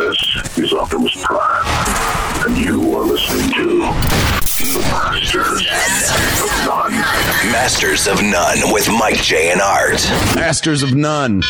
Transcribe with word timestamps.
This 0.00 0.56
is 0.56 0.72
Optimus 0.72 1.12
Prime, 1.22 2.46
and 2.46 2.56
you 2.56 2.96
are 2.96 3.04
listening 3.04 3.52
to 3.52 3.66
the 3.66 4.80
Masters 4.88 5.60
of 6.40 6.48
None. 6.66 6.92
Masters 7.52 8.06
of 8.06 8.22
None 8.22 8.72
with 8.72 8.88
Mike 8.98 9.20
J 9.20 9.52
and 9.52 9.60
Art. 9.60 10.02
Masters 10.34 10.82
of 10.82 10.94
None. 10.94 11.42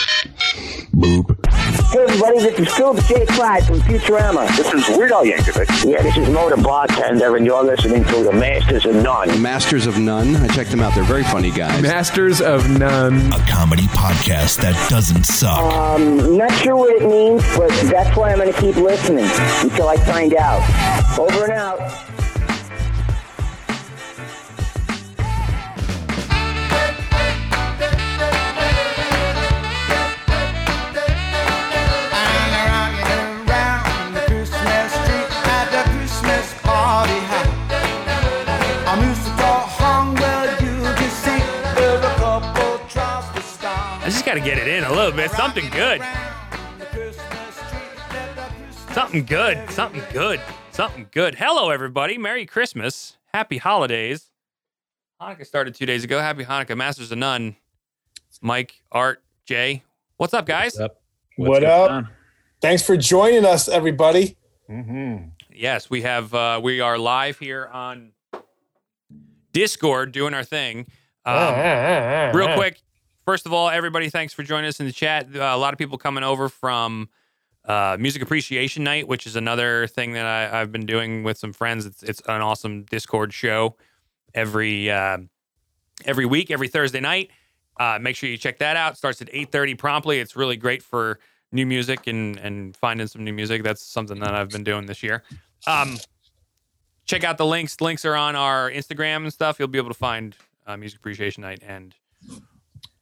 Boop. 0.92 1.49
Hey 1.71 2.03
everybody, 2.03 2.38
this 2.40 2.59
is 2.59 2.75
Philip 2.75 3.04
J. 3.04 3.27
Clyde 3.27 3.64
from 3.64 3.79
Futurama. 3.80 4.49
This 4.56 4.72
is 4.72 4.97
Weird 4.97 5.13
Al 5.13 5.24
Yankovic. 5.24 5.88
Yeah, 5.88 6.03
this 6.03 6.17
is 6.17 6.29
Moe 6.29 6.51
the 6.51 6.61
Bartender, 6.61 7.37
and 7.37 7.47
you're 7.47 7.62
listening 7.62 8.04
to 8.04 8.24
the 8.24 8.33
Masters 8.33 8.87
of 8.87 8.97
None. 8.97 9.40
Masters 9.40 9.87
of 9.87 9.97
None. 9.97 10.35
I 10.37 10.48
checked 10.48 10.71
them 10.71 10.80
out. 10.80 10.94
They're 10.97 11.04
very 11.04 11.22
funny 11.22 11.53
guys. 11.53 11.80
Masters 11.80 12.40
of 12.40 12.69
None. 12.69 13.33
A 13.33 13.47
comedy 13.48 13.85
podcast 13.88 14.61
that 14.62 14.75
doesn't 14.90 15.25
suck. 15.25 15.58
Um, 15.58 16.37
not 16.37 16.52
sure 16.55 16.77
what 16.77 16.91
it 17.01 17.09
means, 17.09 17.43
but 17.56 17.69
that's 17.89 18.16
why 18.16 18.30
I'm 18.33 18.39
going 18.39 18.52
to 18.52 18.61
keep 18.61 18.75
listening 18.77 19.27
until 19.62 19.87
I 19.89 19.97
find 19.97 20.34
out. 20.34 21.19
Over 21.19 21.45
and 21.45 21.52
out. 21.52 22.09
Got 44.30 44.34
to 44.45 44.48
get 44.48 44.59
it 44.59 44.69
in 44.69 44.84
a 44.84 44.93
little 44.93 45.11
bit. 45.11 45.29
Something 45.33 45.69
good. 45.70 46.01
Something 48.93 49.25
good. 49.25 49.69
Something 49.70 50.03
good. 50.12 50.41
Something 50.70 51.09
good. 51.11 51.34
Hello, 51.34 51.70
everybody. 51.70 52.16
Merry 52.16 52.47
Christmas. 52.47 53.17
Happy 53.34 53.58
holidays. 53.58 54.31
Hanukkah 55.20 55.45
started 55.45 55.75
two 55.75 55.84
days 55.84 56.05
ago. 56.05 56.20
Happy 56.20 56.45
Hanukkah. 56.45 56.77
Masters 56.77 57.11
of 57.11 57.19
None. 57.19 57.56
Mike, 58.41 58.84
Art, 58.92 59.20
Jay. 59.47 59.83
What's 60.17 60.33
up, 60.33 60.47
guys? 60.47 60.81
what 61.36 61.64
up? 61.64 62.05
Thanks 62.61 62.84
for 62.84 62.97
joining 62.97 63.45
us, 63.45 63.69
everybody. 63.69 64.36
Yes, 65.53 65.91
we 65.91 66.03
have. 66.03 66.33
Uh, 66.33 66.61
we 66.62 66.81
are 66.81 66.98
live 66.98 67.41
here 67.41 67.69
on 67.73 68.12
Discord 69.53 70.12
doing 70.12 70.34
our 70.34 70.45
thing. 70.45 70.86
Um, 71.27 72.33
real 72.33 72.55
quick, 72.55 72.81
first 73.31 73.47
of 73.47 73.53
all, 73.53 73.70
everybody, 73.70 74.11
thanks 74.11 74.34
for 74.34 74.42
joining 74.42 74.67
us 74.67 74.81
in 74.81 74.86
the 74.86 74.92
chat. 74.92 75.28
Uh, 75.33 75.39
a 75.39 75.56
lot 75.56 75.73
of 75.73 75.78
people 75.78 75.97
coming 75.97 76.25
over 76.25 76.48
from 76.48 77.09
uh, 77.64 77.97
Music 78.00 78.23
Appreciation 78.23 78.83
Night, 78.83 79.06
which 79.06 79.25
is 79.25 79.36
another 79.36 79.86
thing 79.86 80.14
that 80.14 80.27
I, 80.27 80.61
I've 80.61 80.73
been 80.73 80.84
doing 80.84 81.23
with 81.23 81.39
some 81.39 81.53
friends. 81.53 81.86
It's 81.86 82.03
it's 82.03 82.20
an 82.27 82.41
awesome 82.41 82.83
Discord 82.91 83.33
show 83.33 83.77
every 84.34 84.91
uh, 84.91 85.19
every 86.05 86.27
week, 86.27 86.51
every 86.51 86.67
Thursday 86.67 86.98
night. 86.98 87.31
Uh, 87.78 88.01
make 88.01 88.17
sure 88.17 88.28
you 88.28 88.36
check 88.36 88.58
that 88.58 88.77
out. 88.77 88.97
Starts 88.97 89.23
at 89.23 89.28
eight 89.33 89.53
thirty 89.53 89.77
promptly. 89.77 90.19
It's 90.19 90.34
really 90.34 90.56
great 90.56 90.83
for 90.83 91.20
new 91.53 91.67
music 91.67 92.08
and 92.08 92.36
and 92.36 92.77
finding 92.77 93.06
some 93.06 93.23
new 93.23 93.33
music. 93.33 93.62
That's 93.62 93.81
something 93.81 94.19
that 94.19 94.34
I've 94.34 94.48
been 94.48 94.64
doing 94.64 94.86
this 94.86 95.05
year. 95.05 95.23
Um, 95.69 95.98
check 97.05 97.23
out 97.23 97.39
the 97.39 97.47
links. 97.47 97.81
Links 97.81 98.05
are 98.05 98.17
on 98.17 98.34
our 98.34 98.69
Instagram 98.73 99.19
and 99.19 99.33
stuff. 99.33 99.61
You'll 99.61 99.69
be 99.69 99.78
able 99.78 99.91
to 99.91 99.95
find 99.95 100.34
uh, 100.67 100.77
Music 100.77 100.98
Appreciation 100.98 101.42
Night 101.42 101.62
and 101.64 101.95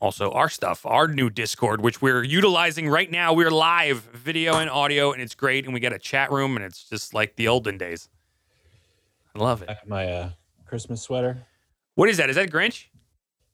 also 0.00 0.30
our 0.30 0.48
stuff, 0.48 0.86
our 0.86 1.08
new 1.08 1.30
Discord, 1.30 1.80
which 1.80 2.00
we're 2.00 2.22
utilizing 2.22 2.88
right 2.88 3.10
now. 3.10 3.32
We're 3.32 3.50
live, 3.50 4.02
video 4.12 4.58
and 4.58 4.70
audio, 4.70 5.12
and 5.12 5.20
it's 5.20 5.34
great. 5.34 5.64
And 5.64 5.74
we 5.74 5.80
got 5.80 5.92
a 5.92 5.98
chat 5.98 6.30
room, 6.30 6.56
and 6.56 6.64
it's 6.64 6.88
just 6.88 7.14
like 7.14 7.36
the 7.36 7.48
olden 7.48 7.78
days. 7.78 8.08
I 9.34 9.40
love 9.40 9.62
it. 9.62 9.68
I 9.68 9.74
have 9.74 9.88
my 9.88 10.06
uh, 10.06 10.30
Christmas 10.66 11.02
sweater. 11.02 11.46
What 11.94 12.08
is 12.08 12.16
that? 12.18 12.30
Is 12.30 12.36
that 12.36 12.50
Grinch? 12.50 12.86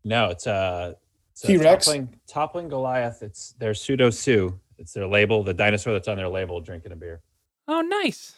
No, 0.05 0.29
it's 0.29 0.47
uh 0.47 0.95
it's 1.33 1.45
a 1.45 1.47
T-Rex? 1.49 1.87
Toppling, 1.87 2.21
toppling 2.27 2.69
Goliath. 2.69 3.23
It's 3.23 3.53
their 3.59 3.75
pseudo 3.75 4.11
Sue. 4.11 4.59
It's 4.79 4.93
their 4.93 5.07
label, 5.07 5.43
the 5.43 5.55
dinosaur 5.55 5.93
that's 5.93 6.09
on 6.09 6.17
their 6.17 6.29
label 6.29 6.61
drinking 6.61 6.93
a 6.93 6.97
beer. 6.97 7.23
Oh, 7.67 7.81
nice. 7.81 8.35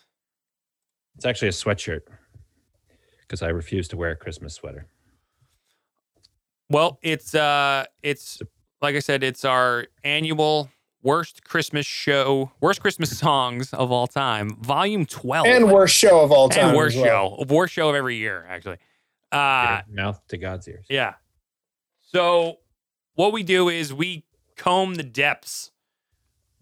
It's 1.17 1.27
actually 1.27 1.49
a 1.49 1.53
sweatshirt 1.53 2.03
because 3.23 3.43
I 3.43 3.49
refuse 3.49 3.89
to 3.89 3.97
wear 3.97 4.13
a 4.13 4.17
Christmas 4.17 4.55
sweater. 4.55 4.87
Well, 6.69 6.99
it's 7.03 7.35
uh, 7.35 7.85
it's 8.03 8.41
like 8.83 8.97
I 8.97 9.01
said, 9.01 9.23
it's 9.23 9.45
our 9.45 9.87
annual 10.05 10.71
worst 11.03 11.45
Christmas 11.45 11.87
show, 11.87 12.51
worst 12.61 12.81
Christmas 12.81 13.17
songs 13.19 13.73
of 13.73 13.93
all 13.93 14.07
time, 14.07 14.57
volume 14.63 15.07
twelve, 15.07 15.47
And 15.47 15.71
worst 15.71 15.95
show 15.95 16.21
of 16.21 16.33
all 16.33 16.49
time. 16.49 16.69
and 16.69 16.77
worst 16.77 16.97
as 16.97 17.03
well. 17.03 17.37
show, 17.39 17.45
worst 17.55 17.73
show 17.75 17.89
of 17.89 17.95
every 17.95 18.17
year, 18.17 18.45
actually. 18.49 18.79
Uh, 19.33 19.83
mouth 19.91 20.21
to 20.29 20.37
God's 20.39 20.67
ears. 20.69 20.87
Yeah. 20.89 21.15
So 22.01 22.59
what 23.15 23.33
we 23.33 23.43
do 23.43 23.69
is 23.69 23.93
we 23.93 24.25
comb 24.57 24.95
the 24.95 25.03
depths, 25.03 25.71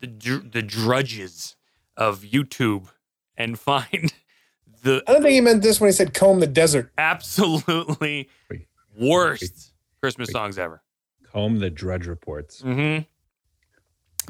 the 0.01 0.07
dr- 0.07 0.51
the 0.53 0.63
drudges 0.63 1.57
of 1.97 2.21
YouTube, 2.23 2.89
and 3.37 3.59
find 3.59 4.13
the 4.83 5.03
I 5.07 5.13
don't 5.13 5.23
think 5.23 5.33
he 5.35 5.41
meant 5.41 5.63
this 5.63 5.81
when 5.81 5.89
he 5.89 5.93
said 5.93 6.13
comb 6.15 6.41
the 6.41 6.47
desert. 6.47 6.93
absolutely 6.99 8.29
Wait, 8.51 8.67
worst 8.99 9.73
Christmas 10.05 10.29
wait. 10.29 10.33
songs 10.33 10.59
ever. 10.59 10.83
Comb 11.33 11.59
the 11.59 11.71
Drudge 11.71 12.07
reports. 12.07 12.61
hmm 12.61 12.99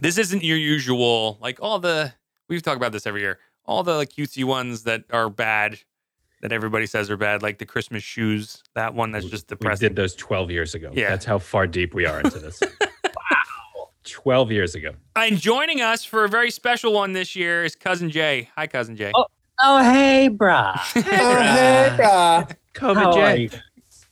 This 0.01 0.19
isn't 0.19 0.43
your 0.45 0.57
usual 0.57 1.39
like 1.41 1.59
all 1.61 1.79
the 1.79 2.12
we've 2.49 2.62
talked 2.62 2.77
about 2.77 2.93
this 2.93 3.07
every 3.07 3.21
year. 3.23 3.39
All 3.67 3.83
the 3.83 3.95
like 3.97 4.11
cutesy 4.11 4.45
ones 4.45 4.85
that 4.85 5.05
are 5.11 5.29
bad, 5.31 5.79
that 6.43 6.53
everybody 6.53 6.87
says 6.87 7.11
are 7.11 7.17
bad, 7.17 7.43
like 7.43 7.59
the 7.59 7.67
Christmas 7.67 8.03
shoes. 8.03 8.62
That 8.75 8.95
one 8.95 9.11
that's 9.12 9.25
just 9.27 9.49
depressing. 9.49 9.87
We 9.87 9.89
depressing. 9.89 9.89
did 9.89 9.97
those 9.97 10.15
12 10.15 10.51
years 10.51 10.75
ago. 10.75 10.91
Yeah. 10.95 11.11
That's 11.11 11.25
how 11.25 11.39
far 11.39 11.67
deep 11.67 11.95
we 11.95 12.06
are 12.06 12.21
into 12.21 12.39
this. 12.39 12.61
wow. 12.61 13.89
12 14.05 14.53
years 14.53 14.75
ago. 14.75 14.91
And 15.17 15.39
joining 15.41 15.81
us 15.81 16.05
for 16.05 16.25
a 16.25 16.29
very 16.29 16.51
special 16.51 16.93
one 16.93 17.12
this 17.15 17.35
year 17.35 17.65
is 17.65 17.75
Cousin 17.75 18.11
Jay. 18.11 18.51
Hi, 18.55 18.67
Cousin 18.67 18.97
Jay. 18.97 19.11
Oh. 19.15 19.27
Oh, 19.62 19.83
hey, 19.83 20.29
brah. 20.31 20.75
Oh, 20.97 21.01
hey, 21.01 21.97
uh, 22.03 22.45
How 22.81 23.21
are 23.21 23.37
you? 23.37 23.51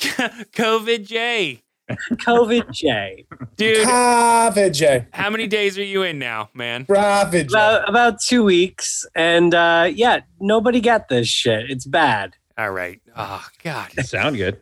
COVID 0.53 1.07
Jay. 1.07 1.63
COVID 1.91 2.71
J. 2.71 3.27
Dude, 3.57 3.87
Ravage. 3.87 4.83
how 5.13 5.31
many 5.31 5.47
days 5.47 5.79
are 5.79 5.85
you 5.85 6.03
in 6.03 6.19
now, 6.19 6.49
man? 6.55 6.87
Ravage. 6.89 7.51
About, 7.51 7.89
about 7.89 8.21
two 8.21 8.45
weeks. 8.45 9.05
And 9.15 9.55
uh, 9.55 9.91
yeah, 9.93 10.21
nobody 10.41 10.81
got 10.81 11.09
this 11.09 11.29
shit. 11.29 11.71
It's 11.71 11.87
bad. 11.87 12.37
All 12.57 12.71
right. 12.71 13.01
Oh, 13.17 13.47
God. 13.63 13.91
Sound 14.05 14.37
good. 14.37 14.59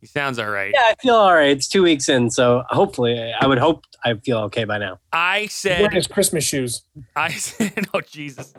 He 0.00 0.06
sounds 0.06 0.38
all 0.38 0.50
right. 0.50 0.72
Yeah, 0.74 0.90
I 0.90 0.94
feel 1.00 1.14
all 1.14 1.32
right. 1.34 1.50
It's 1.50 1.68
two 1.68 1.82
weeks 1.82 2.08
in. 2.08 2.30
So 2.30 2.62
hopefully, 2.68 3.32
I 3.40 3.46
would 3.46 3.58
hope 3.58 3.84
I 4.04 4.14
feel 4.14 4.38
okay 4.40 4.64
by 4.64 4.78
now. 4.78 4.98
I 5.12 5.36
Wearing 5.36 5.48
said, 5.48 5.92
his 5.92 6.06
Christmas 6.06 6.44
shoes. 6.44 6.82
I 7.16 7.30
said, 7.32 7.86
oh, 7.94 8.00
Jesus. 8.02 8.52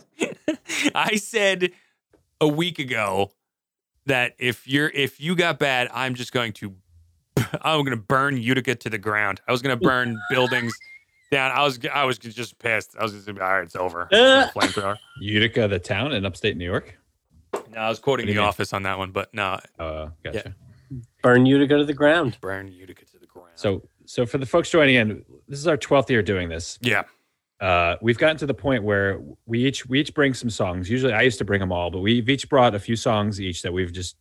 I 0.96 1.18
said 1.18 1.72
a 2.42 2.48
week 2.48 2.80
ago 2.80 3.32
that 4.06 4.34
if 4.40 4.68
you're, 4.68 4.90
if 4.90 5.20
you 5.20 5.36
got 5.36 5.60
bad, 5.60 5.90
I'm 5.94 6.14
just 6.16 6.32
going 6.32 6.54
to, 6.54 6.74
I'm 7.62 7.84
going 7.84 7.92
to 7.92 7.96
burn 7.98 8.38
Utica 8.38 8.76
to 8.76 8.90
the 8.90 8.98
ground. 8.98 9.42
I 9.48 9.52
was 9.52 9.62
going 9.62 9.78
to 9.78 9.84
burn 9.84 10.18
buildings 10.30 10.74
down. 11.32 11.52
I 11.52 11.64
was, 11.64 11.80
I 11.94 12.06
was 12.06 12.18
just 12.18 12.58
pissed. 12.60 12.96
I 13.00 13.04
was 13.04 13.14
just, 13.14 13.26
gonna 13.26 13.40
be 13.40 13.44
all 13.44 13.54
right, 13.54 13.64
it's 13.64 13.76
over. 13.76 14.08
Uh. 14.12 14.48
Flamethrower. 14.54 14.98
Utica, 15.20 15.68
the 15.68 15.80
town 15.80 16.12
in 16.14 16.26
upstate 16.26 16.56
New 16.58 16.66
York. 16.66 16.98
No, 17.72 17.80
I 17.80 17.90
was 17.90 18.00
quoting 18.00 18.26
The 18.28 18.34
mean? 18.34 18.44
Office 18.44 18.74
on 18.74 18.84
that 18.84 18.98
one, 18.98 19.12
but 19.12 19.34
no, 19.34 19.60
Uh, 19.80 20.10
gotcha. 20.24 20.56
Burn 21.24 21.46
you 21.46 21.58
to 21.58 21.66
go 21.68 21.78
to 21.78 21.86
the 21.86 21.94
ground. 21.94 22.38
burn 22.42 22.68
Utica 22.68 23.06
to 23.06 23.18
the 23.20 23.26
ground. 23.26 23.50
So, 23.56 23.82
so 24.06 24.26
for 24.26 24.38
the 24.38 24.46
folks 24.46 24.70
joining 24.70 24.96
in, 24.96 25.26
this 25.48 25.58
is 25.60 25.68
our 25.68 25.78
12th 25.78 26.10
year 26.10 26.22
doing 26.22 26.48
this. 26.50 26.78
yeah, 26.82 27.04
uh, 27.62 27.96
we've 28.02 28.18
gotten 28.18 28.38
to 28.38 28.46
the 28.46 28.54
point 28.54 28.84
where 28.84 29.22
we 29.46 29.66
each 29.66 29.86
we 29.88 30.00
each 30.02 30.14
bring 30.14 30.34
some 30.34 30.50
songs. 30.50 30.90
Usually, 30.90 31.14
I 31.14 31.22
used 31.22 31.38
to 31.40 31.46
bring 31.46 31.60
them 31.60 31.72
all, 31.72 31.90
but 31.90 32.00
we've 32.00 32.28
each 32.30 32.50
brought 32.50 32.76
a 32.76 32.80
few 32.80 32.96
songs 32.96 33.40
each 33.40 33.62
that 33.62 33.72
we've 33.72 33.94
just 33.94 34.18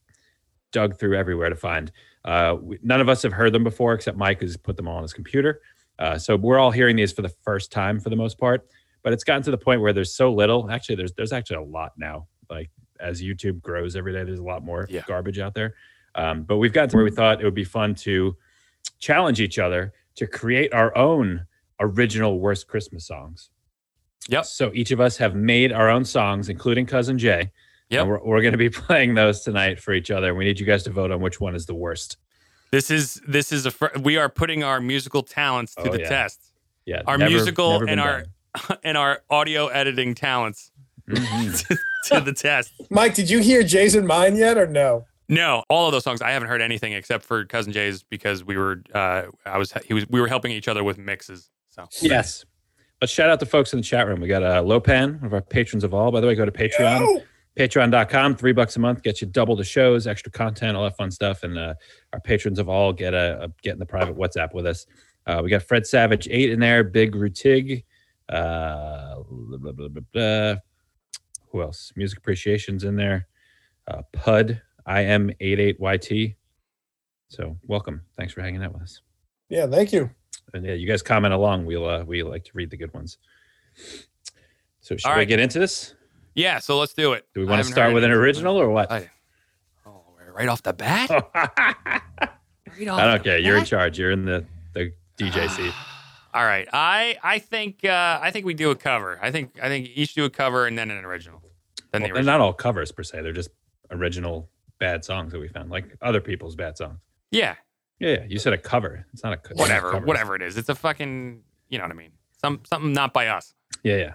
dug 0.73 0.99
through 0.99 1.17
everywhere 1.17 1.49
to 1.49 1.57
find. 1.57 1.91
Uh, 2.25 2.57
we, 2.61 2.79
none 2.83 3.01
of 3.01 3.09
us 3.09 3.23
have 3.23 3.33
heard 3.33 3.53
them 3.53 3.65
before, 3.65 3.93
except 3.95 4.17
Mike 4.17 4.41
has 4.41 4.57
put 4.57 4.77
them 4.77 4.89
all 4.89 4.97
on 4.97 5.03
his 5.03 5.13
computer. 5.13 5.61
Uh, 5.99 6.17
so 6.19 6.37
we're 6.37 6.59
all 6.59 6.71
hearing 6.71 6.97
these 6.97 7.13
for 7.13 7.23
the 7.23 7.29
first 7.45 7.71
time 7.71 8.01
for 8.01 8.11
the 8.11 8.17
most 8.17 8.39
part. 8.39 8.67
But 9.03 9.13
it's 9.13 9.23
gotten 9.25 9.43
to 9.43 9.51
the 9.51 9.59
point 9.59 9.81
where 9.83 9.93
there's 9.93 10.15
so 10.15 10.33
little. 10.33 10.71
Actually, 10.71 10.95
there's 10.97 11.13
there's 11.13 11.33
actually 11.33 11.57
a 11.57 11.63
lot 11.63 11.93
now. 11.99 12.27
Like 12.49 12.71
as 13.01 13.21
YouTube 13.21 13.61
grows 13.63 13.97
every 13.97 14.13
day, 14.13 14.23
there's 14.25 14.39
a 14.39 14.43
lot 14.45 14.65
more 14.65 14.87
Yeah. 14.89 15.03
garbage 15.07 15.39
out 15.39 15.55
there. 15.55 15.75
Um, 16.15 16.45
but 16.45 16.59
we've 16.59 16.73
gotten 16.73 16.91
to 16.91 16.97
where 16.97 17.05
we 17.05 17.11
thought 17.11 17.41
it 17.41 17.45
would 17.45 17.55
be 17.55 17.65
fun 17.65 17.95
to 17.97 18.37
challenge 19.01 19.41
each 19.41 19.59
other 19.59 19.93
to 20.15 20.27
create 20.29 20.73
our 20.73 20.97
own 20.97 21.45
original 21.81 22.39
worst 22.39 22.69
Christmas 22.69 23.07
songs. 23.07 23.51
Yep. 24.29 24.47
So 24.47 24.71
each 24.75 24.91
of 24.91 25.01
us 25.01 25.17
have 25.19 25.35
made 25.35 25.73
our 25.73 25.91
own 25.91 26.05
songs, 26.05 26.49
including 26.49 26.87
Cousin 26.87 27.19
Jay. 27.19 27.51
Yep. 27.91 28.01
And 28.01 28.09
we're, 28.11 28.25
we're 28.25 28.41
going 28.41 28.53
to 28.53 28.59
be 28.59 28.71
playing 28.87 29.15
those 29.15 29.43
tonight 29.43 29.79
for 29.81 29.93
each 29.93 30.11
other. 30.11 30.35
We 30.35 30.45
need 30.45 30.59
you 30.59 30.67
guys 30.67 30.83
to 30.85 30.91
vote 30.91 31.11
on 31.11 31.21
which 31.21 31.41
one 31.41 31.55
is 31.55 31.67
the 31.67 31.75
worst. 31.75 32.17
this 32.73 32.91
is 32.91 33.21
this 33.29 33.53
is 33.53 33.67
a 33.67 33.71
fr- 33.71 33.99
we 34.03 34.17
are 34.17 34.29
putting 34.29 34.65
our 34.65 34.81
musical 34.81 35.23
talents 35.23 35.75
to 35.77 35.89
Oh, 35.89 35.93
the 35.93 36.01
yeah. 36.01 36.09
test. 36.09 36.41
Yeah. 36.87 37.03
Our 37.07 37.19
never- 37.19 37.31
musical 37.31 37.73
never 37.73 37.87
and 37.89 38.01
our 38.01 38.25
done. 38.69 38.79
and 38.85 38.97
our 38.97 39.23
audio 39.31 39.67
editing 39.69 40.15
talents 40.15 40.71
Mhm. 41.11 41.77
to 42.07 42.21
the 42.21 42.33
test. 42.33 42.73
Mike, 42.89 43.15
did 43.15 43.29
you 43.29 43.41
hear 43.41 43.63
Jason 43.63 44.07
Mine 44.07 44.37
yet 44.37 44.57
or 44.57 44.67
no? 44.67 45.05
No, 45.29 45.63
all 45.69 45.87
of 45.87 45.93
those 45.93 46.05
songs 46.05 46.23
I 46.23 46.31
haven't 46.31 46.49
heard 46.49 46.61
anything 46.63 46.93
except 46.95 47.25
for 47.25 47.45
Cousin 47.45 47.73
Jay's 47.73 48.03
because 48.03 48.43
we 48.45 48.57
were 48.57 48.83
uh 48.95 49.25
I 49.45 49.59
was 49.59 49.73
he 49.85 49.93
was 49.95 50.07
we 50.09 50.21
were 50.21 50.29
helping 50.29 50.51
each 50.53 50.67
other 50.69 50.83
with 50.83 50.97
mixes. 50.99 51.51
So 51.75 51.89
Yes. 52.03 52.45
Let's 53.01 53.13
shout 53.13 53.29
out 53.29 53.41
to 53.41 53.47
folks 53.47 53.73
in 53.73 53.81
the 53.81 53.83
chat 53.83 54.07
room. 54.07 54.21
We 54.21 54.29
got 54.29 54.43
uh, 54.43 54.63
Lopan, 54.63 55.17
one 55.17 55.27
of 55.27 55.35
our 55.35 55.43
patrons 55.43 55.83
of 55.85 55.93
all. 55.93 56.13
By 56.13 56.21
the 56.21 56.27
way, 56.27 56.35
go 56.35 56.45
to 56.45 56.53
Patreon. 56.53 57.01
Yo! 57.01 57.23
Patreon.com, 57.57 58.37
three 58.37 58.53
bucks 58.53 58.77
a 58.77 58.81
month 58.81 59.03
gets 59.03 59.21
you 59.21 59.29
double 59.29 59.55
the 59.55 59.65
shows, 59.65 60.07
extra 60.07 60.31
content, 60.33 60.77
all 60.77 60.85
that 60.85 60.97
fun 60.97 61.11
stuff. 61.11 61.43
And 61.43 61.59
uh, 61.59 61.75
our 62.13 62.21
patrons 62.21 62.59
of 62.59 62.69
all 62.69 62.93
get 62.93 63.15
a, 63.15 63.45
a 63.45 63.49
get 63.63 63.75
in 63.75 63.79
the 63.79 63.87
private 63.87 64.17
WhatsApp 64.17 64.55
with 64.55 64.67
us. 64.67 64.87
Uh, 65.27 65.41
we 65.43 65.51
got 65.51 65.63
Fred 65.63 65.87
Savage 65.87 66.29
eight 66.31 66.51
in 66.51 66.61
there, 66.61 66.83
Big 66.85 67.15
Rutig, 67.15 67.85
uh, 68.29 69.17
blah, 69.29 69.59
blah, 69.59 69.73
blah, 69.73 69.89
blah, 69.89 70.03
blah. 70.13 70.55
who 71.51 71.63
else? 71.63 71.93
Music 71.97 72.19
Appreciations 72.19 72.85
in 72.85 72.97
there. 72.97 73.27
Uh, 73.87 74.03
Pud 74.13 74.61
IM88YT. 74.89 76.35
So 77.29 77.57
welcome. 77.67 78.03
Thanks 78.17 78.33
for 78.33 78.43
hanging 78.43 78.63
out 78.63 78.73
with 78.73 78.83
us. 78.83 79.01
Yeah, 79.49 79.67
thank 79.67 79.93
you. 79.93 80.11
And 80.55 80.65
yeah, 80.65 80.73
you 80.75 80.87
guys 80.87 81.03
comment 81.03 81.35
along. 81.35 81.67
We'll 81.67 81.89
uh, 81.89 82.05
we 82.05 82.23
like 82.23 82.45
to 82.45 82.51
read 82.55 82.71
the 82.71 82.77
good 82.77 82.95
ones. 82.95 83.19
So 84.81 84.97
should 84.97 85.05
All 85.07 85.13
we 85.15 85.19
right. 85.21 85.29
get 85.29 85.41
into 85.41 85.59
this? 85.59 85.95
yeah, 86.35 86.59
so 86.59 86.79
let's 86.79 86.95
do 86.95 87.13
it. 87.13 87.27
Do 87.35 87.41
we 87.41 87.47
want 87.47 87.65
to 87.65 87.71
start 87.71 87.93
with 87.95 88.05
an 88.05 88.11
original 88.11 88.57
or 88.57 88.69
what? 88.71 88.91
I, 88.91 89.11
oh, 89.87 90.03
right 90.33 90.49
off 90.49 90.63
the 90.63 90.73
bat. 90.73 91.11
I 91.35 92.01
Right 92.77 92.89
off 92.89 92.99
don't 93.01 93.19
the 93.19 93.25
care. 93.25 93.39
You're 93.39 93.57
in 93.59 93.65
charge. 93.65 93.99
You're 93.99 94.11
in 94.11 94.25
the 94.25 94.45
the 94.73 94.93
DJ 95.19 95.49
seat. 95.51 95.73
All 96.33 96.45
right, 96.45 96.67
I 96.73 97.17
I 97.23 97.39
think 97.39 97.85
uh, 97.85 98.19
I 98.21 98.31
think 98.33 98.45
we 98.47 98.55
do 98.55 98.71
a 98.71 98.77
cover. 98.77 99.19
I 99.23 99.31
think 99.31 99.59
I 99.63 99.69
think 99.69 99.91
each 99.95 100.15
do 100.15 100.25
a 100.25 100.31
cover 100.31 100.67
and 100.67 100.77
then 100.77 100.91
an 100.91 101.05
original. 101.05 101.41
Then 101.93 102.03
the 102.03 102.09
Well, 102.09 102.15
they're 102.15 102.25
not 102.25 102.41
all 102.41 102.53
covers 102.53 102.91
per 102.91 103.05
se. 103.05 103.23
They're 103.23 103.33
just 103.33 103.51
original 103.93 104.49
bad 104.81 105.05
songs 105.05 105.31
that 105.33 105.39
we 105.39 105.47
found, 105.47 105.71
like 105.71 105.97
other 106.03 106.21
people's 106.21 106.57
bad 106.57 106.77
songs. 106.77 106.99
yeah, 107.31 107.55
Yeah, 108.05 108.11
yeah. 108.21 108.25
You 108.29 108.39
said 108.39 108.53
a 108.53 108.59
cover. 108.59 109.07
It's 109.13 109.23
not 109.25 109.33
a 109.33 109.37
co- 109.37 109.51
it's 109.51 109.59
not 109.59 109.65
whatever, 109.65 109.91
covers. 109.93 110.07
whatever 110.07 110.37
it 110.37 110.43
is. 110.43 110.57
It's 110.57 110.69
a 110.69 110.75
fucking 110.75 111.43
you 111.69 111.79
know 111.79 111.85
what 111.85 111.91
I 111.93 111.95
mean. 111.95 112.13
Some 112.41 112.61
something 112.65 112.93
not 112.93 113.13
by 113.13 113.29
us. 113.29 113.55
Yeah, 113.83 113.97
yeah. 113.97 114.13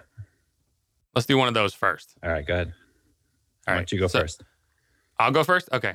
Let's 1.14 1.26
do 1.26 1.36
one 1.36 1.48
of 1.48 1.54
those 1.54 1.74
first. 1.74 2.14
All 2.22 2.30
right, 2.30 2.46
go 2.46 2.54
ahead. 2.54 2.68
All 2.68 2.72
Why 3.64 3.72
right, 3.74 3.78
don't 3.78 3.92
you 3.92 3.98
go 3.98 4.06
so- 4.06 4.20
first? 4.20 4.42
I'll 5.18 5.32
go 5.32 5.44
first. 5.44 5.68
Okay, 5.72 5.94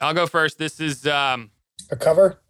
I'll 0.00 0.14
go 0.14 0.26
first. 0.26 0.58
This 0.58 0.80
is 0.80 1.06
um 1.06 1.50
A 1.90 1.96
cover? 1.96 2.40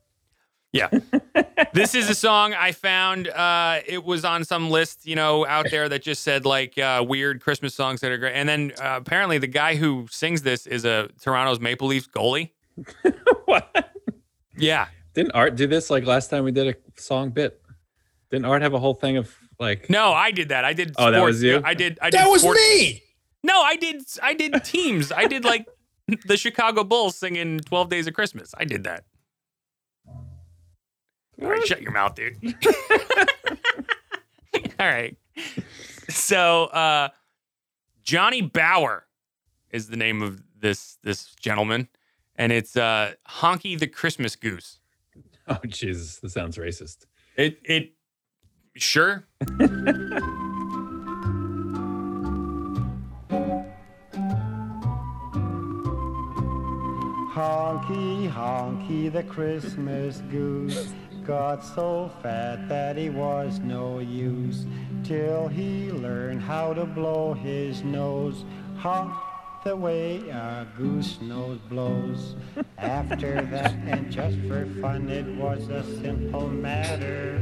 Yeah, 0.73 0.89
this 1.73 1.95
is 1.95 2.11
a 2.11 2.15
song 2.15 2.53
I 2.53 2.73
found. 2.73 3.29
Uh, 3.29 3.81
it 3.87 4.05
was 4.05 4.25
on 4.27 4.45
some 4.45 4.69
list, 4.69 5.07
you 5.07 5.15
know, 5.15 5.47
out 5.47 5.71
there 5.71 5.89
that 5.89 6.03
just 6.03 6.23
said 6.23 6.45
like 6.45 6.77
uh, 6.77 7.03
weird 7.07 7.41
Christmas 7.41 7.75
songs 7.75 8.01
that 8.03 8.11
are 8.13 8.19
great. 8.19 8.35
And 8.35 8.47
then 8.49 8.73
uh, 8.79 8.97
apparently 9.01 9.39
the 9.39 9.47
guy 9.47 9.77
who 9.77 10.07
sings 10.11 10.43
this 10.43 10.67
is 10.67 10.85
a 10.85 11.09
Toronto's 11.23 11.61
Maple 11.61 11.87
Leafs 11.89 12.09
goalie. 12.09 12.51
what? 13.47 13.91
Yeah. 14.57 14.89
Didn't 15.15 15.33
Art 15.33 15.57
do 15.57 15.67
this 15.67 15.91
like 15.91 16.05
last 16.05 16.29
time 16.29 16.45
we 16.45 16.53
did 16.53 16.69
a 16.69 17.01
song 17.01 17.31
bit? 17.31 17.61
Didn't 18.31 18.45
Art 18.45 18.63
have 18.63 18.75
a 18.75 18.79
whole 18.79 18.95
thing 18.95 19.17
of 19.17 19.35
like? 19.59 19.89
No, 19.89 20.13
I 20.13 20.31
did 20.31 20.51
that. 20.51 20.65
I 20.65 20.73
did. 20.73 20.95
Oh, 20.99 21.11
that 21.11 21.23
was 21.23 21.43
you? 21.43 21.61
I 21.65 21.75
did. 21.75 21.99
I 22.03 22.11
did. 22.11 22.21
That 22.21 22.29
was 22.29 22.43
sports- 22.43 22.61
me. 22.61 23.03
No, 23.43 23.63
I 23.63 23.77
did. 23.77 24.03
I 24.23 24.35
did 24.35 24.53
teams. 24.65 25.13
I 25.13 25.27
did 25.27 25.45
like 25.45 25.67
the 26.27 26.37
Chicago 26.37 26.85
Bulls 26.85 27.17
singing 27.17 27.61
"12 27.61 27.89
Days 27.89 28.07
of 28.07 28.15
Christmas." 28.15 28.55
I 28.59 28.65
did 28.65 28.85
that. 28.85 29.05
All 31.43 31.49
right, 31.51 31.67
shut 31.67 31.83
your 31.83 31.93
mouth, 31.93 32.15
dude. 32.15 32.37
All 34.81 34.87
right. 34.87 35.17
So, 36.09 36.65
uh, 36.65 37.09
Johnny 38.03 38.41
Bower 38.41 39.05
is 39.71 39.89
the 39.89 39.97
name 39.97 40.23
of 40.23 40.43
this 40.59 40.97
this 41.03 41.35
gentleman, 41.35 41.89
and 42.39 42.53
it's 42.53 42.77
uh, 42.77 43.13
Honky 43.29 43.79
the 43.79 43.87
Christmas 43.87 44.37
Goose. 44.37 44.79
Oh 45.49 45.61
Jesus, 45.65 46.17
this 46.17 46.33
sounds 46.33 46.57
racist. 46.57 47.07
It 47.37 47.61
it 47.63 47.93
sure. 48.75 49.29
Honky, 57.33 58.33
honky, 58.33 59.13
the 59.13 59.23
Christmas 59.23 60.23
goose 60.31 60.95
got 61.27 61.63
so 61.63 62.11
fat 62.23 62.67
that 62.67 62.97
he 62.97 63.11
was 63.11 63.59
no 63.59 63.99
use 63.99 64.65
till 65.05 65.47
he 65.47 65.91
learned 65.91 66.41
how 66.41 66.73
to 66.73 66.87
blow 66.87 67.35
his 67.35 67.83
nose. 67.83 68.45
Honk 68.79 69.13
the 69.67 69.75
way 69.75 70.29
a 70.29 70.65
goose 70.79 71.21
nose 71.21 71.59
blows. 71.69 72.37
After 72.79 73.43
that, 73.47 73.73
and 73.89 74.13
just 74.13 74.39
for 74.47 74.65
fun, 74.81 75.09
it 75.09 75.27
was 75.27 75.69
a 75.69 75.83
simple 76.01 76.47
matter. 76.47 77.37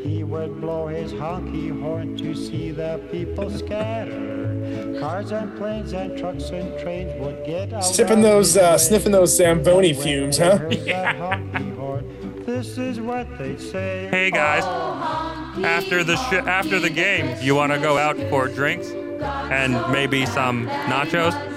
He 0.00 0.22
would 0.22 0.60
blow 0.60 0.86
his 0.86 1.12
honky 1.12 1.76
horn 1.82 2.16
to 2.18 2.32
see 2.32 2.70
the 2.70 3.00
people 3.10 3.50
scatter. 3.50 4.96
Cars 5.00 5.32
and 5.32 5.56
planes 5.58 5.92
and 5.92 6.16
trucks 6.16 6.50
and 6.50 6.78
trains 6.78 7.12
would 7.20 7.44
get 7.44 7.72
out. 7.72 7.84
Sipping 7.84 8.22
those, 8.22 8.56
uh, 8.56 8.78
sniffing 8.78 9.10
those 9.10 9.36
Zamboni 9.36 9.94
fumes, 9.94 10.38
huh? 10.38 10.58
This 12.46 12.78
is 12.78 13.00
what 13.00 13.26
they 13.36 13.56
say. 13.56 14.06
Hey 14.12 14.30
guys, 14.30 14.62
after 15.64 16.04
the 16.04 16.14
sh- 16.14 16.46
after 16.46 16.78
the 16.78 16.90
game, 16.90 17.36
you 17.42 17.56
want 17.56 17.72
to 17.72 17.80
go 17.80 17.98
out 17.98 18.16
for 18.30 18.46
drinks 18.46 18.90
and 18.90 19.72
maybe 19.90 20.24
some 20.24 20.68
nachos? 20.68 21.53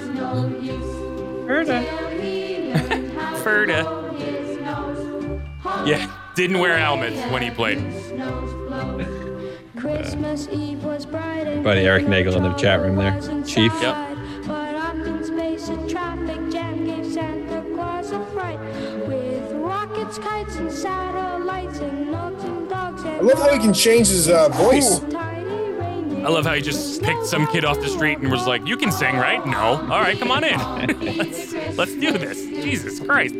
Ferda. 1.47 1.81
Ferda. 3.41 3.81
Yeah, 5.87 6.11
didn't 6.35 6.59
wear 6.59 6.77
helmets 6.77 7.15
when 7.31 7.41
he 7.41 7.49
played. 7.49 7.79
Christmas 9.77 10.49
Eve 10.51 10.83
was 10.83 11.05
bright 11.05 11.47
and 11.47 11.63
Buddy 11.63 11.81
Eric 11.81 12.07
Nagel 12.07 12.35
in 12.35 12.43
the 12.43 12.53
chat 12.55 12.81
room 12.81 12.97
there. 12.97 13.21
Chief. 13.45 13.71
Yep. 13.81 14.17
But 14.45 14.75
up 14.75 14.95
in 14.95 15.23
space, 15.23 15.69
a 15.69 15.87
traffic 15.87 16.51
jam 16.51 16.85
gave 16.85 17.05
Santa 17.13 17.63
Claus 17.73 18.11
a 18.11 18.25
fright. 18.27 18.59
With 19.07 19.49
rockets, 19.53 20.17
kites, 20.17 20.57
and 20.57 20.69
satellites, 20.71 21.79
and 21.79 22.11
notes 22.11 22.43
and 22.43 22.67
dogs. 22.69 23.03
And 23.03 23.17
I 23.17 23.21
love 23.21 23.39
how 23.39 23.53
he 23.53 23.59
can 23.59 23.73
change 23.73 24.07
his 24.07 24.27
uh, 24.27 24.49
voice. 24.49 24.99
Tiny 24.99 25.05
reindeer. 25.05 25.16
I 26.27 26.29
love 26.29 26.45
how 26.45 26.55
he 26.55 26.61
just 26.61 27.01
picked 27.01 27.25
some 27.25 27.47
kid 27.47 27.63
off 27.63 27.79
the 27.79 27.87
street 27.87 28.17
and 28.17 28.29
was 28.29 28.45
like, 28.45 28.67
"You 28.67 28.75
can 28.75 28.91
sing, 28.91 29.15
right?" 29.15 29.47
No. 29.47 29.77
All 29.79 30.01
right, 30.01 30.19
come 30.19 30.29
on 30.29 30.43
in. 30.43 30.59
let's, 31.17 31.53
let's 31.77 31.93
do 31.93 32.17
this. 32.17 32.45
Jesus 32.47 32.99
Christ. 32.99 33.33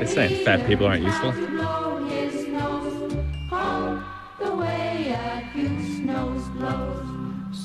It's 0.00 0.12
saying 0.12 0.44
fat 0.44 0.66
people 0.66 0.86
aren't 0.86 1.04
useful. 1.04 1.32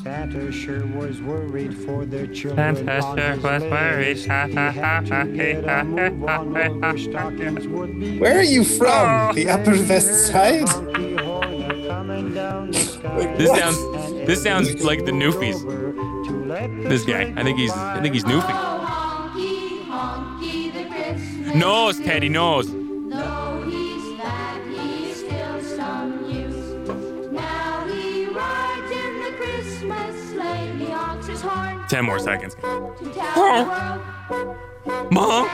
Santa 0.03 0.51
sure 0.51 0.85
was 0.87 1.21
worried 1.21 1.73
for 1.77 2.05
their 2.05 2.27
children. 2.27 2.75
Santa 2.75 3.01
sure 3.01 3.37
was 3.39 3.63
worried. 3.63 4.17
He 4.17 4.27
had 4.27 5.05
to 5.05 5.31
get 5.33 5.63
a 5.67 5.83
move 5.85 6.23
on 6.25 6.57
or 6.57 6.79
their 6.81 6.97
stockings 7.05 7.67
would 7.67 7.97
be 7.99 8.19
Where 8.19 8.37
are 8.39 8.43
you 8.43 8.65
from? 8.65 9.29
Oh. 9.29 9.33
The 9.33 9.49
Upper 9.49 9.71
West 9.71 10.27
Side? 10.27 10.63
honky 10.65 11.19
horn 11.21 11.63
are 11.63 11.87
coming 11.87 12.33
down 12.33 12.71
the 12.71 12.79
sky. 12.79 13.35
This 13.37 13.49
What? 13.49 13.59
sounds 13.59 14.27
this 14.27 14.43
sounds 14.43 14.83
like 14.83 15.05
the 15.05 15.11
Newfies. 15.11 15.61
To 15.61 16.45
let 16.45 16.67
the 16.83 16.89
This 16.89 17.05
guy. 17.05 17.33
I 17.37 17.43
think 17.43 17.57
he's 17.59 17.71
I 17.71 18.01
think 18.01 18.13
he's 18.13 18.25
Newfie. 18.25 18.71
Nose, 21.55 21.99
Teddy, 21.99 22.29
nose. 22.29 22.67
Ten 31.93 32.05
more 32.05 32.17
seconds. 32.17 32.55
Mom. 35.11 35.11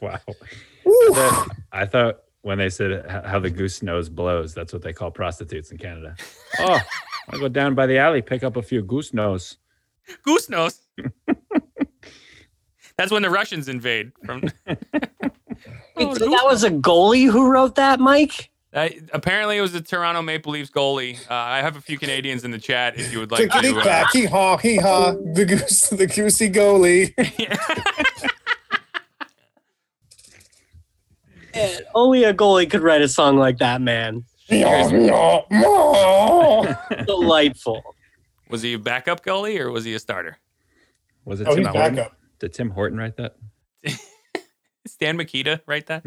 wow. 0.00 0.16
I 0.16 0.18
thought, 1.12 1.48
I 1.72 1.84
thought 1.84 2.20
when 2.40 2.56
they 2.56 2.70
said 2.70 3.04
how 3.26 3.38
the 3.38 3.50
goose 3.50 3.82
nose 3.82 4.08
blows, 4.08 4.54
that's 4.54 4.72
what 4.72 4.80
they 4.80 4.94
call 4.94 5.10
prostitutes 5.10 5.70
in 5.70 5.76
Canada. 5.76 6.16
Oh, 6.60 6.80
I 7.28 7.36
go 7.36 7.48
down 7.48 7.74
by 7.74 7.86
the 7.86 7.98
alley, 7.98 8.22
pick 8.22 8.42
up 8.42 8.56
a 8.56 8.62
few 8.62 8.80
goose 8.80 9.12
nose. 9.12 9.58
Goose 10.22 10.48
nose. 10.48 10.80
That's 12.96 13.12
when 13.12 13.20
the 13.20 13.28
Russians 13.28 13.68
invade. 13.68 14.12
From 14.24 14.40
Wait, 14.40 14.78
oh, 15.98 16.14
so 16.14 16.30
that 16.30 16.44
was 16.46 16.64
a 16.64 16.70
goalie 16.70 17.30
who 17.30 17.50
wrote 17.50 17.74
that, 17.74 18.00
Mike? 18.00 18.50
I, 18.74 19.00
apparently, 19.12 19.56
it 19.56 19.62
was 19.62 19.72
the 19.72 19.80
Toronto 19.80 20.20
Maple 20.22 20.52
Leafs 20.52 20.70
goalie. 20.70 21.18
Uh, 21.30 21.34
I 21.34 21.58
have 21.62 21.76
a 21.76 21.80
few 21.80 21.98
Canadians 21.98 22.44
in 22.44 22.50
the 22.50 22.58
chat 22.58 22.98
if 22.98 23.10
you 23.12 23.18
would 23.20 23.30
like 23.30 23.50
to. 23.50 23.56
Uh, 23.78 23.82
clack, 23.82 24.12
hee 24.12 24.26
haw, 24.26 24.56
hee 24.58 24.76
haw. 24.76 25.12
The 25.12 25.44
goose, 25.46 25.88
the 25.88 26.06
goosey 26.06 26.50
goalie. 26.50 27.14
Man, 31.54 31.80
only 31.94 32.24
a 32.24 32.34
goalie 32.34 32.70
could 32.70 32.82
write 32.82 33.00
a 33.02 33.08
song 33.08 33.36
like 33.36 33.58
that, 33.58 33.80
man. 33.80 34.24
Delightful. 37.06 37.82
Was 38.48 38.62
he 38.62 38.74
a 38.74 38.78
backup 38.78 39.24
goalie 39.24 39.58
or 39.58 39.70
was 39.70 39.84
he 39.84 39.94
a 39.94 39.98
starter? 39.98 40.38
Was 41.24 41.40
it 41.40 41.48
Oh, 41.48 41.54
Tim 41.54 41.64
he's 41.64 41.72
Horton? 41.72 41.94
backup. 41.96 42.16
Did 42.38 42.54
Tim 42.54 42.70
Horton 42.70 42.98
write 42.98 43.16
that? 43.16 43.36
Stan 44.86 45.16
Mikita, 45.16 45.60
write 45.66 45.86
that. 45.86 46.04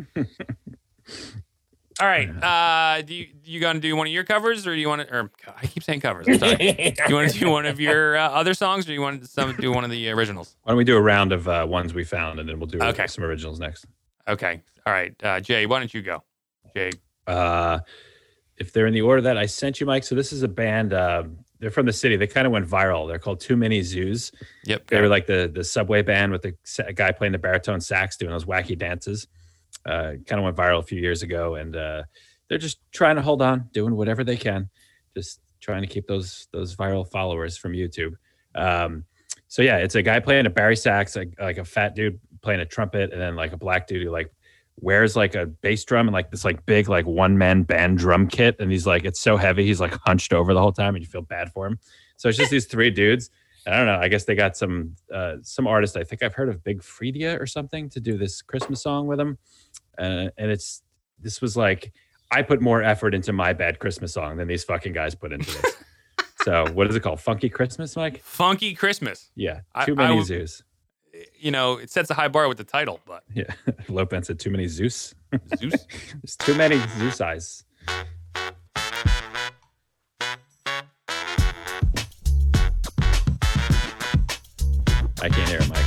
All 2.01 2.08
right. 2.08 2.29
Uh, 2.43 3.01
do 3.03 3.13
you 3.13 3.27
you 3.43 3.60
gonna 3.60 3.79
do 3.79 3.96
one 3.96 4.08
of 4.08 4.13
your 4.13 4.24
covers 4.24 4.65
or 4.65 4.74
do 4.74 4.81
you 4.81 4.88
want 4.89 5.08
to? 5.08 5.15
Or 5.15 5.31
I 5.62 5.67
keep 5.67 5.84
saying 5.84 6.00
covers. 6.01 6.27
I'm 6.27 6.39
sorry. 6.39 6.96
you 7.08 7.15
want 7.15 7.31
to 7.31 7.39
do 7.39 7.50
one 7.50 7.67
of 7.67 7.79
your 7.79 8.17
uh, 8.17 8.29
other 8.29 8.55
songs 8.55 8.86
or 8.86 8.88
do 8.88 8.93
you 8.93 9.01
want 9.01 9.22
to 9.22 9.27
some, 9.27 9.55
do 9.55 9.72
one 9.72 9.84
of 9.84 9.91
the 9.91 10.10
originals? 10.10 10.55
Why 10.63 10.72
don't 10.72 10.77
we 10.77 10.84
do 10.84 10.98
a 10.98 11.01
round 11.01 11.31
of 11.31 11.48
uh, 11.48 11.65
ones 11.70 11.93
we 11.93 12.03
found, 12.03 12.39
and 12.39 12.50
then 12.50 12.58
we'll 12.60 12.67
do 12.67 12.79
Okay. 12.81 13.05
some 13.05 13.24
originals 13.24 13.60
next. 13.60 13.86
Okay. 14.27 14.62
All 14.86 14.93
right. 14.93 15.13
Uh, 15.24 15.39
Jay, 15.39 15.67
why 15.67 15.77
don't 15.79 15.93
you 15.93 16.01
go? 16.01 16.24
Jay. 16.75 16.91
Uh, 17.27 17.79
if 18.58 18.74
they're 18.74 18.88
in 18.88 18.93
the 18.93 19.01
order 19.01 19.22
that 19.22 19.38
I 19.38 19.46
sent 19.46 19.79
you, 19.79 19.86
Mike. 19.86 20.03
So 20.03 20.15
this 20.15 20.34
is 20.34 20.41
a 20.41 20.48
band. 20.48 20.93
Uh, 20.93 21.24
they're 21.60 21.70
from 21.70 21.86
the 21.86 21.93
city. 21.93 22.15
They 22.15 22.25
kind 22.25 22.48
of 22.48 22.51
went 22.53 22.67
viral. 22.67 23.08
They're 23.08 23.20
called 23.20 23.39
Too 23.39 23.55
Many 23.55 23.84
Zoos. 23.84 24.31
Yep. 24.65 24.88
They 24.88 25.01
were 25.01 25.08
like 25.08 25.27
the 25.27 25.51
the 25.53 25.63
subway 25.63 26.01
band 26.01 26.31
with 26.31 26.41
the 26.41 26.55
guy 26.93 27.12
playing 27.12 27.34
the 27.34 27.38
baritone 27.38 27.79
sax 27.79 28.17
doing 28.17 28.31
those 28.31 28.46
wacky 28.46 28.75
dances. 28.77 29.27
Uh, 29.86 30.14
kind 30.28 30.40
of 30.40 30.44
went 30.44 30.56
viral 30.56 30.80
a 30.80 30.84
few 30.84 31.02
years 31.02 31.24
ago, 31.24 31.56
and 31.56 31.76
uh, 31.76 32.04
they're 32.48 32.58
just 32.58 32.80
trying 32.92 33.16
to 33.16 33.22
hold 33.22 33.42
on, 33.42 33.68
doing 33.74 33.96
whatever 33.96 34.24
they 34.24 34.38
can, 34.38 34.70
just 35.16 35.40
trying 35.60 35.82
to 35.82 35.88
keep 35.88 36.08
those 36.08 36.48
those 36.52 36.76
viral 36.76 37.10
followers 37.10 37.58
from 37.58 37.74
YouTube. 37.74 38.14
Um, 38.56 39.06
so 39.48 39.62
yeah, 39.62 39.78
it's 39.78 39.96
a 39.96 40.02
guy 40.02 40.20
playing 40.20 40.46
a 40.46 40.50
bari 40.50 40.76
sax, 40.76 41.16
like, 41.16 41.34
like 41.40 41.58
a 41.58 41.66
fat 41.66 41.96
dude 41.96 42.20
playing 42.42 42.60
a 42.60 42.66
trumpet, 42.66 43.12
and 43.12 43.22
then 43.22 43.36
like 43.36 43.54
a 43.54 43.58
black 43.58 43.88
dude 43.88 44.04
who 44.04 44.10
like 44.10 44.32
wears 44.80 45.16
like 45.16 45.36
a 45.36 45.46
bass 45.46 45.84
drum 45.84 46.08
and 46.08 46.14
like 46.14 46.32
this 46.32 46.46
like 46.46 46.66
big 46.66 46.90
like 46.90 47.06
one 47.06 47.38
man 47.38 47.64
band 47.64 47.98
drum 47.98 48.28
kit, 48.28 48.56
and 48.60 48.72
he's 48.72 48.86
like 48.86 49.04
it's 49.04 49.20
so 49.20 49.38
heavy, 49.38 49.66
he's 49.66 49.82
like 49.82 49.94
hunched 50.06 50.34
over 50.34 50.54
the 50.54 50.62
whole 50.62 50.72
time, 50.72 50.96
and 50.96 51.04
you 51.04 51.10
feel 51.10 51.22
bad 51.22 51.52
for 51.52 51.66
him. 51.68 51.80
So 52.18 52.30
it's 52.30 52.38
just 52.38 52.52
these 52.52 52.66
three 52.66 52.92
dudes. 52.92 53.30
I 53.68 53.78
don't 53.78 53.86
know. 53.86 54.00
I 54.00 54.08
guess 54.08 54.26
they 54.26 54.34
got 54.34 54.58
some 54.58 54.96
uh, 55.14 55.36
some 55.44 55.68
artist. 55.68 55.96
I 55.96 56.04
think 56.04 56.24
I've 56.24 56.34
heard 56.34 56.50
of 56.50 56.64
Big 56.64 56.82
Freedia 56.82 57.40
or 57.40 57.46
something 57.46 57.90
to 57.90 58.00
do 58.00 58.18
this 58.18 58.42
Christmas 58.42 58.82
song 58.82 59.06
with 59.06 59.20
him, 59.20 59.38
uh, 60.01 60.29
and 60.38 60.51
it's 60.51 60.81
this 61.20 61.39
was 61.41 61.55
like 61.55 61.93
I 62.31 62.41
put 62.41 62.62
more 62.62 62.81
effort 62.81 63.13
into 63.13 63.31
my 63.31 63.53
bad 63.53 63.79
Christmas 63.79 64.13
song 64.13 64.38
than 64.38 64.48
these 64.48 64.63
fucking 64.63 64.93
guys 64.93 65.15
put 65.15 65.31
into 65.31 65.51
this. 65.51 65.75
so 66.43 66.65
what 66.74 66.88
is 66.88 66.96
it 66.96 67.01
called? 67.01 67.22
Funky 67.22 67.50
Christmas, 67.50 67.96
Mike? 67.96 68.22
Funky 68.24 68.74
Christmas. 68.74 69.29
Yeah, 69.36 69.62
I- 69.75 69.86
too 69.86 69.93
I 69.93 69.96
many 69.96 70.08
w- 70.17 70.25
zoos. 70.25 70.63
You 71.38 71.51
know, 71.51 71.75
it 71.77 71.91
sets 71.91 72.10
a 72.10 72.13
high 72.13 72.29
bar 72.29 72.48
with 72.48 72.58
the 72.58 72.63
title, 72.63 73.00
but 73.05 73.24
Yeah, 73.34 73.43
Lopen 73.89 74.24
said 74.24 74.39
too 74.39 74.50
many 74.50 74.67
Zeus. 74.67 75.13
Zeus. 75.58 75.86
There's 76.24 76.36
too 76.38 76.55
many 76.55 76.79
Zeus 76.98 77.20
eyes. 77.22 77.65
I 85.22 85.29
can't 85.29 85.50
hear 85.50 85.60
it, 85.60 85.70
Mike. 85.70 85.81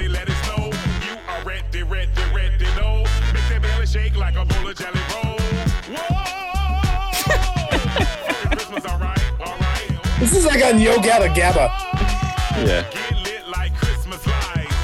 It, 0.00 0.10
let 0.10 0.28
it 0.28 0.36
snow. 0.44 0.70
You 1.06 1.16
are 1.28 1.42
ready, 1.44 1.82
ready, 1.82 2.10
ready, 2.34 2.64
no. 2.76 3.04
Make 3.32 3.48
that 3.48 3.62
belly 3.62 3.86
shake 3.86 4.16
like 4.16 4.36
a 4.36 4.44
bowl 4.44 4.68
of 4.68 4.76
jelly 4.76 5.00
roll. 5.14 5.38
Whoa! 5.96 7.10
Christmas, 8.50 8.84
alright, 8.92 9.24
alright. 9.40 10.20
This 10.20 10.36
is 10.36 10.44
like 10.44 10.62
on 10.64 10.78
Yo 10.78 10.96
Gabba 10.96 11.34
Gabba. 11.34 11.85
Yeah. 12.66 12.82
Get 12.90 13.12
lit 13.24 13.48
like 13.48 13.74
Christmas 13.76 14.26
lights. 14.26 14.74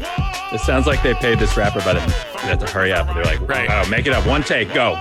Whoa! 0.00 0.54
It 0.54 0.60
sounds 0.60 0.86
like 0.86 1.02
they 1.02 1.14
paid 1.14 1.38
this 1.40 1.56
rapper, 1.56 1.80
but 1.84 1.94
they 1.94 2.48
have 2.48 2.58
to 2.60 2.66
hurry 2.70 2.92
up. 2.92 3.12
They're 3.12 3.24
like, 3.24 3.40
Right. 3.48 3.68
oh, 3.70 3.88
make 3.90 4.06
it 4.06 4.12
up. 4.12 4.24
One 4.26 4.42
take, 4.44 4.72
go. 4.72 4.94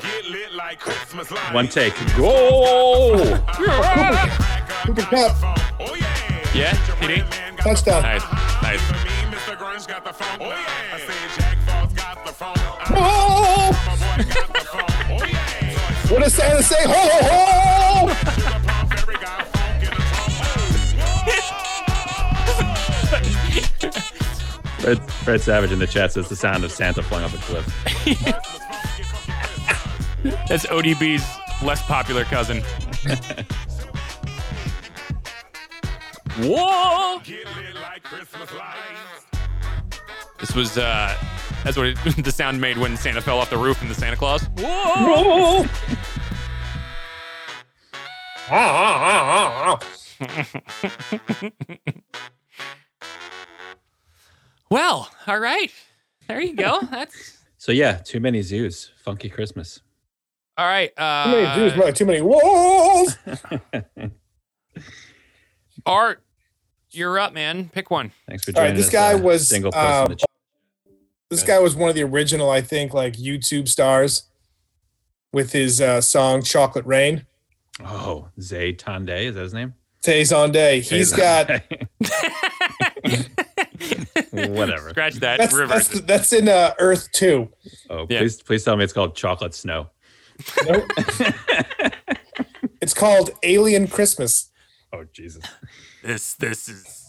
Get 0.00 0.24
lit 0.30 0.52
like 0.54 0.80
Christmas 0.80 1.30
lights. 1.34 1.52
One 1.54 1.68
take, 1.68 1.94
go. 2.16 3.40
Cooper 4.84 5.02
Cup. 5.02 5.36
Oh 5.78 5.94
yeah. 5.94 6.50
Yeah, 6.54 6.72
TD. 7.00 7.30
Man 7.30 7.54
got 7.56 7.64
Touchdown. 7.64 8.02
Nice, 8.02 8.22
nice. 8.62 8.80
Even 8.82 9.02
me, 9.04 9.36
Mr. 9.36 9.56
Grunge 9.56 9.86
got 9.86 10.04
the 10.04 10.12
phone. 10.12 10.38
Oh 10.40 10.48
yeah. 10.48 10.94
I 10.94 10.98
say 10.98 11.40
Jack 11.40 11.58
Frost 11.66 11.96
got 11.96 12.26
the 12.26 12.32
phone. 12.32 12.54
My 12.56 13.76
boy 14.16 14.24
got 14.34 14.48
the 14.52 14.64
phone. 14.64 15.28
Yeah. 15.28 16.12
What 16.12 16.22
does 16.24 16.34
Santa 16.34 16.62
say? 16.62 16.82
Ho, 16.84 16.92
ho, 16.92 17.18
ho! 17.22 17.71
Fred, 25.22 25.40
Fred 25.40 25.40
Savage 25.40 25.72
in 25.72 25.78
the 25.78 25.86
chat 25.86 26.12
says 26.12 26.28
the 26.28 26.36
sound 26.36 26.64
of 26.64 26.72
Santa 26.72 27.02
flying 27.02 27.24
off 27.24 27.34
a 27.34 27.38
cliff. 27.38 27.64
That's 30.48 30.66
ODB's 30.66 31.24
less 31.62 31.82
popular 31.82 32.24
cousin. 32.24 32.62
Whoa! 36.38 37.20
Get 37.24 37.44
lit 37.56 37.74
like 37.74 38.02
Christmas 38.02 38.52
lights. 38.52 39.26
This 40.40 40.54
was 40.54 40.78
uh 40.78 41.16
that's 41.62 41.76
what 41.76 41.86
it, 41.86 41.98
the 42.24 42.32
sound 42.32 42.60
made 42.60 42.78
when 42.78 42.96
Santa 42.96 43.20
fell 43.20 43.38
off 43.38 43.50
the 43.50 43.58
roof 43.58 43.82
in 43.82 43.88
the 43.88 43.94
Santa 43.94 44.16
Claus. 44.16 44.44
Whoa! 44.58 45.66
Oh! 48.50 49.78
Well, 54.72 55.10
all 55.26 55.38
right. 55.38 55.70
There 56.28 56.40
you 56.40 56.56
go. 56.56 56.80
That's 56.90 57.36
So 57.58 57.72
yeah, 57.72 57.98
too 57.98 58.20
many 58.20 58.40
zoos. 58.40 58.90
Funky 59.04 59.28
Christmas. 59.28 59.80
all 60.56 60.64
right. 60.64 60.90
Uh, 60.96 61.24
Too 61.26 61.30
many 61.30 61.54
zoos, 61.70 61.78
right? 61.78 61.94
Too 61.94 62.06
many 62.06 62.22
walls. 62.22 63.18
Art, 65.84 66.22
you're 66.90 67.18
up, 67.18 67.34
man. 67.34 67.68
Pick 67.68 67.90
one. 67.90 68.12
Thanks 68.26 68.44
for 68.44 68.52
All 68.52 68.62
right, 68.62 68.68
joining 68.68 68.76
this 68.78 68.86
us, 68.86 68.92
guy 68.92 69.12
uh, 69.12 69.18
was, 69.18 69.46
single 69.46 69.72
post 69.72 69.84
in 69.84 69.92
um, 69.92 70.08
the 70.08 70.16
chat. 70.16 70.30
This 71.28 71.42
guy 71.42 71.58
was 71.58 71.76
one 71.76 71.90
of 71.90 71.94
the 71.94 72.04
original, 72.04 72.48
I 72.48 72.62
think, 72.62 72.94
like 72.94 73.18
YouTube 73.18 73.68
stars 73.68 74.22
with 75.34 75.52
his 75.52 75.82
uh, 75.82 76.00
song 76.00 76.42
"Chocolate 76.42 76.86
Rain." 76.86 77.26
Oh, 77.84 78.28
Zay 78.40 78.72
Tande, 78.72 79.26
is 79.26 79.34
that 79.34 79.42
his 79.42 79.52
name? 79.52 79.74
Tay 80.02 80.22
Zonday. 80.22 80.80
He's 80.80 81.12
got 81.12 81.50
whatever. 84.30 84.90
Scratch 84.90 85.14
that. 85.16 85.38
that's 85.38 85.54
Reverse 85.54 85.88
that's 85.88 86.00
that's 86.02 86.32
in 86.32 86.48
uh, 86.48 86.74
Earth 86.78 87.08
Two. 87.12 87.48
Oh, 87.90 88.06
Yeah. 88.08 88.20
please 88.20 88.42
please 88.42 88.64
tell 88.64 88.76
me 88.76 88.84
it's 88.84 88.92
called 88.92 89.14
Chocolate 89.14 89.54
Snow. 89.54 89.88
Nope. 90.66 90.84
it's 92.80 92.94
called 92.94 93.30
Alien 93.42 93.86
Christmas. 93.86 94.50
Oh 94.92 95.04
Jesus. 95.12 95.44
This 96.02 96.34
this 96.34 96.68
is 96.68 97.08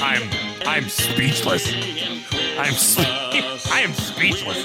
I'm, 0.00 0.22
I'm, 0.22 0.66
I'm 0.66 0.88
speechless. 0.88 1.72
I'm, 2.58 2.72
spe- 2.72 3.00
I 3.72 3.80
am 3.80 3.92
speechless. 3.94 4.62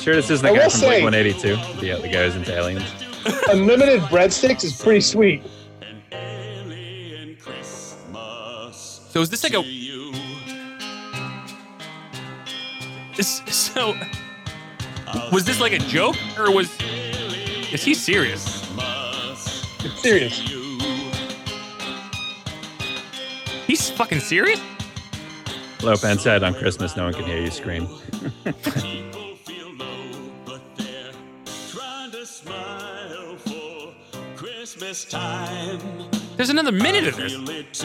Sure, 0.00 0.14
this 0.14 0.30
isn't 0.30 0.46
I 0.46 0.50
the 0.52 0.56
guy 0.58 0.64
will 0.64 0.70
from 0.70 0.80
say- 0.80 1.00
Blink 1.00 1.04
182. 1.04 1.80
The, 1.80 2.02
the 2.02 2.08
guy 2.08 2.24
who's 2.24 2.36
into 2.36 2.52
aliens. 2.56 2.84
Unlimited 3.48 4.00
breadsticks 4.02 4.64
is 4.64 4.80
pretty 4.80 5.00
sweet. 5.00 5.42
So 8.12 9.20
is 9.20 9.30
this 9.30 9.44
like 9.44 9.54
a? 9.54 9.62
This, 13.16 13.42
so 13.46 13.94
was 15.30 15.44
this 15.44 15.60
like 15.60 15.72
a 15.72 15.78
joke 15.78 16.16
or 16.36 16.50
was? 16.50 16.68
Is 17.72 17.84
he 17.84 17.94
serious? 17.94 18.68
It's 19.84 20.02
serious. 20.02 20.40
He's 23.74 23.90
fucking 23.90 24.20
serious. 24.20 24.60
Lopan 25.78 26.20
said 26.20 26.44
on 26.44 26.54
Christmas, 26.54 26.96
no 26.96 27.06
one 27.06 27.12
can 27.12 27.24
hear 27.24 27.40
you 27.40 27.50
scream. 27.50 27.88
Christmas 34.36 35.04
time. 35.04 35.80
There's 36.36 36.50
another 36.50 36.72
minute 36.72 37.06
of 37.06 37.16
this. 37.16 37.32
It. 37.34 37.76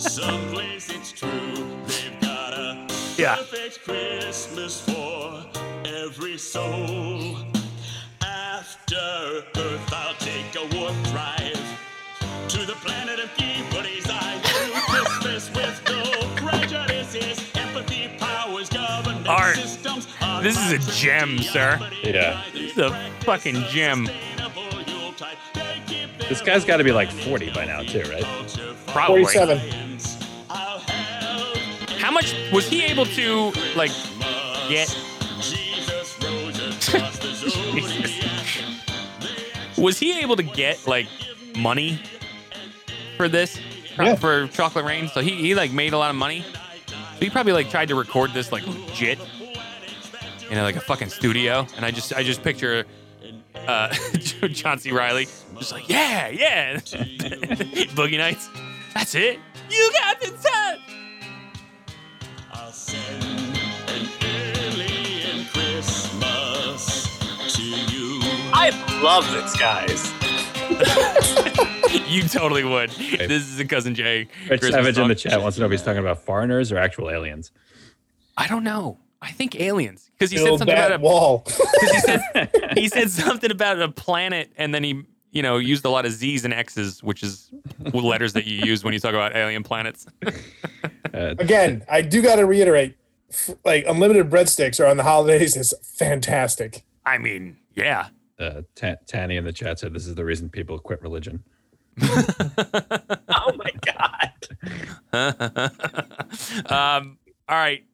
Someplace 0.00 0.90
it's 0.90 1.12
true. 1.20 1.54
They've 1.86 2.20
got 2.20 2.52
a 2.54 2.86
Yeah. 3.16 3.36
perfect 3.36 3.84
Christmas 3.84 4.80
for 4.80 5.44
every 5.84 6.38
soul. 6.38 7.36
After 8.22 8.96
Earth, 9.56 9.92
I'll 9.92 10.14
take 10.14 10.54
a 10.56 10.76
warp 10.76 10.94
drive 11.04 11.60
to 12.48 12.66
the 12.66 12.74
planet 12.84 13.20
of 13.20 13.30
Peabody's 13.36 14.08
Eye. 14.08 14.09
Government 19.36 20.08
Art. 20.20 20.42
This 20.42 20.58
is 20.58 20.72
a 20.72 20.78
gem, 20.92 21.38
sir. 21.38 21.78
Yeah. 22.02 22.42
This 22.52 22.72
is 22.72 22.78
a 22.78 23.10
fucking 23.20 23.62
gem. 23.68 24.08
This 26.28 26.40
guy's 26.40 26.64
got 26.64 26.78
to 26.78 26.84
be 26.84 26.92
like 26.92 27.10
40 27.10 27.50
by 27.52 27.66
now, 27.66 27.82
too, 27.82 28.02
right? 28.02 28.24
Probably. 28.86 29.24
47. 29.24 29.58
How 31.98 32.10
much 32.10 32.34
was 32.52 32.68
he 32.68 32.82
able 32.84 33.04
to 33.06 33.52
like 33.76 33.90
get? 34.68 34.88
was 39.78 39.98
he 39.98 40.18
able 40.20 40.36
to 40.36 40.42
get 40.42 40.86
like 40.86 41.06
money 41.56 42.00
for 43.16 43.28
this 43.28 43.60
Yeah. 43.98 44.14
for 44.14 44.48
Chocolate 44.48 44.84
Rain? 44.84 45.08
So 45.08 45.20
he, 45.20 45.34
he 45.36 45.54
like 45.54 45.72
made 45.72 45.92
a 45.92 45.98
lot 45.98 46.10
of 46.10 46.16
money. 46.16 46.44
So 47.20 47.26
he 47.26 47.30
probably 47.30 47.52
like 47.52 47.68
tried 47.68 47.88
to 47.88 47.94
record 47.94 48.32
this 48.32 48.50
like 48.50 48.66
legit 48.66 49.18
in 50.50 50.56
like 50.56 50.76
a 50.76 50.80
fucking 50.80 51.10
studio. 51.10 51.66
And 51.76 51.84
I 51.84 51.90
just 51.90 52.14
I 52.14 52.22
just 52.22 52.42
picture 52.42 52.86
uh, 53.54 53.94
John 54.48 54.78
C. 54.78 54.90
Reilly 54.90 55.26
just 55.58 55.70
like 55.70 55.86
yeah 55.86 56.28
yeah 56.28 56.76
Boogie 57.92 58.16
Nights. 58.16 58.48
That's 58.94 59.14
it. 59.14 59.38
You 59.68 59.92
got 59.92 60.18
the 60.18 60.28
touch. 60.28 60.80
I'll 62.52 62.72
send 62.72 63.22
an 63.90 64.08
alien 64.22 65.44
Christmas 65.52 67.18
to 67.54 67.62
you. 67.62 68.20
I 68.54 68.70
love 69.02 69.30
this, 69.30 69.54
guys. 69.58 70.29
You 72.06 72.22
totally 72.22 72.64
would. 72.64 72.90
This 72.90 73.42
is 73.48 73.58
a 73.60 73.64
cousin 73.64 73.94
Jay. 73.94 74.28
Rich 74.48 74.60
Christmas 74.60 74.70
Savage 74.72 74.98
in 74.98 75.08
the 75.08 75.14
chat 75.14 75.40
wants 75.40 75.56
to 75.56 75.60
know 75.60 75.66
if 75.66 75.72
he's 75.72 75.82
talking 75.82 75.98
about 76.00 76.18
foreigners 76.24 76.70
or 76.72 76.78
actual 76.78 77.10
aliens. 77.10 77.50
I 78.36 78.46
don't 78.48 78.64
know. 78.64 78.98
I 79.22 79.30
think 79.32 79.60
aliens 79.60 80.10
because 80.18 80.30
he 80.30 80.38
said 80.38 80.48
something 80.58 80.66
that 80.68 80.86
about 80.92 81.00
a 81.00 81.02
wall. 81.02 81.40
'cause 81.46 81.90
he 81.90 81.98
said 81.98 82.50
he 82.76 82.88
said 82.88 83.10
something 83.10 83.50
about 83.50 83.80
a 83.80 83.88
planet 83.88 84.50
and 84.56 84.74
then 84.74 84.82
he 84.84 85.02
you 85.30 85.42
know 85.42 85.58
used 85.58 85.84
a 85.84 85.90
lot 85.90 86.06
of 86.06 86.12
Z's 86.12 86.44
and 86.44 86.54
X's, 86.54 87.02
which 87.02 87.22
is 87.22 87.50
letters 87.92 88.32
that 88.34 88.46
you 88.46 88.64
use 88.64 88.82
when 88.84 88.92
you 88.94 89.00
talk 89.00 89.14
about 89.14 89.36
alien 89.36 89.62
planets. 89.62 90.06
Uh, 90.24 91.34
Again, 91.38 91.84
I 91.88 92.02
do 92.02 92.22
got 92.22 92.36
to 92.36 92.46
reiterate, 92.46 92.96
like 93.64 93.84
unlimited 93.86 94.30
breadsticks 94.30 94.80
are 94.80 94.86
on 94.86 94.96
the 94.96 95.02
holidays 95.04 95.56
is 95.56 95.74
fantastic. 95.82 96.82
I 97.04 97.18
mean, 97.18 97.56
yeah. 97.74 98.08
Uh, 98.40 98.62
Ta- 98.74 98.96
Tanny 99.06 99.36
in 99.36 99.44
the 99.44 99.52
chat 99.52 99.78
said 99.78 99.92
this 99.92 100.06
is 100.06 100.14
the 100.14 100.24
reason 100.24 100.48
people 100.48 100.78
quit 100.78 101.00
religion. 101.02 101.42
Oh 103.42 103.52
my 103.56 103.70
god. 105.12 105.70
um. 106.70 107.18
All 107.48 107.56
right. 107.56 107.84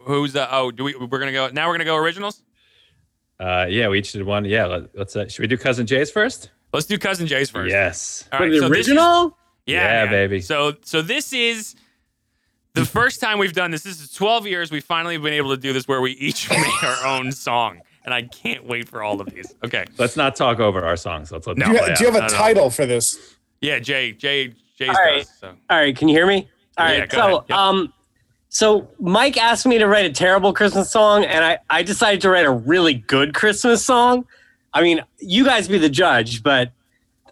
Who's 0.00 0.32
the? 0.32 0.52
Oh, 0.54 0.70
do 0.70 0.84
we? 0.84 0.94
We're 0.94 1.18
gonna 1.18 1.32
go 1.32 1.48
now. 1.48 1.66
We're 1.68 1.74
gonna 1.74 1.84
go 1.84 1.96
originals. 1.96 2.42
Uh, 3.40 3.66
yeah, 3.68 3.88
we 3.88 3.98
each 3.98 4.12
did 4.12 4.22
one. 4.24 4.44
Yeah, 4.44 4.66
let, 4.66 4.96
let's. 4.96 5.16
Uh, 5.16 5.28
should 5.28 5.40
we 5.42 5.46
do 5.46 5.58
cousin 5.58 5.86
Jay's 5.86 6.10
first? 6.10 6.50
Let's 6.72 6.86
do 6.86 6.96
cousin 6.96 7.26
Jay's 7.26 7.50
first. 7.50 7.70
Yes. 7.70 8.28
All 8.32 8.40
right, 8.40 8.50
the 8.50 8.60
so 8.60 8.68
this 8.68 8.80
is- 8.80 8.88
original? 8.88 9.36
Yeah, 9.66 10.04
Yeah, 10.04 10.10
baby. 10.10 10.40
So 10.40 10.74
so 10.82 11.02
this 11.02 11.32
is 11.32 11.74
the 12.74 12.84
first 12.86 13.20
time 13.20 13.38
we've 13.38 13.52
done 13.52 13.72
this. 13.72 13.82
This 13.82 14.00
is 14.00 14.12
12 14.12 14.46
years. 14.46 14.70
We 14.70 14.80
finally 14.80 15.18
been 15.18 15.32
able 15.32 15.50
to 15.50 15.56
do 15.60 15.72
this 15.72 15.88
where 15.88 16.00
we 16.00 16.12
each 16.12 16.48
make 16.48 16.84
our 16.84 17.04
own 17.06 17.32
song, 17.32 17.80
and 18.06 18.14
I 18.14 18.22
can't 18.22 18.64
wait 18.64 18.88
for 18.88 19.02
all 19.02 19.20
of 19.20 19.28
these. 19.28 19.54
Okay. 19.64 19.84
Let's 19.98 20.16
not 20.16 20.36
talk 20.36 20.60
over 20.60 20.82
our 20.84 20.96
songs. 20.96 21.30
Let's 21.30 21.46
let 21.46 21.58
No. 21.58 21.66
Do 21.66 21.72
you, 21.72 21.78
play 21.78 21.94
do 21.94 22.04
you 22.04 22.10
have 22.12 22.16
a 22.16 22.20
No, 22.20 22.26
no. 22.28 22.32
title 22.34 22.70
for 22.70 22.86
this? 22.86 23.36
Yeah, 23.60 23.78
Jay, 23.80 24.12
Jay, 24.12 24.54
Jay's 24.78 24.88
All 24.90 24.94
right. 24.94 25.18
does. 25.18 25.30
So. 25.40 25.48
All 25.68 25.76
right, 25.76 25.94
can 25.96 26.08
you 26.08 26.14
hear 26.16 26.26
me? 26.26 26.48
All 26.78 26.88
Yeah, 26.90 27.00
right. 27.00 27.12
so. 27.12 27.44
Yep. 27.48 27.58
um, 27.58 27.92
so 28.48 28.88
Mike 29.00 29.36
asked 29.36 29.66
me 29.66 29.76
to 29.78 29.86
write 29.86 30.06
a 30.06 30.12
terrible 30.12 30.52
Christmas 30.54 30.90
song, 30.90 31.24
and 31.24 31.44
I 31.44 31.58
I 31.68 31.82
decided 31.82 32.20
to 32.22 32.30
write 32.30 32.46
a 32.46 32.50
really 32.50 32.94
good 32.94 33.34
Christmas 33.34 33.84
song. 33.84 34.24
I 34.72 34.82
mean, 34.82 35.00
you 35.18 35.44
guys 35.44 35.68
be 35.68 35.78
the 35.78 35.88
judge, 35.90 36.42
but 36.42 36.70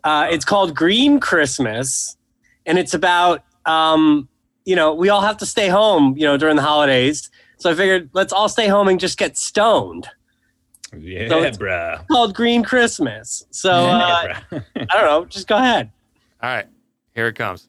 uh, 0.02 0.26
it's 0.30 0.44
called 0.44 0.74
Green 0.74 1.20
Christmas, 1.20 2.16
and 2.66 2.78
it's 2.78 2.92
about 2.94 3.42
um, 3.64 4.28
you 4.64 4.74
know, 4.76 4.92
we 4.94 5.08
all 5.08 5.20
have 5.22 5.36
to 5.38 5.46
stay 5.46 5.68
home, 5.68 6.14
you 6.16 6.24
know, 6.24 6.36
during 6.36 6.56
the 6.56 6.62
holidays. 6.62 7.30
So 7.58 7.70
I 7.70 7.74
figured 7.74 8.10
let's 8.12 8.32
all 8.32 8.48
stay 8.48 8.66
home 8.68 8.88
and 8.88 8.98
just 8.98 9.16
get 9.16 9.36
stoned. 9.38 10.08
Yeah, 11.00 11.28
So 11.28 11.38
it's- 11.38 11.56
bruh. 11.58 12.06
Called 12.08 12.34
Green 12.34 12.62
Christmas. 12.62 13.46
So 13.50 13.70
uh, 13.70 14.22
Yeah, 14.26 14.40
bruh. 14.60 14.64
I 14.90 15.00
don't 15.00 15.04
know, 15.06 15.24
just 15.26 15.46
go 15.48 15.56
ahead. 15.56 15.90
All 16.42 16.50
right, 16.50 16.66
here 17.14 17.28
it 17.28 17.34
comes. 17.34 17.68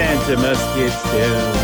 Santa 0.00 0.34
must 0.38 0.74
get 0.76 0.90
stoned. 0.90 1.59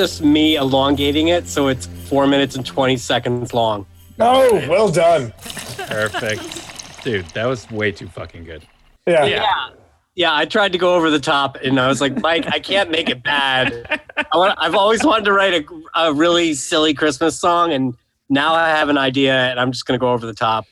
Just 0.00 0.22
me 0.22 0.56
elongating 0.56 1.28
it 1.28 1.46
so 1.46 1.68
it's 1.68 1.84
four 1.84 2.26
minutes 2.26 2.56
and 2.56 2.64
20 2.64 2.96
seconds 2.96 3.52
long. 3.52 3.84
Oh, 4.18 4.50
well 4.66 4.90
done. 4.90 5.30
Perfect. 5.76 7.04
Dude, 7.04 7.26
that 7.34 7.44
was 7.44 7.70
way 7.70 7.92
too 7.92 8.08
fucking 8.08 8.44
good. 8.44 8.66
Yeah. 9.06 9.26
Yeah. 9.26 9.68
Yeah, 10.14 10.34
I 10.34 10.46
tried 10.46 10.72
to 10.72 10.78
go 10.78 10.94
over 10.94 11.10
the 11.10 11.20
top 11.20 11.58
and 11.62 11.78
I 11.78 11.86
was 11.86 12.00
like, 12.00 12.18
Mike, 12.22 12.46
I 12.46 12.60
can't 12.60 12.90
make 12.90 13.10
it 13.10 13.22
bad. 13.22 14.00
I 14.16 14.38
want, 14.38 14.54
I've 14.56 14.74
always 14.74 15.04
wanted 15.04 15.26
to 15.26 15.34
write 15.34 15.52
a, 15.52 15.64
a 15.94 16.14
really 16.14 16.54
silly 16.54 16.94
Christmas 16.94 17.38
song, 17.38 17.70
and 17.74 17.94
now 18.30 18.54
I 18.54 18.70
have 18.70 18.88
an 18.88 18.96
idea 18.96 19.34
and 19.50 19.60
I'm 19.60 19.70
just 19.70 19.84
going 19.84 20.00
to 20.00 20.00
go 20.00 20.14
over 20.14 20.24
the 20.24 20.32
top. 20.32 20.64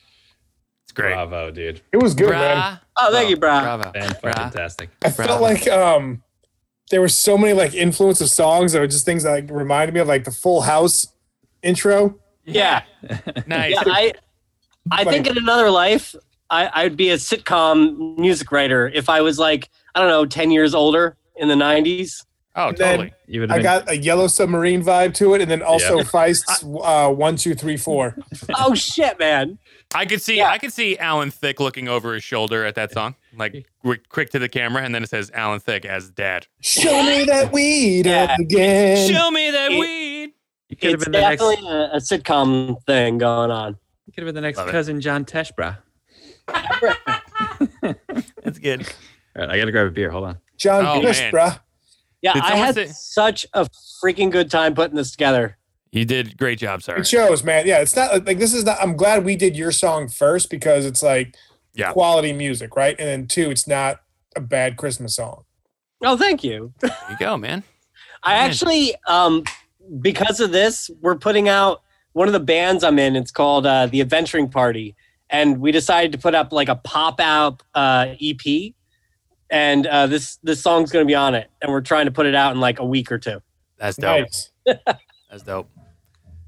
It's 0.85 0.91
great. 0.91 1.13
Bravo, 1.13 1.51
dude. 1.51 1.81
It 1.93 2.01
was 2.01 2.15
good, 2.15 2.31
man. 2.31 2.79
Oh, 2.97 3.11
thank 3.11 3.29
you, 3.29 3.37
bro. 3.37 3.61
Bravo. 3.61 3.91
Fantastic. 3.91 4.89
I 5.03 5.11
felt 5.11 5.39
like 5.39 5.67
um 5.67 6.23
there 6.89 7.01
were 7.01 7.09
so 7.09 7.37
many 7.37 7.53
like 7.53 7.73
influence 7.73 8.21
of 8.21 8.29
songs 8.29 8.73
that 8.73 8.79
were 8.79 8.87
just 8.87 9.05
things 9.05 9.23
that 9.23 9.31
like, 9.31 9.49
reminded 9.49 9.93
me 9.93 9.99
of 9.99 10.07
like 10.07 10.23
the 10.23 10.31
Full 10.31 10.61
House 10.61 11.07
intro. 11.63 12.19
Yeah. 12.45 12.83
Nice. 13.47 13.75
Yeah, 13.75 13.83
I, 13.85 14.13
I 14.91 15.03
think 15.05 15.27
in 15.27 15.37
another 15.37 15.69
life, 15.71 16.15
I, 16.49 16.69
I'd 16.73 16.97
be 16.97 17.09
a 17.11 17.15
sitcom 17.15 18.17
music 18.17 18.51
writer 18.51 18.89
if 18.89 19.09
I 19.09 19.21
was 19.21 19.39
like, 19.39 19.69
I 19.95 19.99
don't 19.99 20.09
know, 20.09 20.25
10 20.25 20.51
years 20.51 20.73
older 20.73 21.15
in 21.35 21.47
the 21.47 21.55
90s. 21.55 22.25
Oh, 22.55 22.69
And 22.69 22.77
then 22.77 23.11
You 23.27 23.41
would 23.41 23.51
I 23.51 23.61
got 23.61 23.89
a 23.89 23.95
yellow 23.97 24.27
submarine 24.27 24.83
vibe 24.83 25.13
to 25.15 25.33
it, 25.35 25.41
and 25.41 25.49
then 25.49 25.61
also 25.61 25.97
Yeah. 25.97 26.03
Feist's 26.03 26.63
uh, 26.63 27.09
one, 27.09 27.35
two, 27.35 27.55
three, 27.55 27.77
four. 27.77 28.17
oh 28.55 28.73
shit, 28.73 29.17
man! 29.19 29.59
I 29.95 30.05
could 30.05 30.21
see 30.21 30.41
I 30.41 30.57
could 30.59 30.71
see 30.71 30.97
Alan 30.99 31.31
Thicke 31.31 31.59
looking 31.59 31.87
over 31.87 32.13
his 32.13 32.23
shoulder 32.23 32.63
at 32.63 32.75
that 32.75 32.91
song, 32.91 33.15
like 33.35 33.67
quick, 33.81 34.07
quick 34.09 34.29
to 34.31 34.39
the 34.39 34.47
camera, 34.49 34.83
and 34.83 34.93
then 34.93 35.03
it 35.03 35.09
says 35.09 35.31
Alan 35.33 35.59
Thicke 35.59 35.85
as 35.85 36.11
dad. 36.11 36.45
Show 36.61 37.01
me 37.03 37.23
that 37.25 37.51
weed 37.53 38.05
again. 38.05 39.11
Show 39.11 39.31
me 39.31 39.49
that 39.51 39.71
It- 39.71 39.79
weed. 39.79 40.33
You 40.69 40.77
could 40.77 40.91
have 40.91 40.99
been 40.99 41.11
the 41.13 41.19
next. 41.21 41.41
definitely 41.41 41.67
a, 41.67 41.93
a 41.93 41.97
sitcom 41.97 42.75
thing 42.85 43.17
going 43.17 43.49
on. 43.49 43.77
You 44.05 44.13
could 44.13 44.21
have 44.23 44.27
been 44.27 44.35
the 44.35 44.41
next 44.41 44.59
Love 44.59 44.67
it. 44.69 44.71
cousin 44.71 45.01
John 45.01 45.25
Tesh, 45.25 45.55
bro. 45.55 45.73
That's 48.43 48.59
good. 48.59 48.81
All 49.35 49.41
right, 49.47 49.49
I 49.51 49.57
gotta 49.57 49.71
grab 49.71 49.87
a 49.87 49.91
beer. 49.91 50.11
Hold 50.11 50.25
on. 50.25 50.37
John 50.57 50.85
Oh, 50.85 51.01
Kush, 51.01 51.19
man. 51.19 51.31
bruh. 51.33 51.59
Yeah, 52.21 52.33
Did 52.33 52.43
I 52.43 52.55
had 52.55 52.75
say- 52.75 52.87
such 52.87 53.45
a 53.53 53.67
freaking 54.03 54.29
good 54.31 54.51
time 54.51 54.73
putting 54.75 54.95
this 54.95 55.11
together. 55.11 55.57
You 55.91 56.05
did 56.05 56.37
great 56.37 56.59
job, 56.59 56.83
sir. 56.83 56.97
It 56.97 57.07
shows, 57.07 57.43
man. 57.43 57.65
Yeah, 57.65 57.79
it's 57.79 57.95
not 57.95 58.25
like 58.25 58.37
this 58.37 58.53
is 58.53 58.63
not. 58.63 58.77
I'm 58.81 58.95
glad 58.95 59.25
we 59.25 59.35
did 59.35 59.55
your 59.57 59.71
song 59.71 60.07
first 60.07 60.49
because 60.49 60.85
it's 60.85 61.01
like 61.01 61.35
Yeah. 61.73 61.91
quality 61.93 62.31
music, 62.33 62.75
right? 62.75 62.95
And 62.99 63.07
then 63.07 63.27
two, 63.27 63.49
it's 63.49 63.67
not 63.67 64.01
a 64.35 64.41
bad 64.41 64.77
Christmas 64.77 65.15
song. 65.15 65.45
Oh, 66.03 66.15
thank 66.15 66.43
you. 66.43 66.73
There 66.79 66.95
you 67.09 67.17
go, 67.17 67.37
man. 67.37 67.63
I 68.23 68.35
actually, 68.35 68.93
um, 69.07 69.43
because 70.01 70.39
of 70.39 70.51
this, 70.51 70.89
we're 71.01 71.15
putting 71.17 71.49
out 71.49 71.81
one 72.13 72.27
of 72.27 72.33
the 72.33 72.39
bands 72.39 72.83
I'm 72.83 72.99
in. 72.99 73.15
It's 73.15 73.31
called 73.31 73.65
uh, 73.65 73.87
the 73.87 74.01
Adventuring 74.01 74.49
Party, 74.49 74.95
and 75.29 75.59
we 75.59 75.71
decided 75.71 76.11
to 76.11 76.17
put 76.17 76.35
up 76.35 76.51
like 76.51 76.69
a 76.69 76.75
pop 76.75 77.19
out 77.19 77.63
uh, 77.73 78.13
EP, 78.21 78.73
and 79.49 79.87
uh, 79.87 80.05
this 80.07 80.37
this 80.43 80.61
song's 80.61 80.91
going 80.91 81.03
to 81.03 81.07
be 81.07 81.15
on 81.15 81.33
it, 81.33 81.49
and 81.61 81.71
we're 81.71 81.81
trying 81.81 82.05
to 82.05 82.11
put 82.11 82.25
it 82.27 82.35
out 82.35 82.53
in 82.53 82.59
like 82.59 82.79
a 82.79 82.85
week 82.85 83.11
or 83.11 83.17
two. 83.17 83.41
That's 83.77 83.97
dope. 83.97 84.21
Nice. 84.21 84.49
That's 85.29 85.43
dope. 85.43 85.69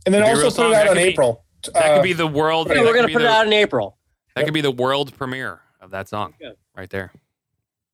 And 0.05 0.13
then 0.15 0.23
also 0.23 0.49
put 0.49 0.71
it 0.71 0.73
out 0.75 0.87
on 0.87 0.95
could 0.95 0.95
be- 0.95 1.09
April. 1.09 1.45
That 1.73 1.75
Uh, 1.75 1.95
could 1.97 2.03
be 2.03 2.13
the 2.13 2.25
world. 2.27 2.67
Yeah, 2.69 2.81
we're 2.81 2.93
going 2.93 3.07
to 3.07 3.13
put 3.13 3.19
the- 3.19 3.25
it 3.25 3.31
out 3.31 3.45
in 3.45 3.53
April. 3.53 3.97
That 4.35 4.45
could 4.45 4.53
be 4.53 4.61
the 4.61 4.71
world 4.71 5.15
premiere 5.15 5.61
of 5.79 5.91
that 5.91 6.07
song, 6.09 6.33
Yeah. 6.39 6.51
right 6.75 6.89
there. 6.89 7.11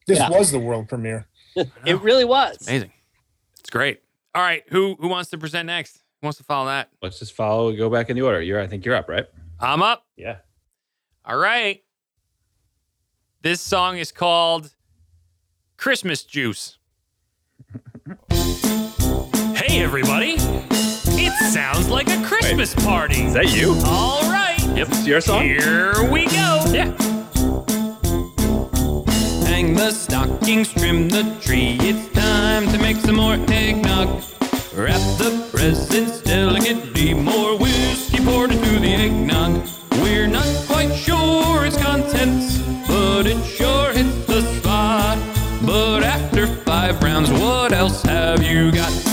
This 0.05 0.19
Yeah. 0.19 0.29
was 0.29 0.51
the 0.51 0.59
world 0.59 0.87
premiere. 0.87 1.27
It 1.85 1.99
really 2.01 2.23
was. 2.23 2.65
Amazing. 2.67 2.93
It's 3.59 3.69
great. 3.69 4.01
All 4.35 4.41
right, 4.43 4.63
who 4.69 4.95
who 4.99 5.07
wants 5.07 5.31
to 5.31 5.37
present 5.37 5.65
next? 5.65 5.97
Who 6.21 6.27
wants 6.27 6.37
to 6.37 6.43
follow 6.43 6.67
that? 6.67 6.89
Let's 7.01 7.17
just 7.19 7.33
follow. 7.33 7.75
Go 7.75 7.89
back 7.89 8.09
in 8.09 8.15
the 8.15 8.21
order. 8.21 8.41
You're. 8.41 8.61
I 8.61 8.67
think 8.67 8.85
you're 8.85 8.95
up, 8.95 9.09
right? 9.09 9.25
I'm 9.59 9.81
up. 9.81 10.05
Yeah. 10.15 10.37
All 11.25 11.37
right. 11.37 11.83
This 13.41 13.59
song 13.59 13.97
is 13.97 14.11
called 14.11 14.73
Christmas 15.77 16.23
Juice. 16.23 16.77
hey, 19.55 19.81
everybody. 19.81 20.37
It 21.29 21.33
sounds 21.51 21.89
like 21.89 22.09
a 22.09 22.23
Christmas 22.23 22.73
party. 22.73 23.23
Is 23.23 23.33
that 23.33 23.53
you? 23.53 23.75
All 23.85 24.21
right. 24.31 24.57
Yep. 24.77 24.87
It's 24.87 25.05
your 25.05 25.19
song. 25.19 25.43
Here 25.43 26.09
we 26.09 26.25
go. 26.27 26.63
Yeah. 26.71 26.95
Hang 29.45 29.73
the 29.73 29.91
stockings, 29.91 30.71
trim 30.71 31.09
the 31.09 31.37
tree. 31.41 31.75
It's 31.81 32.07
time 32.13 32.71
to 32.71 32.77
make 32.79 32.95
some 32.95 33.17
more 33.17 33.33
eggnog. 33.49 34.23
Wrap 34.73 35.01
the 35.17 35.49
presents 35.51 36.21
delicately. 36.21 37.13
More 37.13 37.57
whiskey 37.57 38.23
poured 38.23 38.53
into 38.53 38.79
the 38.79 38.93
eggnog. 38.93 39.67
We're 40.01 40.27
not 40.27 40.47
quite 40.65 40.95
sure 40.95 41.65
its 41.65 41.75
contents, 41.75 42.59
but 42.87 43.27
it 43.27 43.43
sure 43.43 43.91
hits 43.91 44.25
the 44.27 44.43
spot. 44.59 45.17
But 45.65 46.03
after 46.03 46.47
five 46.63 47.03
rounds, 47.03 47.29
what 47.31 47.73
else 47.73 48.01
have 48.03 48.41
you 48.41 48.71
got? 48.71 49.06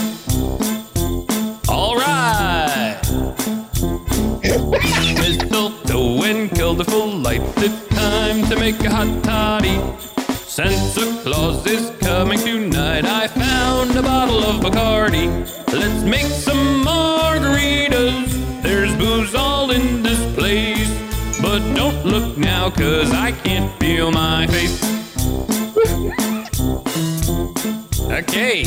And 6.95 7.11
colorful 7.13 7.19
lights. 7.21 7.63
It's 7.63 7.89
time 7.89 8.45
to 8.49 8.57
make 8.59 8.81
a 8.81 8.91
hot 8.91 9.23
toddy. 9.25 9.81
Santa 10.47 11.23
Claus 11.23 11.67
is 11.67 11.91
coming 12.01 12.39
tonight. 12.39 13.05
I 13.05 13.29
found 13.29 13.97
a 13.97 14.03
bottle 14.03 14.45
of 14.45 14.61
Bacardi. 14.63 15.29
Let's 15.73 16.05
make 16.05 16.27
some 16.27 16.85
margaritas. 16.85 18.63
There's 18.63 18.95
booze 18.97 19.35
all 19.35 19.71
in 19.71 20.03
this 20.03 20.21
place. 20.35 20.91
But 21.41 21.61
don't 21.75 22.05
look 22.05 22.39
now, 22.39 22.71
cause 22.71 23.13
I 23.13 23.33
can't 23.33 23.73
feel 23.81 24.11
my 24.13 24.47
face. 24.47 24.83
Okay. 28.11 28.65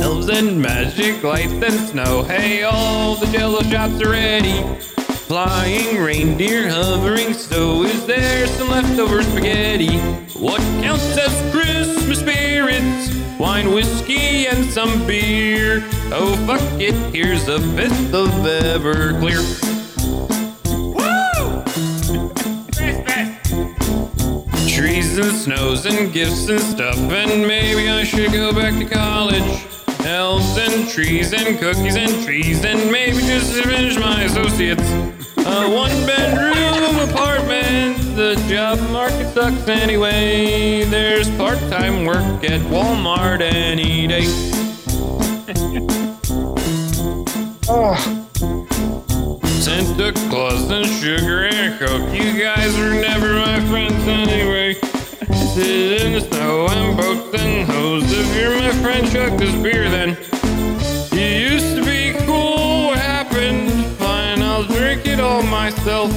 Elves 0.00 0.28
and 0.28 0.62
magic 0.62 1.22
lights 1.22 1.52
and 1.52 1.88
snow. 1.88 2.22
Hey, 2.22 2.62
all 2.62 3.16
the 3.16 3.26
jello 3.26 3.62
shots 3.62 4.00
are 4.02 4.10
ready. 4.10 4.95
Flying 5.26 6.02
reindeer 6.02 6.68
hovering 6.68 7.34
snow. 7.34 7.82
Is 7.82 8.06
there 8.06 8.46
some 8.46 8.70
leftover 8.70 9.22
spaghetti? 9.22 9.98
What 10.38 10.60
counts 10.82 11.18
as 11.18 11.52
Christmas 11.52 12.20
spirits? 12.20 13.16
wine, 13.38 13.70
whiskey, 13.72 14.46
and 14.46 14.64
some 14.70 15.06
beer. 15.06 15.82
Oh, 16.12 16.36
fuck 16.46 16.80
it, 16.80 16.94
here's 17.14 17.48
a 17.48 17.60
fifth 17.74 18.14
of 18.14 18.28
Everclear. 18.28 19.42
Trees 24.74 25.18
and 25.18 25.36
snows 25.36 25.86
and 25.86 26.12
gifts 26.12 26.48
and 26.48 26.60
stuff, 26.60 26.96
and 26.96 27.46
maybe 27.46 27.88
I 27.88 28.04
should 28.04 28.32
go 28.32 28.52
back 28.52 28.74
to 28.78 28.84
college. 28.84 29.66
Elves 30.04 30.56
and 30.58 30.88
trees 30.88 31.32
and 31.32 31.58
cookies 31.58 31.96
and 31.96 32.24
trees, 32.24 32.64
and 32.64 32.90
maybe 32.92 33.18
just 33.18 33.52
finish 33.64 33.98
my 33.98 34.22
associates. 34.22 35.15
A 35.48 35.70
one 35.70 36.04
bedroom 36.04 37.08
apartment, 37.08 37.98
the 38.16 38.34
job 38.48 38.80
market 38.90 39.32
sucks 39.32 39.68
anyway. 39.68 40.82
There's 40.84 41.30
part 41.36 41.58
time 41.70 42.04
work 42.04 42.42
at 42.42 42.60
Walmart 42.62 43.40
any 43.40 44.08
day. 44.08 44.24
oh. 47.68 48.22
Santa 49.60 50.12
Claus 50.28 50.68
and 50.70 50.86
sugar 50.86 51.44
and 51.46 51.78
coke. 51.78 52.12
You 52.12 52.40
guys 52.42 52.76
were 52.76 53.00
never 53.00 53.34
my 53.34 53.60
friends 53.68 54.06
anyway. 54.06 54.74
Sit 55.54 56.02
in 56.02 56.12
the 56.12 56.20
snow 56.22 56.66
and 56.68 56.96
boats 56.96 57.40
and 57.40 57.68
hose. 57.68 58.04
If 58.12 58.36
you're 58.36 58.58
my 58.58 58.72
friend, 58.82 59.10
chuck 59.10 59.38
this 59.38 59.54
beer 59.62 59.88
then. 59.88 60.16
Myself. 65.66 66.12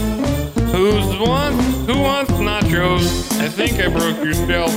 Who's 0.74 1.18
one? 1.28 1.54
who 1.88 2.00
wants 2.02 2.32
nachos? 2.34 3.06
I 3.42 3.48
think 3.50 3.80
I 3.80 3.88
broke 3.88 4.24
your 4.24 4.38
shelf. 4.46 4.74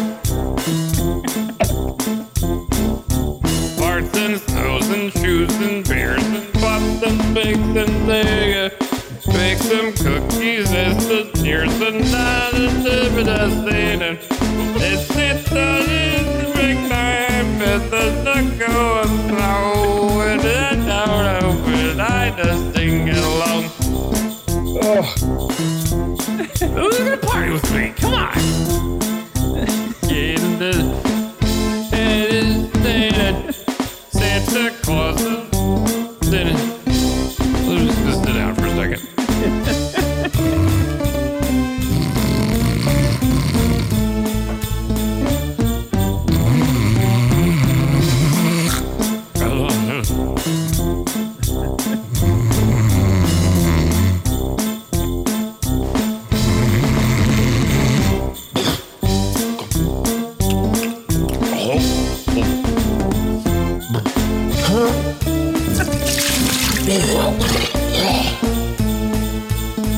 Parts 3.78 4.16
and 4.16 4.40
snows 4.40 4.88
and 4.88 5.12
shoes 5.12 5.54
and 5.56 5.86
beers 5.86 6.24
and 6.24 6.54
pops 6.54 7.02
and 7.02 7.34
bakes 7.34 7.58
and 7.82 8.08
they 8.08 8.70
bake 9.36 9.58
some 9.58 9.92
cookies 9.92 10.72
as 10.72 11.06
the 11.06 11.30
tears 11.34 11.78
and 11.82 12.10
not 12.10 12.54
a 12.54 12.68
the 13.28 13.50
scene. 13.64 14.02
It's 14.88 15.10
it's 15.14 15.52
a 15.52 16.52
big 16.56 16.78
time 16.88 17.60
at 17.72 17.90
the 17.90 18.04
and 19.02 19.20
snow 19.28 20.20
and 20.30 20.40
I 20.40 20.74
don't 20.88 21.44
open 21.44 22.00
I 22.00 22.34
just 22.38 22.74
sing 22.74 23.08
it 23.08 23.22
Oh. 24.94 24.98
along. 24.98 25.50
Who's 26.74 26.98
gonna 26.98 27.16
party 27.16 27.50
with 27.50 27.74
me? 27.74 27.94
Come 27.96 28.12
on. 28.12 29.01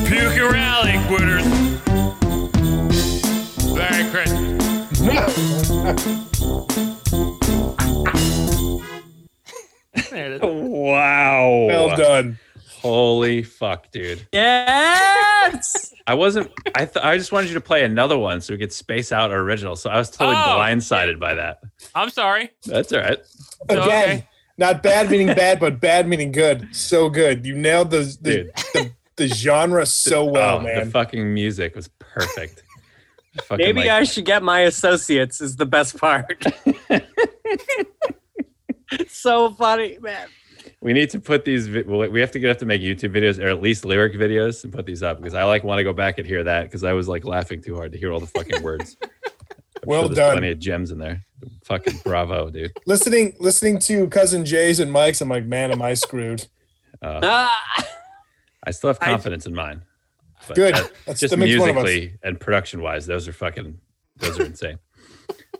Puke 0.07 0.37
and 0.37 0.51
rally, 0.53 0.99
quitters. 1.07 1.45
Merry 3.73 4.09
Christmas. 4.11 5.65
Wow. 10.41 11.65
Well 11.67 11.97
done. 11.97 12.39
Holy 12.81 13.41
fuck, 13.43 13.91
dude. 13.91 14.27
Yes. 14.31 15.93
I 16.07 16.13
wasn't. 16.13 16.51
I 16.75 16.85
th- 16.85 17.03
I 17.03 17.17
just 17.17 17.31
wanted 17.31 17.47
you 17.47 17.55
to 17.55 17.61
play 17.61 17.83
another 17.83 18.17
one 18.17 18.41
so 18.41 18.53
we 18.53 18.59
could 18.59 18.71
space 18.73 19.11
out 19.11 19.31
our 19.31 19.39
original. 19.39 19.75
So 19.75 19.89
I 19.89 19.97
was 19.97 20.11
totally 20.11 20.37
Oh. 20.37 20.57
blindsided 20.59 21.19
by 21.19 21.33
that. 21.35 21.59
I'm 21.95 22.09
sorry. 22.09 22.51
That's 22.65 22.93
all 22.93 22.99
right. 22.99 23.19
Again, 23.69 23.79
okay. 23.87 24.27
Not 24.57 24.83
bad 24.83 25.09
meaning 25.09 25.27
bad, 25.35 25.59
but 25.59 25.79
bad 25.79 26.07
meaning 26.07 26.31
good. 26.31 26.75
So 26.75 27.09
good. 27.09 27.45
You 27.45 27.55
nailed 27.55 27.91
the 27.91 28.17
the, 28.21 28.51
the, 28.73 28.91
the 29.15 29.27
genre 29.27 29.85
so 29.85 30.25
well, 30.25 30.57
oh, 30.57 30.61
man. 30.61 30.85
The 30.85 30.91
fucking 30.91 31.33
music 31.33 31.75
was 31.75 31.89
perfect. 31.99 32.63
Fucking, 33.43 33.65
Maybe 33.65 33.81
like- 33.81 33.89
I 33.89 34.03
should 34.03 34.25
get 34.25 34.43
my 34.43 34.61
associates. 34.61 35.41
Is 35.41 35.55
the 35.57 35.65
best 35.65 35.97
part. 35.97 36.43
so 39.07 39.51
funny, 39.51 39.97
man. 39.99 40.27
We 40.81 40.93
need 40.93 41.09
to 41.11 41.19
put 41.19 41.45
these. 41.45 41.67
We 41.69 42.19
have 42.19 42.31
to 42.31 42.39
get 42.39 42.47
have 42.47 42.57
to 42.57 42.65
make 42.65 42.81
YouTube 42.81 43.15
videos 43.15 43.43
or 43.43 43.47
at 43.47 43.61
least 43.61 43.85
lyric 43.85 44.13
videos 44.13 44.63
and 44.63 44.71
put 44.71 44.85
these 44.85 45.01
up 45.01 45.17
because 45.17 45.33
I 45.33 45.43
like 45.43 45.63
want 45.63 45.79
to 45.79 45.83
go 45.83 45.93
back 45.93 46.17
and 46.19 46.27
hear 46.27 46.43
that 46.43 46.63
because 46.63 46.83
I 46.83 46.93
was 46.93 47.07
like 47.07 47.25
laughing 47.25 47.61
too 47.61 47.75
hard 47.75 47.91
to 47.93 47.97
hear 47.97 48.11
all 48.11 48.19
the 48.19 48.27
fucking 48.27 48.61
words. 48.61 48.95
I'm 49.85 49.89
Well 49.89 50.01
sure 50.01 50.09
there's 50.09 50.17
done. 50.17 50.33
Plenty 50.37 50.51
of 50.51 50.59
gems 50.59 50.91
in 50.91 50.97
there. 50.99 51.25
Fucking 51.65 51.99
bravo, 52.03 52.49
dude. 52.49 52.71
listening 52.85 53.35
listening 53.39 53.79
to 53.79 54.07
cousin 54.07 54.45
Jay's 54.45 54.79
and 54.79 54.91
Mike's, 54.91 55.21
I'm 55.21 55.29
like, 55.29 55.45
man, 55.45 55.71
am 55.71 55.81
I 55.81 55.93
screwed? 55.93 56.47
Uh, 57.01 57.19
Ah, 57.23 57.87
I 58.63 58.71
still 58.71 58.89
have 58.89 58.99
confidence 58.99 59.45
in 59.45 59.53
mine. 59.55 59.81
But 60.47 60.55
Good. 60.55 60.75
that- 60.75 60.91
That's- 61.05 61.19
just 61.19 61.31
that 61.31 61.37
makes 61.37 61.59
one 61.59 61.69
of 61.69 61.77
us. 61.77 61.83
musically 61.85 62.17
and 62.23 62.39
production 62.39 62.81
wise, 62.81 63.05
those 63.05 63.27
are 63.27 63.33
fucking. 63.33 63.79
Those 64.17 64.39
are 64.39 64.45
insane. 64.45 64.79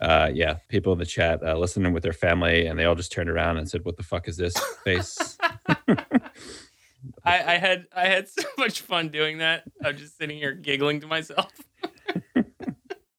Uh, 0.02 0.30
yeah, 0.34 0.58
people 0.68 0.92
in 0.92 1.00
the 1.00 1.06
chat 1.06 1.42
uh, 1.42 1.58
listening 1.58 1.94
with 1.94 2.04
their 2.04 2.12
family, 2.14 2.68
and 2.68 2.78
they 2.78 2.84
all 2.84 2.96
just 2.96 3.14
turned 3.14 3.30
around 3.30 3.58
and 3.58 3.68
said, 3.68 3.86
"What 3.86 3.96
the 3.96 4.04
fuck 4.04 4.28
is 4.28 4.36
this 4.36 4.54
face?" 4.84 5.38
I, 7.24 7.54
I 7.54 7.58
had 7.58 7.86
I 7.96 8.06
had 8.08 8.28
so 8.28 8.44
much 8.58 8.82
fun 8.82 9.08
doing 9.08 9.38
that. 9.38 9.64
I'm 9.84 9.96
just 9.98 10.18
sitting 10.18 10.38
here 10.38 10.52
giggling 10.52 11.00
to 11.00 11.08
myself. 11.08 11.52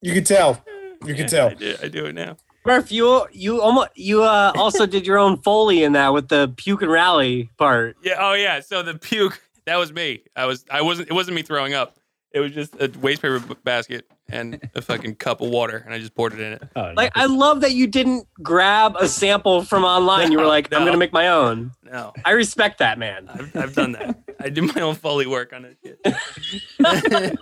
You 0.03 0.13
can 0.13 0.25
tell. 0.25 0.63
You 1.07 1.15
can 1.15 1.23
Yeah, 1.25 1.27
tell. 1.29 1.49
I 1.49 1.55
do, 1.55 1.77
I 1.83 1.89
do 1.89 2.07
it 2.07 2.15
now. 2.15 2.37
Murph, 2.65 2.91
you 2.91 3.27
you 3.33 3.61
almost 3.63 3.91
you 3.95 4.23
uh, 4.25 4.53
also 4.57 4.87
did 4.87 5.07
your 5.07 5.19
own 5.19 5.37
foley 5.39 5.85
in 5.85 5.93
that 5.93 6.13
with 6.13 6.29
the 6.29 6.53
puke 6.57 6.83
and 6.83 6.91
rally 6.91 7.49
part. 7.59 7.97
Yeah. 8.03 8.17
Oh 8.19 8.33
yeah. 8.35 8.59
So 8.61 8.83
the 8.83 8.95
puke 8.99 9.41
that 9.67 9.77
was 9.77 9.93
me. 9.93 10.23
I 10.35 10.47
was 10.47 10.65
I 10.71 10.83
wasn't 10.83 11.09
it 11.09 11.15
wasn't 11.15 11.37
me 11.37 11.43
throwing 11.43 11.75
up. 11.75 11.97
It 12.33 12.41
was 12.41 12.51
just 12.53 12.75
a 12.81 12.91
waste 13.01 13.23
paper 13.23 13.39
basket 13.65 14.11
and 14.29 14.61
a 14.75 14.83
fucking 14.83 15.15
cup 15.27 15.41
of 15.41 15.49
water, 15.49 15.77
and 15.85 15.95
I 15.95 15.99
just 15.99 16.15
poured 16.17 16.33
it 16.35 16.41
in 16.41 16.53
it. 16.55 16.63
Oh, 16.75 16.93
Like 16.97 17.13
I 17.15 17.27
love 17.27 17.61
that 17.61 17.73
you 17.73 17.87
didn't 17.87 18.27
grab 18.43 18.97
a 18.97 19.07
sample 19.09 19.63
from 19.63 19.85
online. 19.85 20.33
You 20.33 20.39
were 20.39 20.43
No, 20.45 20.49
like, 20.51 20.75
I'm 20.75 20.85
gonna 20.85 20.97
make 20.99 21.13
my 21.13 21.29
own. 21.29 21.71
No, 21.85 22.13
I 22.25 22.33
respect 22.33 22.79
that, 22.81 22.99
man. 22.99 23.29
I've, 23.33 23.57
I've 23.57 23.75
done 23.75 23.93
that. 23.93 24.19
I 24.41 24.49
do 24.51 24.63
my 24.63 24.81
own 24.83 24.97
foley 24.97 25.27
work 25.27 25.53
on 25.55 25.77
it. 25.85 27.39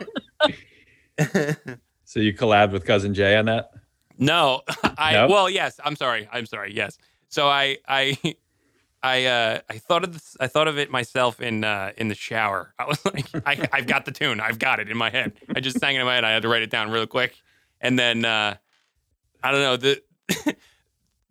so 2.15 2.21
you 2.21 2.33
collabed 2.33 2.71
with 2.71 2.85
cousin 2.85 3.13
Jay 3.13 3.37
on 3.37 3.47
that? 3.47 3.73
No, 4.19 4.63
I 4.97 5.15
No? 5.15 5.27
well, 5.27 5.51
yes. 5.51 5.81
I'm 5.85 5.97
sorry. 5.97 6.29
I'm 6.31 6.47
sorry. 6.47 6.73
Yes. 6.73 6.97
So 7.29 7.49
I 7.49 7.79
I 7.89 8.17
I 9.03 9.25
uh 9.25 9.59
I 9.69 9.79
thought 9.79 10.05
of 10.05 10.13
this. 10.13 10.37
I 10.39 10.47
thought 10.47 10.69
of 10.69 10.79
it 10.79 10.93
myself 10.93 11.41
in 11.41 11.65
uh 11.65 11.91
in 11.97 12.07
the 12.07 12.15
shower. 12.15 12.73
I 12.79 12.85
was 12.85 13.05
like, 13.05 13.27
I 13.45 13.69
I've 13.73 13.89
got 13.89 14.05
the 14.05 14.13
tune. 14.13 14.39
I've 14.39 14.61
got 14.61 14.79
it 14.79 14.89
in 14.89 14.97
my 14.97 15.11
head. 15.11 15.33
I 15.57 15.59
just 15.59 15.81
sang 15.81 15.97
it 15.97 15.99
in 15.99 16.07
my 16.07 16.15
head. 16.15 16.23
I 16.23 16.31
had 16.31 16.43
to 16.43 16.49
write 16.49 16.63
it 16.63 16.71
down 16.71 16.89
real 16.93 17.09
quick, 17.09 17.35
and 17.81 17.99
then 17.99 18.25
uh 18.25 18.55
I 19.43 19.51
don't 19.51 19.61
know 19.63 19.77
the 19.77 20.01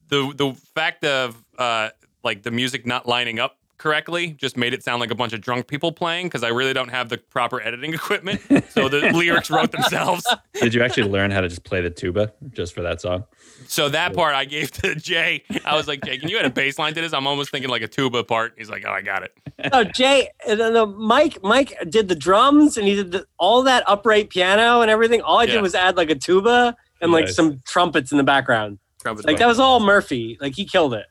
the 0.10 0.34
the 0.36 0.54
fact 0.76 1.06
of 1.06 1.42
uh 1.58 1.92
like 2.26 2.44
the 2.44 2.52
music 2.52 2.86
not 2.86 3.08
lining 3.08 3.40
up 3.40 3.58
correctly 3.78 4.32
just 4.32 4.56
made 4.56 4.74
it 4.74 4.84
sound 4.84 5.00
like 5.02 5.12
a 5.12 5.16
bunch 5.16 5.34
of 5.34 5.42
drunk 5.42 5.68
people 5.68 5.92
playing 5.92 6.28
because 6.28 6.44
I 6.44 6.50
really 6.50 6.74
don't 6.74 6.90
have 6.90 7.10
the 7.10 7.18
proper 7.18 7.62
editing 7.62 7.94
equipment. 7.94 8.42
So 8.70 8.88
the 8.88 9.00
lyrics 9.14 9.50
wrote 9.50 9.72
themselves. 9.72 10.26
Did 10.54 10.74
you 10.74 10.84
actually 10.84 11.10
learn 11.10 11.32
how 11.32 11.42
to 11.42 11.50
just 11.50 11.64
play 11.64 11.82
the 11.82 11.90
tuba 11.90 12.32
just 12.54 12.74
for 12.74 12.82
that 12.82 13.02
song? 13.02 13.26
So 13.68 13.90
that 13.90 14.14
part 14.14 14.36
I 14.36 14.46
gave 14.46 14.72
to 14.72 14.96
Jay. 14.96 15.44
I 15.66 15.76
was 15.76 15.88
like, 15.88 16.04
Jay, 16.06 16.18
can 16.18 16.30
you 16.30 16.38
add 16.38 16.46
a 16.46 16.50
bass 16.50 16.80
line 16.80 16.94
to 16.94 17.02
this? 17.02 17.14
I'm 17.14 17.28
almost 17.28 17.52
thinking 17.52 17.70
like 17.70 17.82
a 17.82 17.88
tuba 17.88 18.24
part. 18.24 18.54
He's 18.58 18.70
like, 18.70 18.84
oh, 18.88 18.92
I 18.92 19.02
got 19.02 19.24
it. 19.24 19.34
No, 19.72 19.84
Jay, 19.84 20.30
uh, 20.48 20.56
no, 20.56 20.72
no, 20.72 20.86
Mike, 20.86 21.40
Mike 21.44 21.76
did 21.90 22.08
the 22.08 22.16
drums 22.16 22.78
and 22.78 22.88
he 22.88 22.96
did 22.96 23.12
the, 23.12 23.26
all 23.38 23.64
that 23.64 23.84
upright 23.88 24.30
piano 24.30 24.82
and 24.82 24.90
everything. 24.92 25.22
All 25.22 25.40
I 25.40 25.44
Yeah. 25.44 25.54
did 25.54 25.62
was 25.62 25.76
add 25.76 25.98
like 25.98 26.10
a 26.10 26.16
tuba 26.16 26.76
and 27.02 27.12
like 27.12 27.28
some 27.28 27.62
trumpets 27.66 28.12
in 28.12 28.18
the 28.18 28.24
background. 28.24 28.80
Trumpets 29.02 29.28
Like 29.28 29.38
that 29.40 29.48
was 29.48 29.60
all 29.60 29.80
Murphy. 29.82 30.38
Like 30.40 30.54
he 30.56 30.66
killed 30.66 30.94
it. 30.94 31.06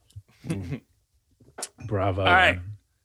Bravo. 1.87 2.21
All 2.23 2.27
right. 2.27 2.59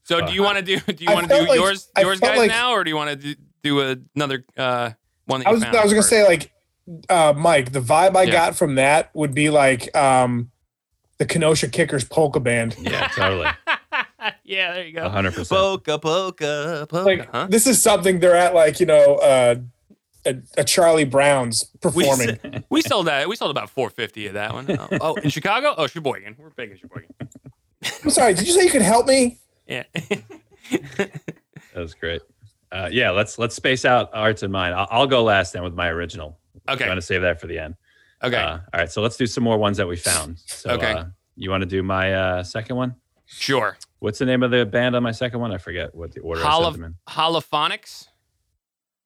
So 0.04 0.26
do 0.26 0.34
you 0.34 0.42
want 0.44 0.58
to 0.58 0.64
do? 0.64 0.80
Do 0.80 1.04
you 1.04 1.12
want 1.14 1.28
to 1.30 1.36
do 1.36 1.48
like- 1.48 1.60
yours, 1.60 1.90
yours 1.98 2.20
guys 2.20 2.38
like- 2.38 2.50
now, 2.50 2.72
or 2.72 2.84
do 2.84 2.90
you 2.90 2.96
want 2.96 3.10
to 3.10 3.16
do, 3.16 3.36
do 3.64 3.98
another 4.16 4.46
uh, 4.56 4.92
one 5.26 5.42
that 5.42 5.48
I 5.48 5.50
you 5.52 5.56
was 5.56 5.64
found 5.64 5.76
I 5.76 5.84
was 5.84 5.92
gonna 5.94 6.02
first? 6.02 6.10
say 6.10 6.26
like 6.26 6.52
uh 7.10 7.34
Mike, 7.36 7.74
the 7.74 7.82
vibe 7.82 8.16
I 8.16 8.24
Yeah. 8.24 8.32
got 8.32 8.56
from 8.56 8.76
that 8.76 9.10
would 9.14 9.34
be 9.34 9.50
like 9.50 9.94
um 9.96 10.52
the 11.18 11.26
Kenosha 11.26 11.68
Kickers 11.68 12.06
polka 12.06 12.40
band. 12.40 12.76
Yeah, 12.80 13.08
totally. 13.10 13.48
yeah, 14.46 14.74
there 14.74 14.86
you 14.86 14.94
go. 14.94 15.10
hundred 15.10 15.32
percent. 15.34 15.50
Polka, 15.50 16.00
polka, 16.00 16.88
polka. 16.90 17.06
Like 17.06 17.30
Huh? 17.32 17.48
this 17.50 17.68
is 17.68 17.82
something 17.82 18.20
they're 18.20 18.36
at 18.36 18.54
like 18.56 18.80
you 18.80 18.86
know 18.86 19.16
uh, 19.18 19.56
a, 20.26 20.36
a 20.58 20.64
Charlie 20.64 21.04
Brown's 21.06 21.66
performing. 21.82 22.38
s- 22.44 22.62
we 22.70 22.82
sold 22.82 23.08
that. 23.08 23.28
We 23.28 23.36
sold 23.36 23.52
about 23.52 23.70
450 23.70 24.28
of 24.28 24.34
that 24.36 24.54
one. 24.54 24.68
Oh, 24.80 24.88
oh, 25.02 25.16
in 25.16 25.30
Chicago? 25.30 25.74
Oh, 25.78 25.88
Sheboygan. 25.88 26.36
We're 26.38 26.50
big 26.52 26.72
in 26.72 26.78
Sheboygan. 26.78 27.10
I'm 28.04 28.10
sorry. 28.10 28.34
Did 28.34 28.48
you 28.48 28.54
say 28.54 28.64
you 28.64 28.72
could 28.72 28.82
help 28.82 29.08
me? 29.08 29.38
Yeah. 29.68 29.84
That 31.74 31.82
was 31.82 31.94
great. 31.94 32.22
Uh, 32.72 32.90
yeah, 32.92 33.12
let's 33.12 33.38
let's 33.38 33.56
space 33.56 33.86
out 33.86 34.10
arts 34.14 34.42
and 34.44 34.52
mine. 34.52 34.74
I'll, 34.74 34.88
I'll 34.90 35.08
go 35.08 35.24
last 35.24 35.54
then 35.54 35.64
with 35.64 35.76
my 35.76 35.88
original. 35.90 36.40
Okay. 36.68 36.84
I'm 36.84 36.88
going 36.90 36.96
to 36.98 37.02
save 37.02 37.22
that 37.22 37.40
for 37.40 37.48
the 37.48 37.60
end. 37.60 37.76
Okay. 38.24 38.36
Uh, 38.36 38.54
all 38.58 38.62
right. 38.74 38.92
So 38.92 39.02
let's 39.02 39.16
do 39.16 39.28
some 39.28 39.44
more 39.44 39.58
ones 39.58 39.78
that 39.78 39.88
we 39.88 39.96
found. 39.96 40.40
So, 40.40 40.72
Okay. 40.72 40.92
Uh, 40.94 41.06
you 41.36 41.52
want 41.52 41.62
to 41.62 41.68
do 41.68 41.84
my 41.84 42.14
uh, 42.14 42.44
second 42.44 42.76
one? 42.78 42.96
Sure. 43.28 43.78
What's 44.00 44.18
the 44.20 44.26
name 44.26 44.42
of 44.44 44.50
the 44.52 44.66
band 44.66 44.96
on 44.96 45.04
my 45.04 45.12
second 45.12 45.40
one? 45.40 45.52
I 45.54 45.58
forget 45.60 45.94
what 45.94 46.14
the 46.14 46.22
order 46.22 46.44
I 46.44 46.50
Holo- 46.50 46.72
said 46.72 46.80
them 46.82 46.84
in. 46.86 46.96
holophonics 47.08 48.08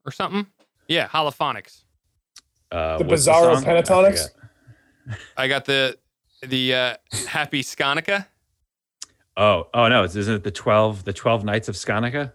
or 0.05 0.11
something? 0.11 0.47
Yeah, 0.87 1.07
holophonics. 1.09 1.83
Uh, 2.71 2.97
The 2.99 3.03
Bizarro 3.03 3.55
song? 3.55 3.65
I 3.67 3.81
Pentatonix? 3.81 4.29
forget. 5.07 5.19
I 5.37 5.47
got 5.49 5.65
the 5.65 5.97
the 6.41 6.73
uh, 6.73 6.95
Happy 7.27 7.63
Skonica. 7.63 8.25
Oh, 9.37 9.67
oh 9.73 9.87
no! 9.87 10.03
Isn't 10.03 10.33
it 10.33 10.43
the 10.43 10.51
twelve 10.51 11.03
the 11.03 11.13
twelve 11.13 11.43
nights 11.43 11.67
of 11.69 11.75
Skanika? 11.75 12.33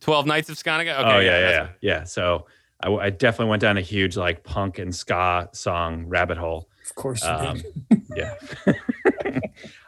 12 0.00 0.26
Nights 0.26 0.48
of 0.48 0.54
Skonica. 0.56 0.96
Okay. 0.96 1.02
oh 1.12 1.18
yeah, 1.18 1.22
yeah, 1.22 1.40
that's 1.40 1.72
yeah, 1.80 1.94
yeah. 1.98 2.04
So 2.04 2.46
I, 2.80 2.88
I 2.92 3.10
definitely 3.10 3.50
went 3.50 3.62
down 3.62 3.76
a 3.78 3.80
huge 3.80 4.16
like 4.16 4.44
punk 4.44 4.78
and 4.78 4.94
ska 4.94 5.48
song 5.52 6.06
rabbit 6.06 6.38
hole. 6.38 6.68
Of 6.88 6.94
course 6.94 7.24
you 7.24 7.28
Um, 7.30 7.62
did. 7.90 8.02
yeah. 8.16 8.34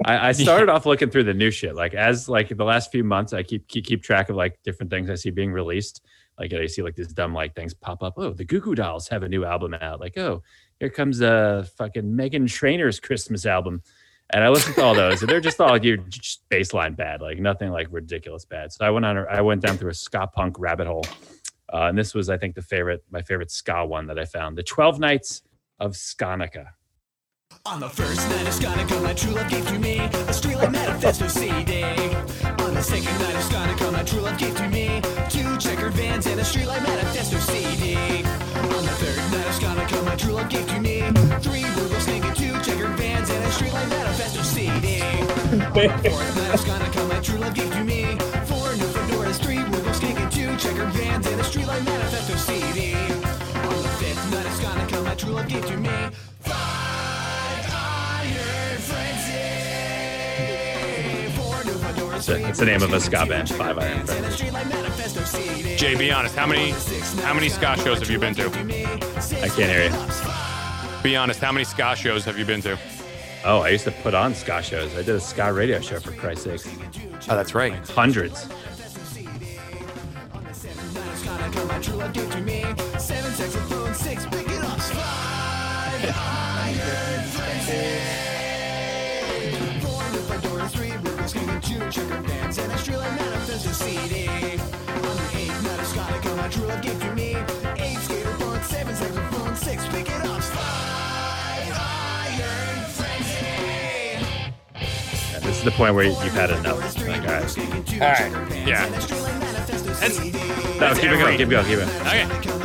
I, 0.04 0.28
I 0.28 0.32
started 0.32 0.68
off 0.68 0.84
looking 0.86 1.10
through 1.10 1.24
the 1.24 1.34
new 1.34 1.50
shit. 1.52 1.74
Like 1.76 1.94
as 1.94 2.28
like 2.28 2.48
the 2.48 2.64
last 2.64 2.90
few 2.90 3.04
months, 3.04 3.32
I 3.32 3.42
keep 3.44 3.68
keep, 3.68 3.86
keep 3.86 4.02
track 4.02 4.30
of 4.30 4.36
like 4.36 4.58
different 4.64 4.90
things 4.90 5.08
I 5.10 5.14
see 5.14 5.30
being 5.30 5.52
released. 5.52 6.02
Like 6.38 6.52
I 6.52 6.66
see 6.66 6.82
like 6.82 6.96
these 6.96 7.12
dumb 7.12 7.32
like 7.34 7.54
things 7.54 7.72
pop 7.72 8.02
up. 8.02 8.14
Oh, 8.16 8.32
the 8.32 8.44
Goo 8.44 8.60
Goo 8.60 8.74
Dolls 8.74 9.08
have 9.08 9.22
a 9.22 9.28
new 9.28 9.44
album 9.44 9.74
out. 9.74 10.00
Like 10.00 10.18
oh, 10.18 10.42
here 10.80 10.90
comes 10.90 11.22
uh 11.22 11.66
fucking 11.78 12.02
Meghan 12.02 12.48
Trainor's 12.48 12.98
Christmas 12.98 13.46
album. 13.46 13.82
And 14.32 14.44
I 14.44 14.48
listened 14.48 14.76
to 14.76 14.84
all 14.84 14.94
those, 14.94 15.22
and 15.22 15.28
they're 15.28 15.40
just 15.40 15.60
all 15.60 15.76
just 15.78 16.48
baseline 16.50 16.96
bad, 16.96 17.20
like 17.20 17.38
nothing 17.38 17.70
like 17.70 17.88
ridiculous 17.90 18.44
bad. 18.44 18.72
So 18.72 18.84
I 18.84 18.90
went 18.90 19.04
on, 19.04 19.18
I 19.28 19.40
went 19.40 19.60
down 19.60 19.76
through 19.76 19.90
a 19.90 19.94
ska 19.94 20.28
punk 20.28 20.56
rabbit 20.58 20.86
hole, 20.86 21.04
uh, 21.72 21.86
and 21.86 21.98
this 21.98 22.14
was, 22.14 22.30
I 22.30 22.38
think, 22.38 22.54
the 22.54 22.62
favorite, 22.62 23.02
my 23.10 23.22
favorite 23.22 23.50
ska 23.50 23.84
one 23.84 24.06
that 24.06 24.18
I 24.18 24.24
found, 24.24 24.56
the 24.56 24.62
Twelve 24.62 25.00
Nights 25.00 25.42
of 25.80 25.92
Skanika. 25.92 26.66
On 27.66 27.80
the 27.80 27.88
first 27.88 28.28
night 28.28 28.46
of 28.46 28.54
Skonica, 28.54 29.02
my 29.02 29.12
true 29.12 29.32
love 29.32 29.50
gave 29.50 29.66
to 29.68 29.78
me 29.78 29.98
a 29.98 30.32
Streetlight 30.32 30.72
Manifesto 30.72 31.26
CD. 31.26 31.82
On 31.82 32.74
the 32.74 32.82
second 32.82 33.18
night 33.18 33.34
of 33.34 33.42
Skonica, 33.42 33.92
my 33.92 34.02
true 34.04 34.20
love 34.20 34.38
gave 34.38 34.56
to 34.56 34.68
me 34.68 35.02
two 35.28 35.58
checker 35.58 35.90
vans 35.90 36.26
and 36.26 36.40
a 36.40 36.44
Streetlight 36.44 36.82
Manifesto 36.82 37.38
CD. 37.38 37.96
On 37.96 38.82
the 38.84 38.94
third 39.00 39.32
night 39.32 39.46
of 39.46 39.54
Skonica, 39.54 40.04
my 40.04 40.16
true 40.16 40.32
love 40.32 40.48
gave 40.48 40.66
to 40.68 40.80
me 40.80 41.00
three 41.40 41.69
It's, 62.32 62.58
the 62.58 62.66
name 62.66 62.82
of 62.82 62.92
a 62.92 63.00
ska 63.00 63.26
band, 63.26 63.48
Five 63.48 63.78
Iron 63.78 64.06
Frenzy. 64.06 65.76
Jay, 65.76 65.94
be 65.96 66.10
honest. 66.12 66.36
How 66.36 66.46
many 66.46 66.70
how 67.22 67.34
many 67.34 67.48
ska 67.48 67.76
shows 67.78 67.98
have 67.98 68.10
you 68.10 68.18
been 68.18 68.34
to? 68.34 68.46
I 68.46 69.48
can't 69.48 69.70
hear 69.70 69.84
you. 69.84 71.02
Be 71.02 71.16
honest. 71.16 71.40
How 71.40 71.52
many 71.52 71.64
ska 71.64 71.96
shows 71.96 72.24
have 72.24 72.38
you 72.38 72.44
been 72.44 72.60
to? 72.62 72.76
Oh, 73.42 73.60
I 73.60 73.70
used 73.70 73.84
to 73.84 73.90
put 73.90 74.14
on 74.14 74.34
ska 74.34 74.62
shows. 74.62 74.92
I 74.94 75.02
did 75.02 75.14
a 75.14 75.20
ska 75.20 75.52
radio 75.52 75.80
show 75.80 75.98
for 75.98 76.12
Christ's 76.12 76.44
sakes. 76.44 76.68
Oh, 77.28 77.34
that's 77.34 77.54
right. 77.54 77.72
Hundreds. 77.88 78.46
Is 105.60 105.64
the 105.64 105.70
point 105.72 105.94
where 105.94 106.04
you've 106.04 106.32
had 106.32 106.50
enough. 106.50 106.78
Like, 107.06 107.20
all 107.20 107.26
right. 107.28 107.58
All 107.58 107.64
right. 108.00 108.66
Yeah. 108.66 108.88
That's, 108.88 109.10
No, 109.10 110.30
that's 110.78 110.98
keep 110.98 111.10
it 111.10 111.12
every, 111.12 111.18
going. 111.18 111.36
Keep 111.36 111.48
it 111.48 111.50
going. 111.50 111.66
Keep 111.66 111.78
it 111.78 111.86
going. 112.46 112.62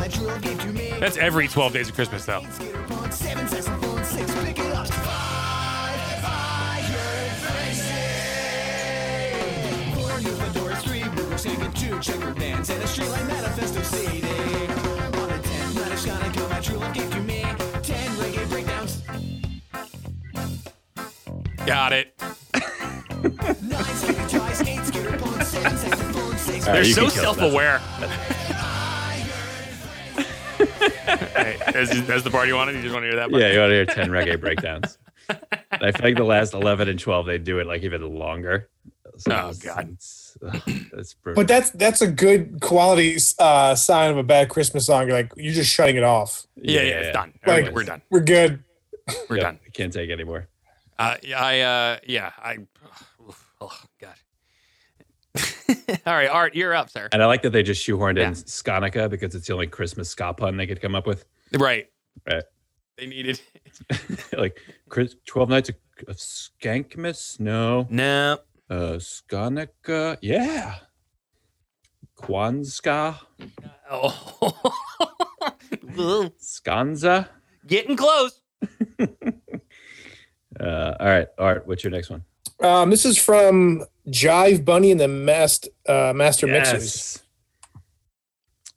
Okay. 0.78 0.98
That's 1.00 1.18
every 1.18 1.46
12 1.48 1.72
days 1.74 1.88
of 1.90 1.94
Christmas, 1.94 2.24
though. 2.24 2.40
Seven 3.10 3.46
saxophones, 3.48 4.08
six 4.08 4.34
pick 4.42 4.58
it 4.58 4.72
up, 4.72 4.86
five 4.88 6.24
iron 6.24 7.30
frenzy. 7.40 7.92
Four 10.00 10.18
new 10.20 10.34
fedoras, 10.40 10.80
three 10.82 11.00
Rubik's 11.00 11.42
Cube, 11.44 11.60
and 11.60 11.76
two 11.76 11.98
checker 12.00 12.32
bands, 12.34 12.70
and 12.70 12.82
a 12.82 12.86
Streetlight 12.86 13.26
Manifesto 13.28 13.82
CD. 13.82 14.26
On 14.26 15.28
the 15.28 15.38
tenth 15.42 15.74
night 15.76 15.92
of 15.92 15.98
Skonica, 15.98 16.48
my 16.50 16.60
true 16.60 16.78
love 16.78 16.94
gave 16.94 17.10
to 17.10 17.20
me 17.20 17.42
ten 17.82 18.10
reggae 18.16 18.48
breakdowns, 18.48 19.02
Got 21.66 21.92
it. 21.92 22.14
Nine 23.62 23.84
skater 23.84 24.28
ties, 24.28 24.60
eight 24.62 24.84
skater 24.84 25.16
punks, 25.18 25.48
seven 25.48 25.76
saxophones, 25.76 26.40
six. 26.40 26.66
All 26.66 26.72
right, 26.72 26.80
They're 26.80 26.84
you 26.84 26.94
so 26.94 27.02
can 27.02 27.10
kill 27.10 27.32
it. 27.32 27.36
self 27.36 27.40
aware. 27.52 27.78
hey, 30.16 31.56
that's, 31.72 32.00
that's 32.02 32.22
the 32.24 32.30
part 32.30 32.48
you 32.48 32.54
wanted? 32.54 32.76
You 32.76 32.82
just 32.82 32.92
want 32.94 33.04
to 33.04 33.08
hear 33.08 33.16
that 33.16 33.30
part? 33.30 33.40
Yeah, 33.42 33.52
you 33.52 33.58
want 33.60 33.70
to 33.70 33.74
hear 33.74 33.86
10 33.86 34.10
reggae 34.10 34.40
breakdowns. 34.40 34.98
I 35.72 35.92
feel 35.92 36.02
like 36.04 36.16
the 36.16 36.24
last 36.24 36.54
11 36.54 36.88
and 36.88 36.98
12, 36.98 37.26
they 37.26 37.38
do 37.38 37.58
it 37.58 37.66
like 37.66 37.82
even 37.82 38.02
longer. 38.18 38.68
So 39.18 39.32
Oh, 39.32 39.50
it's- 39.50 39.58
God. 39.58 39.90
It's, 39.92 40.36
ugh, 40.46 40.62
it's 40.66 41.14
brutal. 41.14 41.42
But 41.42 41.48
that's 41.48 41.70
that's 41.70 42.02
a 42.02 42.06
good 42.06 42.60
quality 42.60 43.16
uh, 43.38 43.74
sign 43.74 44.10
of 44.10 44.18
a 44.18 44.22
bad 44.22 44.50
Christmas 44.50 44.84
song. 44.86 45.06
You're 45.08 45.16
like 45.16 45.32
you're 45.36 45.54
just 45.54 45.72
shutting 45.72 45.96
it 45.96 46.02
off. 46.02 46.46
Yeah, 46.56 46.82
yeah, 46.82 46.88
it's 47.00 47.16
done. 47.16 47.32
Like- 47.46 47.64
Okay, 47.64 47.72
we're 47.72 47.84
done. 47.84 48.02
We're 48.10 48.20
good. 48.20 48.62
We're 49.30 49.36
Yep, 49.36 49.42
done. 49.42 49.60
I 49.66 49.70
can't 49.70 49.92
take 49.92 50.10
anymore. 50.10 50.48
Uh, 50.98 51.16
yeah, 51.22 51.40
I, 51.42 51.60
uh, 51.60 51.98
yeah, 52.06 52.32
I, 52.42 52.56
God. 52.56 52.66
All 56.06 56.14
right, 56.14 56.28
Art, 56.28 56.54
you're 56.54 56.74
up, 56.74 56.90
sir. 56.90 57.08
And 57.12 57.22
I 57.22 57.26
like 57.26 57.42
that 57.42 57.50
they 57.50 57.62
just 57.62 57.86
shoehorned 57.86 58.18
Yeah. 58.18 58.28
in 58.28 58.34
Skanika 58.34 59.08
because 59.10 59.34
it's 59.34 59.46
the 59.46 59.52
only 59.54 59.66
Christmas 59.66 60.08
ska 60.10 60.32
pun 60.34 60.56
they 60.56 60.66
could 60.66 60.80
come 60.80 60.94
up 60.94 61.06
with. 61.06 61.24
Right. 61.58 61.86
Right. 62.26 62.44
They 62.96 63.06
needed. 63.06 63.40
like 64.36 64.60
Chris, 64.88 65.16
12 65.26 65.48
nights 65.48 65.68
of, 65.68 65.74
of 66.08 66.16
Skankmas? 66.16 67.38
No. 67.40 67.86
No. 67.90 68.38
Uh, 68.70 68.98
Skanika? 68.98 70.16
Yeah. 70.22 70.76
Kwanzaa? 72.18 73.16
Oh. 73.90 74.72
Skanza? 76.40 77.28
Getting 77.66 77.96
close. 77.96 78.40
Uh, 80.58 80.94
all 80.98 81.06
right, 81.06 81.28
Art, 81.38 81.66
what's 81.66 81.84
your 81.84 81.90
next 81.90 82.08
one? 82.08 82.24
Um, 82.60 82.88
this 82.90 83.04
is 83.04 83.18
from 83.18 83.84
Jive 84.08 84.64
Bunny 84.64 84.90
and 84.90 85.00
the 85.00 85.08
Mast, 85.08 85.68
uh, 85.88 86.12
Master 86.14 86.46
Mixers. 86.46 86.82
Yes. 86.82 87.22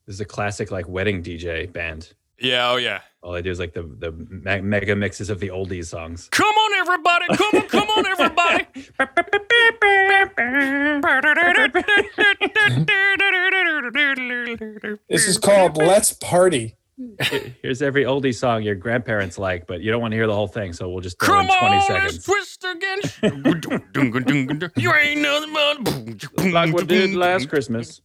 This 0.06 0.16
is 0.16 0.22
a 0.22 0.26
classic 0.26 0.72
like 0.72 0.88
wedding 0.88 1.22
DJ 1.22 1.72
band. 1.72 2.14
Yeah, 2.40 2.72
oh, 2.72 2.78
yeah. 2.78 3.02
All 3.22 3.34
they 3.34 3.42
do 3.42 3.52
is 3.52 3.60
like 3.60 3.74
the 3.74 3.84
the 3.84 4.12
me- 4.12 4.62
mega 4.62 4.96
mixes 4.96 5.30
of 5.30 5.40
the 5.40 5.50
oldies 5.50 5.88
songs. 5.88 6.30
Come 6.32 6.48
on, 6.48 6.80
everybody. 6.80 7.26
Come 7.36 7.50
on, 7.54 7.68
come 7.68 7.90
on, 7.90 8.08
everybody. 8.08 8.68
This 15.10 15.28
is 15.28 15.38
called 15.38 15.78
Let's 15.78 16.14
Party. 16.14 16.76
Here- 17.30 17.56
Here's 17.62 17.82
every 17.82 18.04
oldie 18.04 18.36
song 18.36 18.62
your 18.64 18.76
grandparents 18.76 19.38
like, 19.38 19.68
but 19.68 19.82
you 19.82 19.90
don't 19.92 20.02
want 20.02 20.12
to 20.12 20.16
hear 20.18 20.28
the 20.28 20.34
whole 20.36 20.48
thing, 20.48 20.74
so 20.74 20.90
we'll 20.90 21.00
just 21.02 21.18
throw 21.20 21.36
Come 21.36 21.46
in 21.50 21.58
20 21.60 21.66
on, 21.66 21.72
let's 21.72 21.88
seconds. 21.88 22.26
twist 22.26 22.66
again. 22.66 23.00
you 24.76 24.94
ain't 24.94 25.22
nothing 25.22 25.54
but 26.36 26.52
Like 26.52 26.74
we 26.74 26.84
did 26.86 27.16
last 27.16 27.48
Christmas. 27.50 28.02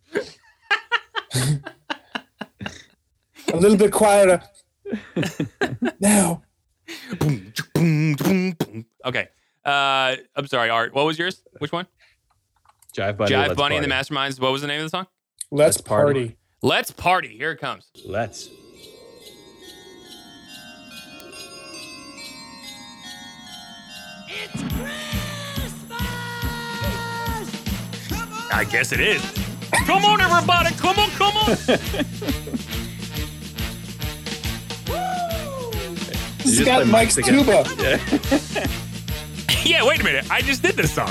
A 3.52 3.56
little 3.56 3.76
bit 3.76 3.92
quieter. 3.92 4.42
now. 6.00 6.42
Okay. 7.76 9.28
Uh, 9.64 10.16
I'm 10.36 10.46
sorry, 10.46 10.70
Art. 10.70 10.94
What 10.94 11.06
was 11.06 11.18
yours? 11.18 11.42
Which 11.58 11.72
one? 11.72 11.86
Jive 12.96 13.16
Bunny. 13.16 13.32
Jive 13.32 13.48
Let's 13.48 13.58
Bunny 13.58 13.76
and 13.76 13.84
the 13.84 13.88
Masterminds. 13.88 14.38
What 14.40 14.52
was 14.52 14.60
the 14.62 14.68
name 14.68 14.80
of 14.80 14.86
the 14.86 14.90
song? 14.90 15.06
Let's, 15.50 15.76
Let's 15.76 15.80
party. 15.80 16.20
party. 16.28 16.36
Let's 16.62 16.90
party. 16.90 17.36
Here 17.36 17.50
it 17.52 17.58
comes. 17.58 17.90
Let's. 18.04 18.48
I 28.52 28.64
guess 28.70 28.92
it 28.92 29.00
is. 29.00 29.20
Come 29.86 30.04
on, 30.04 30.20
everybody. 30.20 30.74
Come 30.76 30.98
on, 30.98 31.10
come 31.10 31.36
on. 31.36 31.56
This 36.44 36.58
You 36.58 36.64
just 36.64 36.70
has 36.70 36.84
got 36.84 36.86
Mike's 36.86 37.16
Mike's 37.16 37.28
again. 37.28 37.44
tuba. 37.44 37.64
yeah, 39.64 39.84
wait 39.84 40.00
a 40.00 40.04
minute. 40.04 40.30
I 40.30 40.40
just 40.42 40.62
did 40.62 40.76
this 40.76 40.94
song. 40.94 41.10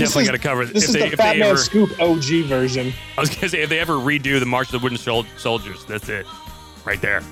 Definitely 0.00 0.24
got 0.26 0.32
to 0.32 0.38
cover 0.38 0.64
This 0.66 0.84
if 0.84 0.88
is 0.88 0.92
they, 0.94 1.00
the 1.00 1.06
if 1.06 1.14
Fat 1.14 1.32
they 1.34 1.38
Man 1.40 1.48
ever. 1.50 1.58
Scoop 1.58 1.90
OG 2.00 2.46
version. 2.46 2.92
I 3.16 3.20
was 3.20 3.30
gonna 3.30 3.48
say 3.48 3.62
if 3.62 3.68
they 3.68 3.78
ever 3.78 3.94
redo 3.94 4.40
the 4.40 4.46
March 4.46 4.68
of 4.68 4.72
the 4.72 4.78
Wooden 4.78 4.98
Sol- 4.98 5.26
Soldiers, 5.36 5.84
that's 5.84 6.08
it, 6.08 6.26
right 6.84 7.00
there. 7.00 7.22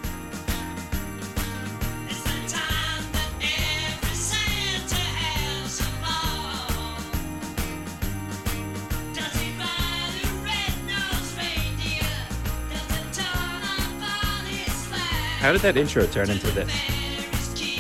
How 15.39 15.53
did 15.53 15.61
that 15.63 15.77
intro 15.77 16.05
turn 16.07 16.31
into 16.31 16.51
this? 16.51 16.71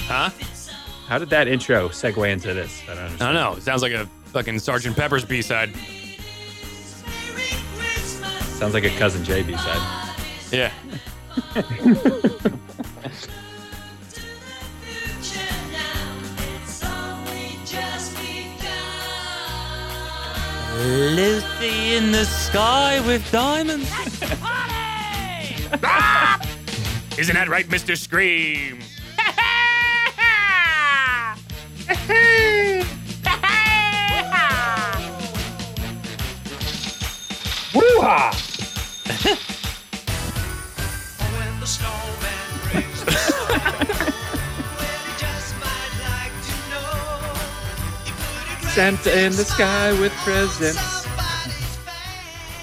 Huh? 0.07 0.30
How 1.09 1.18
did 1.18 1.28
that 1.30 1.49
intro 1.49 1.89
segue 1.89 2.30
into 2.30 2.55
this? 2.55 2.82
I 2.89 2.95
don't 2.95 3.20
I 3.20 3.24
don't 3.26 3.34
know. 3.34 3.55
It 3.55 3.62
sounds 3.62 3.82
like 3.82 3.93
a 3.93 4.09
fucking 4.29 4.59
Sergeant 4.59 4.97
Pepper's 4.97 5.24
B 5.24 5.43
side. 5.43 5.74
Sounds 8.59 8.74
like 8.74 8.85
a 8.85 8.91
cousin 8.99 9.24
J 9.24 9.43
B 9.43 9.57
side. 9.57 10.14
Yeah. 10.53 10.72
Lucy 20.81 21.95
in 21.95 22.12
the 22.12 22.24
sky 22.24 23.01
with 23.07 23.29
diamonds. 23.33 23.89
Ah! 25.83 26.41
Isn't 27.18 27.35
that 27.35 27.49
right, 27.49 27.68
Mr. 27.68 27.97
Scream? 27.97 28.79
Woo-ha! 37.99 38.30
Santa 48.70 49.18
in 49.18 49.32
the 49.32 49.44
sky 49.44 49.99
with 49.99 50.12
presents. 50.18 51.07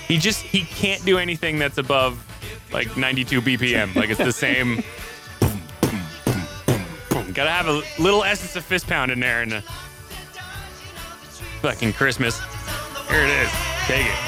He 0.08 0.18
just 0.18 0.42
he 0.42 0.62
can't 0.62 1.04
do 1.04 1.18
anything 1.18 1.60
that's 1.60 1.78
above 1.78 2.26
like 2.72 2.96
92 2.96 3.42
BPM. 3.42 3.94
Like 3.94 4.12
it's 4.12 4.20
the 4.20 4.32
same. 4.32 4.76
boom, 5.42 5.60
boom, 5.82 6.00
boom, 6.26 6.44
boom, 6.66 6.86
boom. 7.10 7.32
Gotta 7.34 7.50
have 7.50 7.68
a 7.68 7.82
little 8.02 8.24
essence 8.24 8.56
of 8.56 8.64
fist 8.64 8.88
pound 8.88 9.12
in 9.12 9.20
there 9.20 9.42
and 9.42 9.56
uh, 9.56 9.62
fucking 11.62 11.92
Christmas. 11.92 12.40
Here 13.10 13.26
it 13.26 13.30
is. 13.30 13.52
Take 13.88 14.06
it. 14.06 14.25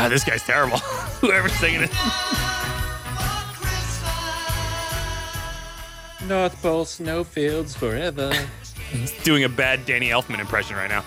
Oof. 0.00 0.04
Yeah, 0.04 0.08
this 0.08 0.24
guy's 0.24 0.42
terrible. 0.42 0.78
Whoever's 1.20 1.52
singing 1.52 1.82
it. 1.82 1.90
North 6.26 6.60
Pole 6.62 6.84
snowfields 6.86 7.74
forever. 7.74 8.32
He's 8.90 9.12
doing 9.22 9.44
a 9.44 9.48
bad 9.48 9.84
Danny 9.84 10.08
Elfman 10.08 10.40
impression 10.40 10.76
right 10.76 10.88
now. 10.88 11.04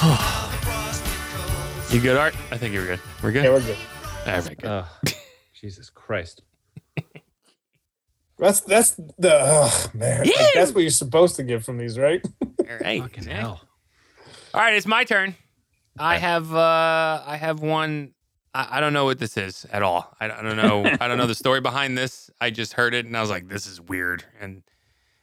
You 1.90 2.02
good, 2.02 2.18
Art? 2.18 2.34
I 2.50 2.58
think 2.58 2.74
you're 2.74 2.84
good. 2.84 3.00
We're 3.22 3.32
good. 3.32 3.44
Yeah, 3.44 3.50
we're 3.50 3.60
good. 3.62 3.78
All 4.26 4.32
right, 4.34 4.58
good. 4.58 4.66
Oh, 4.66 4.86
Jesus 5.58 5.88
Christ. 5.88 6.42
That's 8.38 8.60
that's 8.60 8.92
the 9.18 9.38
oh, 9.42 9.86
man. 9.94 10.20
Like, 10.20 10.34
that's 10.54 10.72
what 10.72 10.82
you're 10.82 10.90
supposed 10.90 11.36
to 11.36 11.42
get 11.42 11.64
from 11.64 11.78
these, 11.78 11.98
right? 11.98 12.24
All 12.42 12.76
right. 12.80 13.02
Fucking 13.02 13.24
hell. 13.24 13.60
All 14.54 14.60
right, 14.60 14.74
it's 14.74 14.86
my 14.86 15.04
turn. 15.04 15.34
I 15.98 16.18
have 16.18 16.54
uh 16.54 17.22
I 17.26 17.36
have 17.36 17.60
one 17.60 18.12
I, 18.54 18.78
I 18.78 18.80
don't 18.80 18.92
know 18.92 19.04
what 19.04 19.18
this 19.18 19.36
is 19.36 19.66
at 19.72 19.82
all. 19.82 20.14
I, 20.20 20.26
I 20.30 20.42
don't 20.42 20.56
know 20.56 20.84
I 21.00 21.08
don't 21.08 21.18
know 21.18 21.26
the 21.26 21.34
story 21.34 21.60
behind 21.60 21.98
this. 21.98 22.30
I 22.40 22.50
just 22.50 22.74
heard 22.74 22.94
it 22.94 23.04
and 23.06 23.16
I 23.16 23.20
was 23.20 23.30
like, 23.30 23.48
this 23.48 23.66
is 23.66 23.80
weird. 23.80 24.24
And 24.40 24.62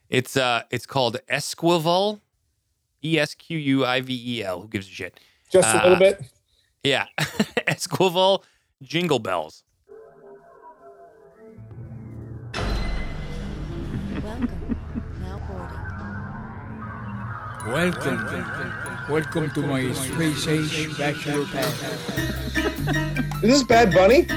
it's 0.09 0.35
uh 0.35 0.63
it's 0.69 0.85
called 0.85 1.17
Esquivel. 1.29 2.19
E 3.03 3.17
S 3.19 3.33
Q 3.35 3.57
U 3.57 3.85
I 3.85 4.01
V 4.01 4.39
E 4.39 4.43
L. 4.43 4.61
Who 4.61 4.67
gives 4.67 4.87
a 4.87 4.91
shit? 4.91 5.19
Just 5.49 5.73
a 5.73 5.79
Uh, 5.79 5.83
little 5.83 5.99
bit. 5.99 6.21
Yeah. 6.83 7.05
Esquivel 7.67 8.43
Jingle 8.81 9.19
Bells. 9.19 9.63
Welcome, 17.67 18.23
welcome 19.09 19.49
to 19.51 19.61
my 19.61 19.91
space 19.93 20.47
age 20.47 20.97
bachelor 20.99 21.45
pad. 21.45 21.73
Is 23.43 23.49
this 23.49 23.63
Bad 23.63 23.91
Bunny? 23.91 24.27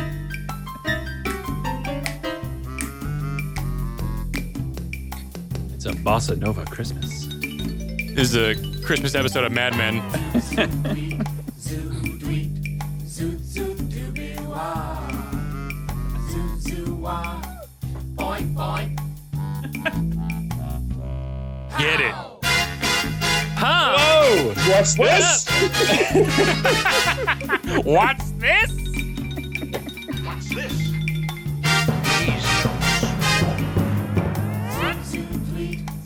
It's 5.74 5.84
a 5.84 5.92
bossa 5.92 6.38
nova 6.38 6.64
Christmas. 6.64 7.26
This 8.14 8.34
is 8.34 8.36
a 8.36 8.54
Christmas 8.82 9.14
episode 9.14 9.44
of 9.44 9.52
Mad 9.52 9.76
Men. 9.76 11.24
What's 24.96 24.96
this? 24.96 25.48
What's 27.84 28.30
this? 28.32 28.70
What's 30.24 30.48
this? 30.48 30.88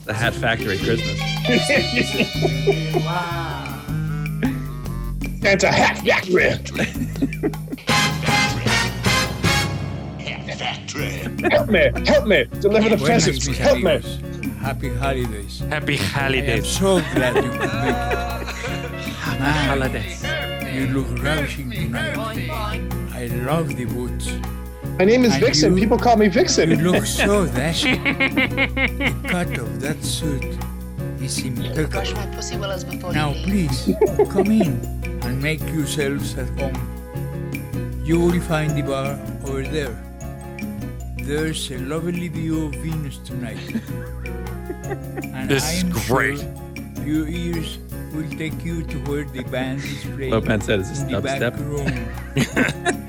The 0.05 0.13
Hat 0.13 0.35
Factory 0.35 0.77
Christmas. 0.79 1.19
Santa 5.43 5.73
hat 5.73 5.99
factory. 5.99 6.51
Help 11.51 11.69
me! 11.69 11.91
Help 12.07 12.27
me! 12.27 12.45
Deliver 12.61 12.89
the 12.91 12.97
Buenas, 12.97 13.03
presents! 13.05 13.47
Help 13.59 13.79
me! 13.79 14.01
Happy 14.61 14.89
holidays. 14.95 15.59
Happy 15.69 15.97
holidays. 15.97 16.01
I 16.15 16.15
am 16.17 16.23
holidays. 16.23 16.69
so 16.69 17.01
glad 17.15 17.37
you 17.37 17.43
could 17.51 17.61
make 17.61 17.97
it. 18.39 18.42
Man, 19.43 19.69
Holidays. 19.69 20.23
you 20.75 20.87
look 20.95 21.09
ravishing 21.23 21.71
tonight. 21.71 22.17
I 23.13 23.27
love 23.47 23.75
the 23.77 23.85
boots. 23.87 24.31
My 24.99 25.05
name 25.05 25.25
is 25.25 25.35
And 25.35 25.43
Vixen. 25.45 25.73
you- 25.77 25.83
People 25.83 25.99
call 25.99 26.17
me 26.17 26.29
Vixen. 26.29 26.71
You 26.71 26.77
Vixen. 26.77 26.93
look 26.93 27.07
so 27.07 27.47
dashing. 27.63 28.03
the 28.05 29.15
cut 29.29 29.59
of 29.59 29.81
that 29.81 30.03
suit 30.05 30.45
is 31.21 31.41
Brush 31.41 31.45
impeccable. 31.45 32.15
my 32.15 32.27
pussy 32.37 32.57
willows 32.57 32.85
before 32.85 33.13
Now, 33.13 33.33
please 33.45 33.91
come 34.31 34.51
in 34.51 34.79
and 35.23 35.43
make 35.43 35.61
yourselves 35.75 36.37
at 36.39 36.49
home. 36.61 36.79
You 38.05 38.21
will 38.21 38.41
find 38.43 38.77
the 38.77 38.83
bar 38.83 39.19
over 39.47 39.63
there. 39.63 39.97
There's 41.19 41.71
a 41.71 41.79
lovely 41.79 42.29
view 42.29 42.67
of 42.67 42.75
Venus 42.77 43.19
tonight. 43.19 43.59
And 45.35 45.49
This 45.49 45.65
is 45.73 45.83
I'm 45.85 45.91
great. 46.07 46.39
Sure 46.39 46.53
your 47.07 47.27
ears 47.27 47.79
will 48.13 48.29
take 48.31 48.65
you 48.65 48.83
to 48.83 48.99
where 49.11 49.25
the 49.25 49.43
band 49.45 49.81
is 49.81 50.05
playing. 50.15 50.33
Lopan 50.33 50.63
said, 50.63 50.81
"Is 50.81 50.89
this 50.91 51.01
in 51.03 51.13
the 51.13 51.21
back 51.21 51.41
dubstep?" 51.41 51.59
room. 51.59 51.89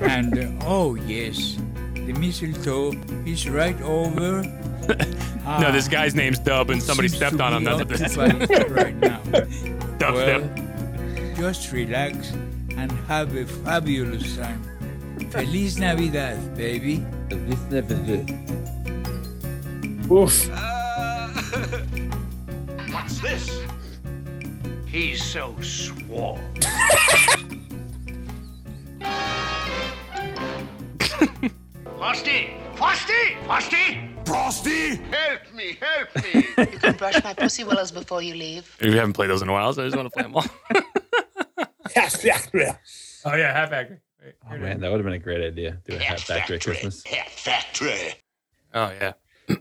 and 0.02 0.60
uh, 0.60 0.66
oh 0.66 0.94
yes, 0.94 1.56
the 1.94 2.12
mistletoe 2.12 2.92
is 3.24 3.48
right 3.48 3.80
over. 3.82 4.42
no, 5.60 5.72
this 5.72 5.88
guy's 5.88 6.14
name's 6.14 6.38
Dub, 6.38 6.70
and 6.70 6.82
somebody 6.82 7.08
stepped 7.08 7.40
on 7.40 7.54
him. 7.54 7.64
That's 7.64 7.78
what 7.78 7.88
this 7.88 8.18
occupied 8.18 8.70
right 8.70 8.96
now. 8.96 9.20
Dubstep. 9.98 10.14
Well, 10.14 11.34
just 11.36 11.72
relax 11.72 12.32
and 12.76 12.92
have 13.08 13.34
a 13.36 13.46
fabulous 13.46 14.36
time. 14.36 14.62
Feliz 15.30 15.78
Navidad, 15.78 16.56
baby. 16.56 17.04
Feliz 17.28 17.60
Navidad. 17.70 18.30
Oof. 20.10 20.48
What's 22.92 23.20
this? 23.20 23.73
He's 24.94 25.24
so 25.24 25.56
swole. 25.60 26.38
Frosty! 31.96 32.54
Frosty! 32.76 33.34
Frosty! 33.44 34.10
Frosty! 34.24 34.94
Help 34.94 35.52
me! 35.52 35.76
Help 35.80 36.24
me! 36.24 36.46
You 36.58 36.78
can 36.78 36.94
brush 36.94 37.24
my 37.24 37.34
pussy 37.34 37.64
willows 37.64 37.90
before 37.90 38.22
you 38.22 38.36
leave. 38.36 38.72
We 38.80 38.94
haven't 38.94 39.14
played 39.14 39.30
those 39.30 39.42
in 39.42 39.48
a 39.48 39.52
while, 39.52 39.72
so 39.72 39.82
I 39.82 39.86
just 39.86 39.96
want 39.96 40.06
to 40.06 40.10
play 40.10 40.22
them 40.22 40.36
all. 40.36 40.44
oh 43.24 43.34
yeah, 43.34 43.52
Hat 43.52 43.70
Factory. 43.70 43.98
Wait, 44.24 44.34
Oh 44.48 44.56
man, 44.58 44.78
that 44.78 44.92
would 44.92 44.98
have 44.98 45.04
been 45.04 45.14
a 45.14 45.18
great 45.18 45.44
idea. 45.44 45.82
Do 45.88 45.96
a 45.96 45.98
hat 45.98 46.20
factory 46.20 46.54
at 46.54 46.62
Christmas. 46.62 47.04
Hat 47.04 47.30
Factory. 47.30 48.14
Oh 48.72 48.92
yeah. 49.00 49.14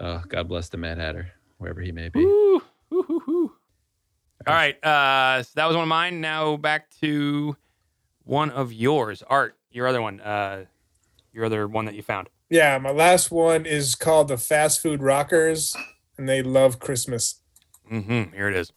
Oh, 0.00 0.22
God 0.28 0.46
bless 0.46 0.68
the 0.68 0.76
Mad 0.76 0.98
Hatter, 0.98 1.32
wherever 1.58 1.80
he 1.80 1.90
may 1.90 2.08
be. 2.08 2.24
Woo. 2.24 2.62
All 4.46 4.54
right, 4.54 4.82
uh, 4.84 5.42
so 5.42 5.50
that 5.56 5.66
was 5.66 5.76
one 5.76 5.82
of 5.82 5.88
mine. 5.88 6.20
Now 6.20 6.56
back 6.56 6.90
to 7.00 7.56
one 8.24 8.50
of 8.50 8.72
yours, 8.72 9.22
Art. 9.28 9.56
Your 9.70 9.86
other 9.86 10.00
one, 10.00 10.20
uh, 10.20 10.64
your 11.32 11.44
other 11.44 11.66
one 11.66 11.84
that 11.84 11.94
you 11.94 12.02
found. 12.02 12.28
Yeah, 12.48 12.78
my 12.78 12.90
last 12.90 13.30
one 13.30 13.66
is 13.66 13.94
called 13.94 14.28
the 14.28 14.38
Fast 14.38 14.80
Food 14.80 15.02
Rockers, 15.02 15.76
and 16.16 16.28
they 16.28 16.42
love 16.42 16.78
Christmas. 16.78 17.40
Mm-hmm. 17.90 18.34
Here 18.34 18.48
it 18.48 18.56
is. 18.56 18.72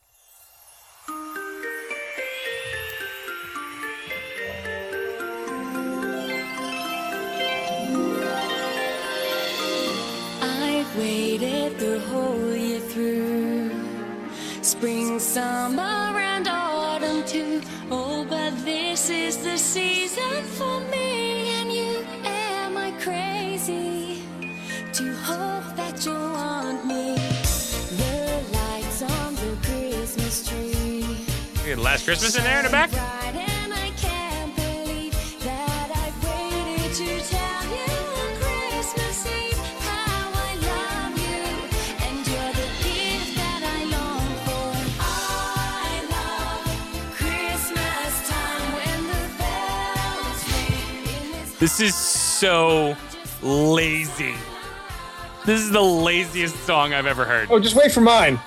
Summer, 15.31 16.19
and 16.19 16.45
autumn 16.45 17.23
too. 17.23 17.61
Oh, 17.89 18.25
but 18.27 18.51
this 18.65 19.09
is 19.09 19.37
the 19.37 19.57
season 19.57 20.43
for 20.57 20.81
me 20.91 21.51
and 21.51 21.71
you. 21.71 22.05
Am 22.25 22.75
I 22.75 22.91
crazy 22.99 24.23
to 24.91 25.15
hope 25.23 25.73
that 25.77 26.05
you 26.05 26.11
want 26.11 26.85
me? 26.85 27.15
The 27.95 28.43
lights 28.51 29.03
on 29.03 29.35
the 29.35 29.55
Christmas 29.63 30.49
tree. 30.49 31.75
Last 31.75 32.03
Christmas 32.03 32.35
in 32.35 32.43
there 32.43 32.59
in 32.59 32.65
the 32.65 32.69
back. 32.69 32.91
This 51.61 51.77
This 51.77 51.89
is 51.89 51.95
so 51.95 52.97
lazy. 53.43 54.33
This 55.45 55.61
is 55.61 55.69
the 55.69 55.81
laziest 55.81 56.55
song 56.65 56.91
I've 56.91 57.05
ever 57.05 57.23
heard. 57.23 57.49
Oh, 57.51 57.59
just 57.59 57.75
wait 57.75 57.91
for 57.91 58.01
mine. 58.01 58.39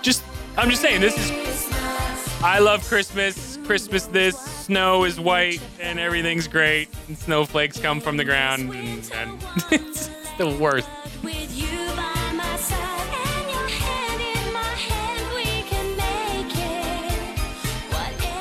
Just, 0.00 0.24
I'm 0.56 0.70
just 0.70 0.80
saying, 0.80 1.02
this 1.02 1.14
is. 1.16 1.72
I 2.42 2.58
love 2.58 2.86
Christmas. 2.88 3.58
Christmas, 3.64 4.06
this 4.06 4.38
snow 4.38 5.04
is 5.04 5.20
white 5.20 5.60
and 5.78 5.98
everything's 5.98 6.48
great. 6.48 6.88
And 7.08 7.18
snowflakes 7.18 7.78
come 7.78 8.00
from 8.00 8.16
the 8.16 8.24
ground, 8.24 8.72
and, 8.72 9.10
and 9.14 9.46
it's 9.70 10.08
the 10.38 10.48
worst. 10.58 10.88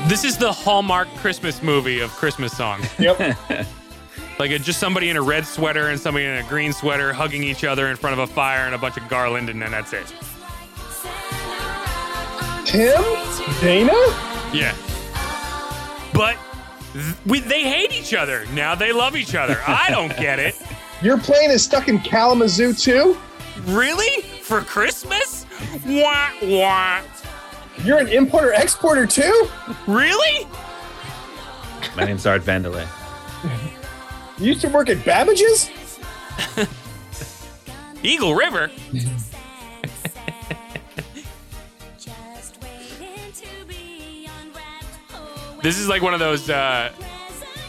This 0.07 0.23
is 0.23 0.37
the 0.37 0.51
Hallmark 0.51 1.07
Christmas 1.15 1.63
movie 1.63 2.01
of 2.01 2.11
Christmas 2.11 2.55
songs. 2.55 2.87
Yep. 2.99 3.37
Like 4.39 4.49
a, 4.49 4.57
just 4.57 4.79
somebody 4.79 5.09
in 5.09 5.15
a 5.15 5.21
red 5.21 5.45
sweater 5.45 5.89
and 5.89 5.99
somebody 5.99 6.25
in 6.25 6.33
a 6.33 6.43
green 6.49 6.73
sweater 6.73 7.13
hugging 7.13 7.43
each 7.43 7.63
other 7.63 7.89
in 7.89 7.95
front 7.95 8.19
of 8.19 8.29
a 8.29 8.33
fire 8.33 8.65
and 8.65 8.73
a 8.73 8.79
bunch 8.79 8.97
of 8.97 9.07
garland, 9.07 9.47
and 9.47 9.61
then 9.61 9.69
that's 9.71 9.93
it. 9.93 10.07
Tim? 12.65 13.01
Dana? 13.61 13.93
Yeah. 14.51 14.75
But 16.13 16.35
th- 16.93 17.15
we, 17.27 17.41
they 17.41 17.61
hate 17.61 17.93
each 17.93 18.15
other. 18.15 18.45
Now 18.53 18.73
they 18.73 18.91
love 18.91 19.15
each 19.15 19.35
other. 19.35 19.61
I 19.67 19.91
don't 19.91 20.17
get 20.17 20.39
it. 20.39 20.59
Your 21.03 21.19
plane 21.19 21.51
is 21.51 21.63
stuck 21.63 21.87
in 21.87 21.99
Kalamazoo 21.99 22.73
too? 22.73 23.15
Really? 23.65 24.23
For 24.41 24.61
Christmas? 24.61 25.45
Wah, 25.85 26.29
wah. 26.41 27.01
You're 27.83 27.99
an 27.99 28.07
importer 28.07 28.53
exporter 28.53 29.05
too? 29.05 29.49
Really? 29.87 30.47
My 31.95 32.05
name's 32.05 32.25
Art 32.25 32.41
Vandelay. 32.43 32.87
You 34.37 34.47
used 34.47 34.61
to 34.61 34.69
work 34.69 34.89
at 34.89 35.03
Babbage's? 35.05 35.69
Eagle 38.03 38.35
River? 38.35 38.69
This 45.63 45.79
is 45.79 45.87
like 45.87 46.01
one 46.01 46.13
of 46.13 46.19
those. 46.19 46.49
Uh, 46.49 46.91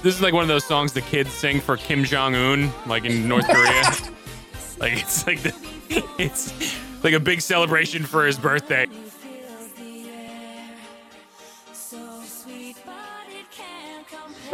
this 0.03 0.17
is 0.17 0.21
like 0.21 0.35
one 0.35 0.43
of 0.43 0.49
those 0.49 0.65
songs 0.65 0.93
the 0.93 1.01
kids 1.01 1.31
sing 1.31 1.61
for 1.61 1.77
Kim 1.77 2.05
Jong 2.05 2.35
Un, 2.35 2.73
like 2.87 3.05
in 3.05 3.29
North 3.29 3.47
Korea. 3.47 3.83
like 4.79 5.01
it's 5.01 5.25
like 5.27 5.41
the, 5.43 5.55
it's 6.19 6.77
like 7.05 7.15
a 7.15 7.21
big 7.21 7.41
celebration 7.41 8.03
for 8.05 8.27
his 8.27 8.37
birthday. 8.37 8.89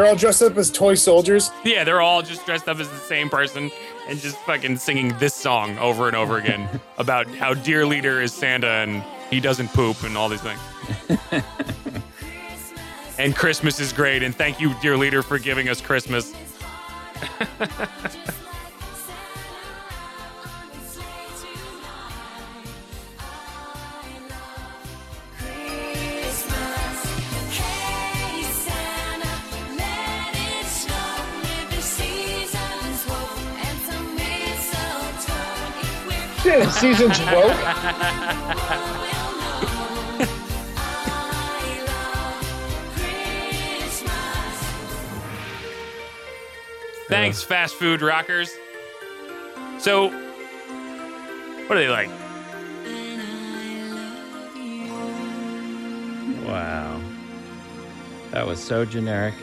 They're 0.00 0.08
all 0.08 0.16
dressed 0.16 0.40
up 0.40 0.56
as 0.56 0.70
toy 0.70 0.94
soldiers. 0.94 1.50
Yeah, 1.62 1.84
they're 1.84 2.00
all 2.00 2.22
just 2.22 2.46
dressed 2.46 2.68
up 2.68 2.80
as 2.80 2.88
the 2.88 2.96
same 2.96 3.28
person 3.28 3.70
and 4.08 4.18
just 4.18 4.38
fucking 4.46 4.78
singing 4.78 5.14
this 5.18 5.34
song 5.34 5.76
over 5.76 6.06
and 6.06 6.16
over 6.16 6.38
again 6.38 6.80
about 6.96 7.26
how 7.34 7.52
dear 7.52 7.84
leader 7.84 8.22
is 8.22 8.32
Santa 8.32 8.66
and 8.66 9.04
he 9.28 9.40
doesn't 9.40 9.68
poop 9.74 10.02
and 10.02 10.16
all 10.16 10.30
these 10.30 10.40
things. 10.40 10.58
and 13.18 13.36
Christmas 13.36 13.78
is 13.78 13.92
great 13.92 14.22
and 14.22 14.34
thank 14.34 14.58
you, 14.58 14.72
dear 14.80 14.96
leader, 14.96 15.22
for 15.22 15.38
giving 15.38 15.68
us 15.68 15.82
Christmas. 15.82 16.32
Shit, 36.50 36.68
season's 36.70 37.20
woke. 37.20 37.52
Thanks, 47.06 47.44
fast 47.44 47.76
food 47.76 48.02
rockers. 48.02 48.50
So, 49.78 50.08
what 51.68 51.78
are 51.78 51.80
they 51.80 51.88
like? 51.88 52.10
Wow. 56.48 57.00
That 58.32 58.44
was 58.44 58.60
so 58.60 58.84
generic. 58.84 59.34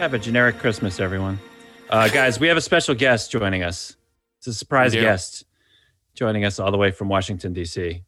Have 0.00 0.14
a 0.14 0.18
generic 0.18 0.58
Christmas, 0.58 0.98
everyone. 0.98 1.38
Uh, 1.88 2.08
guys, 2.08 2.40
we 2.40 2.48
have 2.48 2.56
a 2.56 2.60
special 2.60 2.96
guest 2.96 3.30
joining 3.30 3.62
us. 3.62 3.94
It's 4.38 4.48
a 4.48 4.52
surprise 4.54 4.94
guest. 4.94 5.44
Joining 6.20 6.44
us 6.44 6.58
all 6.58 6.70
the 6.70 6.76
way 6.76 6.90
from 6.90 7.08
Washington 7.08 7.54
D.C. 7.54 8.02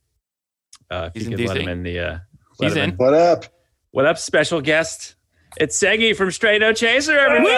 Uh, 0.91 1.07
if 1.07 1.15
He's 1.15 1.23
you 1.23 1.31
in 1.31 1.39
could 1.39 1.49
let 1.49 1.57
DC. 1.57 1.61
him 1.63 1.69
in 1.71 1.83
the. 1.83 1.99
Uh, 1.99 2.19
let 2.59 2.69
He's 2.69 2.77
him 2.77 2.91
in. 2.91 2.97
What 2.97 3.15
up? 3.15 3.47
What 3.93 4.05
up, 4.05 4.19
special 4.19 4.61
guest? 4.61 5.15
It's 5.57 5.83
Seggie 5.83 6.15
from 6.15 6.31
Straight 6.31 6.61
No 6.61 6.75
Chaser, 6.75 7.19
everybody. 7.19 7.55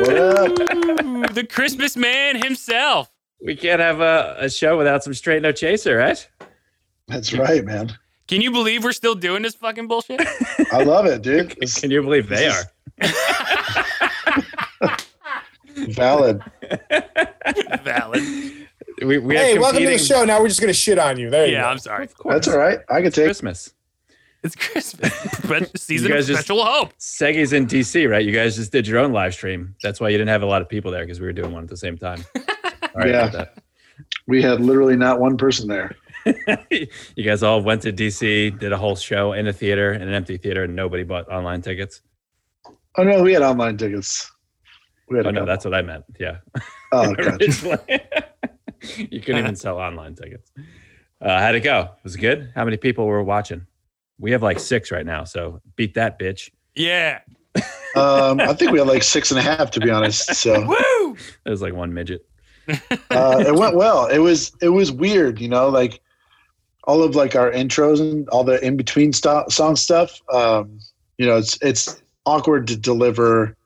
What 0.00 0.16
up? 0.16 1.34
The 1.34 1.46
Christmas 1.46 1.98
man 1.98 2.42
himself. 2.42 3.10
We 3.44 3.56
can't 3.56 3.82
have 3.82 4.00
a, 4.00 4.36
a 4.38 4.48
show 4.48 4.78
without 4.78 5.04
some 5.04 5.12
Straight 5.12 5.42
No 5.42 5.52
Chaser, 5.52 5.98
right? 5.98 6.26
That's 7.08 7.34
right, 7.34 7.62
man. 7.62 7.92
Can 8.26 8.40
you 8.40 8.50
believe 8.50 8.84
we're 8.84 8.92
still 8.92 9.14
doing 9.14 9.42
this 9.42 9.54
fucking 9.54 9.86
bullshit? 9.86 10.22
I 10.72 10.82
love 10.82 11.04
it, 11.04 11.20
dude. 11.20 11.54
It's 11.60 11.78
Can 11.82 11.90
you 11.90 12.00
believe 12.00 12.30
they 12.30 12.48
are? 12.48 12.62
valid. 15.88 16.42
Valid. 17.84 18.22
We, 19.02 19.18
we 19.18 19.36
hey, 19.36 19.52
have 19.52 19.60
welcome 19.62 19.82
to 19.82 19.88
the 19.88 19.98
show. 19.98 20.24
Now 20.24 20.40
we're 20.40 20.48
just 20.48 20.60
gonna 20.60 20.72
shit 20.72 20.98
on 20.98 21.18
you. 21.18 21.30
There 21.30 21.46
you 21.46 21.52
Yeah, 21.52 21.62
go. 21.62 21.68
I'm 21.68 21.78
sorry. 21.78 22.08
That's 22.24 22.48
all 22.48 22.58
right. 22.58 22.80
I 22.88 23.02
can 23.02 23.12
take. 23.12 23.26
Christmas. 23.26 23.72
It's 24.42 24.56
Christmas. 24.56 25.12
But 25.48 25.78
season 25.78 26.08
You 26.08 26.14
of 26.14 26.18
guys 26.18 26.26
just- 26.26 26.40
special 26.40 26.64
hope. 26.64 26.92
Seggie's 26.98 27.52
in 27.52 27.66
DC, 27.66 28.08
right? 28.10 28.24
You 28.24 28.32
guys 28.32 28.56
just 28.56 28.72
did 28.72 28.86
your 28.88 28.98
own 28.98 29.12
live 29.12 29.34
stream. 29.34 29.74
That's 29.82 30.00
why 30.00 30.08
you 30.08 30.18
didn't 30.18 30.30
have 30.30 30.42
a 30.42 30.46
lot 30.46 30.60
of 30.62 30.68
people 30.68 30.90
there 30.90 31.04
because 31.04 31.20
we 31.20 31.26
were 31.26 31.32
doing 31.32 31.52
one 31.52 31.62
at 31.62 31.68
the 31.70 31.76
same 31.76 31.96
time. 31.96 32.24
All 32.36 32.42
right, 32.96 33.10
Yeah. 33.10 33.44
We 34.26 34.42
had 34.42 34.60
literally 34.60 34.96
not 34.96 35.20
one 35.20 35.36
person 35.36 35.68
there. 35.68 35.94
you 36.70 37.24
guys 37.24 37.42
all 37.44 37.62
went 37.62 37.82
to 37.82 37.92
DC, 37.92 38.58
did 38.58 38.72
a 38.72 38.76
whole 38.76 38.96
show 38.96 39.32
in 39.32 39.46
a 39.46 39.52
theater, 39.52 39.92
in 39.92 40.02
an 40.02 40.12
empty 40.12 40.36
theater, 40.36 40.64
and 40.64 40.74
nobody 40.74 41.04
bought 41.04 41.28
online 41.28 41.62
tickets. 41.62 42.02
Oh 42.98 43.04
no, 43.04 43.22
we 43.22 43.32
had 43.32 43.42
online 43.42 43.76
tickets. 43.76 44.30
We 45.08 45.16
had 45.18 45.26
Oh 45.26 45.30
no, 45.30 45.44
that's 45.44 45.64
what 45.64 45.74
I 45.74 45.82
meant. 45.82 46.04
Yeah. 46.18 46.38
Oh, 46.92 47.14
gotcha. 47.14 47.36
Originally. 47.40 47.78
you 48.96 49.20
couldn't 49.20 49.38
even 49.38 49.56
sell 49.56 49.78
online 49.78 50.14
tickets. 50.14 50.50
Uh, 51.20 51.40
how'd 51.40 51.54
it 51.54 51.60
go? 51.60 51.90
Was 52.02 52.14
it 52.14 52.20
good? 52.20 52.52
How 52.54 52.64
many 52.64 52.76
people 52.76 53.06
were 53.06 53.22
watching? 53.22 53.66
We 54.18 54.32
have 54.32 54.42
like 54.42 54.58
six 54.58 54.90
right 54.90 55.06
now, 55.06 55.24
so 55.24 55.60
beat 55.76 55.94
that 55.94 56.18
bitch. 56.18 56.50
Yeah. 56.74 57.20
Um, 57.96 58.40
I 58.40 58.52
think 58.52 58.72
we 58.72 58.78
had 58.78 58.86
like 58.86 59.02
six 59.02 59.30
and 59.30 59.40
a 59.40 59.42
half 59.42 59.70
to 59.70 59.80
be 59.80 59.88
honest. 59.88 60.34
So 60.34 60.66
Woo! 60.66 61.16
it 61.46 61.48
was 61.48 61.62
like 61.62 61.72
one 61.72 61.94
midget. 61.94 62.26
uh, 62.68 63.42
it 63.46 63.54
went 63.54 63.74
well. 63.74 64.04
It 64.04 64.18
was 64.18 64.52
it 64.60 64.68
was 64.68 64.92
weird, 64.92 65.40
you 65.40 65.48
know, 65.48 65.70
like 65.70 66.02
all 66.84 67.02
of 67.02 67.16
like 67.16 67.34
our 67.34 67.50
intros 67.50 67.98
and 67.98 68.28
all 68.28 68.44
the 68.44 68.62
in 68.62 68.76
between 68.76 69.14
sto- 69.14 69.46
song 69.48 69.76
stuff. 69.76 70.20
Um, 70.30 70.78
you 71.16 71.24
know, 71.26 71.38
it's 71.38 71.58
it's 71.62 72.02
awkward 72.26 72.66
to 72.66 72.76
deliver, 72.76 73.56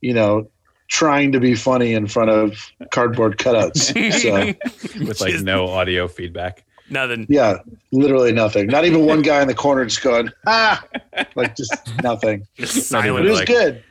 you 0.00 0.14
know, 0.14 0.48
trying 0.88 1.32
to 1.32 1.40
be 1.40 1.54
funny 1.54 1.94
in 1.94 2.06
front 2.06 2.30
of 2.30 2.56
cardboard 2.92 3.38
cutouts. 3.38 3.92
So 4.96 5.04
with 5.06 5.20
like 5.20 5.40
no 5.42 5.66
audio 5.68 6.08
feedback. 6.08 6.64
nothing. 6.90 7.26
yeah, 7.28 7.58
literally 7.92 8.32
nothing. 8.32 8.66
Not 8.68 8.84
even 8.84 9.04
one 9.06 9.22
guy 9.30 9.42
in 9.42 9.48
the 9.48 9.54
corner 9.54 9.84
just 9.84 10.02
going 10.02 10.30
ah, 10.46 10.84
like 11.34 11.56
just 11.56 11.74
nothing. 12.02 12.46
Just 12.56 12.90
Not 12.92 13.02
But 13.04 13.24
it 13.26 13.28
was 13.28 13.38
like- 13.38 13.48
good. 13.48 13.82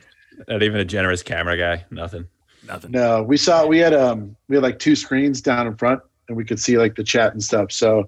Not 0.48 0.62
even 0.62 0.80
a 0.80 0.84
generous 0.84 1.22
camera 1.22 1.56
guy. 1.56 1.84
Nothing. 1.90 2.26
Nothing. 2.66 2.90
No, 2.90 3.22
we 3.22 3.36
saw 3.36 3.64
we 3.66 3.78
had 3.78 3.94
um 3.94 4.36
we 4.48 4.56
had 4.56 4.62
like 4.62 4.78
two 4.78 4.94
screens 4.96 5.40
down 5.40 5.66
in 5.66 5.76
front 5.76 6.00
and 6.28 6.36
we 6.36 6.44
could 6.44 6.58
see 6.60 6.76
like 6.78 6.94
the 6.96 7.04
chat 7.04 7.32
and 7.32 7.42
stuff. 7.42 7.70
So 7.72 8.06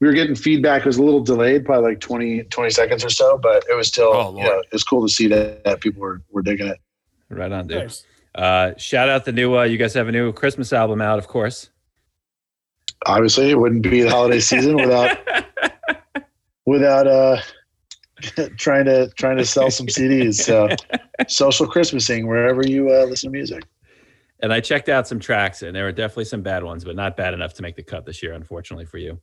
we 0.00 0.06
were 0.08 0.12
getting 0.12 0.34
feedback. 0.34 0.82
It 0.82 0.86
was 0.86 0.96
a 0.98 1.02
little 1.02 1.20
delayed, 1.22 1.64
probably 1.64 1.90
like 1.90 2.00
20, 2.00 2.42
20 2.44 2.70
seconds 2.70 3.04
or 3.04 3.08
so, 3.10 3.38
but 3.38 3.64
it 3.70 3.74
was 3.76 3.86
still 3.88 4.10
Oh, 4.12 4.30
you 4.32 4.36
Lord. 4.38 4.46
know, 4.46 4.58
it 4.58 4.72
was 4.72 4.82
cool 4.84 5.06
to 5.06 5.12
see 5.12 5.28
that, 5.28 5.62
that 5.64 5.80
people 5.80 6.02
were, 6.02 6.20
were 6.32 6.42
digging 6.42 6.66
it. 6.66 6.78
Right 7.30 7.50
on, 7.52 7.68
dude. 7.68 7.84
Nice. 7.84 8.04
Uh, 8.34 8.72
shout 8.76 9.08
out 9.08 9.24
the 9.24 9.32
new. 9.32 9.56
Uh, 9.56 9.62
you 9.62 9.78
guys 9.78 9.94
have 9.94 10.08
a 10.08 10.12
new 10.12 10.32
Christmas 10.32 10.72
album 10.72 11.00
out, 11.00 11.18
of 11.18 11.28
course. 11.28 11.70
Obviously 13.06 13.50
it 13.50 13.58
wouldn't 13.58 13.82
be 13.82 14.02
the 14.02 14.10
holiday 14.10 14.40
season 14.40 14.76
without 14.76 15.18
without 16.66 17.06
uh 17.06 17.36
trying 18.56 18.86
to 18.86 19.08
trying 19.10 19.36
to 19.36 19.44
sell 19.44 19.70
some 19.70 19.86
CDs. 19.86 20.34
So 20.36 20.68
social 21.28 21.66
Christmasing 21.66 22.26
wherever 22.26 22.66
you 22.66 22.90
uh, 22.90 23.04
listen 23.04 23.30
to 23.30 23.36
music. 23.36 23.64
And 24.40 24.52
I 24.52 24.60
checked 24.60 24.88
out 24.88 25.06
some 25.06 25.20
tracks, 25.20 25.62
and 25.62 25.74
there 25.74 25.84
were 25.84 25.92
definitely 25.92 26.24
some 26.26 26.42
bad 26.42 26.64
ones, 26.64 26.84
but 26.84 26.96
not 26.96 27.16
bad 27.16 27.34
enough 27.34 27.54
to 27.54 27.62
make 27.62 27.76
the 27.76 27.82
cut 27.82 28.04
this 28.04 28.22
year, 28.22 28.32
unfortunately 28.32 28.84
for 28.84 28.98
you. 28.98 29.20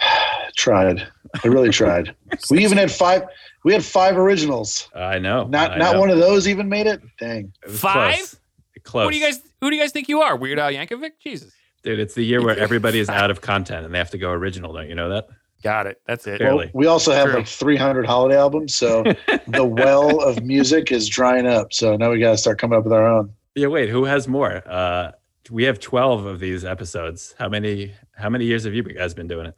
Tried. 0.56 1.06
I 1.44 1.48
really 1.48 1.70
tried. 1.70 2.14
we 2.50 2.64
even 2.64 2.78
had 2.78 2.90
five 2.90 3.22
we 3.64 3.72
had 3.72 3.84
five 3.84 4.16
originals. 4.16 4.88
I 4.94 5.18
know. 5.18 5.46
Not 5.46 5.72
I 5.72 5.76
not 5.76 5.94
know. 5.94 6.00
one 6.00 6.10
of 6.10 6.18
those 6.18 6.48
even 6.48 6.68
made 6.68 6.86
it. 6.86 7.00
Dang. 7.18 7.52
It 7.64 7.70
Five? 7.70 8.16
Close. 8.16 8.36
Close. 8.84 9.04
What 9.04 9.10
do 9.10 9.18
you 9.18 9.24
guys? 9.24 9.40
Who 9.60 9.70
do 9.70 9.76
you 9.76 9.82
guys 9.82 9.92
think 9.92 10.08
you 10.08 10.20
are? 10.20 10.36
Weird 10.36 10.58
Al 10.58 10.70
Yankovic? 10.70 11.12
Jesus. 11.22 11.52
Dude, 11.82 11.98
it's 11.98 12.14
the 12.14 12.24
year 12.24 12.42
where 12.42 12.56
everybody 12.58 12.98
is 12.98 13.08
out 13.08 13.30
of 13.30 13.40
content 13.40 13.84
and 13.84 13.94
they 13.94 13.98
have 13.98 14.10
to 14.10 14.18
go 14.18 14.30
original. 14.30 14.72
Don't 14.72 14.88
you 14.88 14.94
know 14.94 15.10
that? 15.10 15.28
Got 15.62 15.86
it. 15.88 16.00
That's 16.06 16.26
it. 16.26 16.40
Well, 16.40 16.64
we 16.72 16.86
also 16.86 17.12
have 17.12 17.26
True. 17.26 17.36
like 17.38 17.48
300 17.48 18.06
holiday 18.06 18.36
albums, 18.36 18.76
so 18.76 19.02
the 19.48 19.64
well 19.64 20.20
of 20.20 20.42
music 20.44 20.92
is 20.92 21.08
drying 21.08 21.46
up. 21.46 21.72
So 21.72 21.96
now 21.96 22.10
we 22.12 22.20
got 22.20 22.30
to 22.30 22.38
start 22.38 22.58
coming 22.60 22.78
up 22.78 22.84
with 22.84 22.92
our 22.92 23.06
own. 23.06 23.32
Yeah. 23.54 23.66
Wait, 23.66 23.88
who 23.88 24.04
has 24.04 24.28
more? 24.28 24.62
Uh, 24.66 25.12
we 25.50 25.64
have 25.64 25.80
twelve 25.80 26.26
of 26.26 26.40
these 26.40 26.64
episodes. 26.64 27.34
How 27.38 27.48
many? 27.48 27.94
How 28.12 28.28
many 28.28 28.44
years 28.44 28.64
have 28.64 28.74
you 28.74 28.82
guys 28.82 29.14
been 29.14 29.26
doing 29.26 29.46
it? 29.46 29.54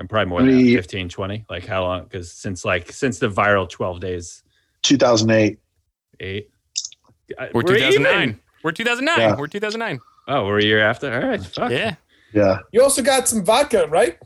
I'm 0.00 0.08
probably 0.08 0.30
more 0.30 0.40
than 0.42 0.56
We- 0.56 0.74
15, 0.76 1.08
20. 1.10 1.44
Like 1.50 1.66
how 1.66 1.82
long? 1.84 2.04
Because 2.04 2.32
since 2.32 2.64
like 2.64 2.90
since 2.90 3.18
the 3.18 3.28
viral 3.28 3.68
twelve 3.68 4.00
days, 4.00 4.42
2008. 4.82 5.58
eight. 6.20 6.50
We're 7.52 7.60
even. 7.60 7.74
2009. 7.76 8.40
We're 8.64 8.72
2009. 8.72 9.18
Yeah. 9.20 9.36
We're 9.36 9.46
2009. 9.46 10.00
Oh, 10.28 10.46
we're 10.46 10.58
a 10.58 10.64
year 10.64 10.80
after. 10.80 11.12
All 11.12 11.28
right. 11.28 11.44
Fuck. 11.44 11.70
Yeah. 11.70 11.94
Yeah, 12.32 12.58
You 12.72 12.82
also 12.82 13.02
got 13.02 13.26
some 13.28 13.44
vodka, 13.44 13.88
right? 13.88 14.16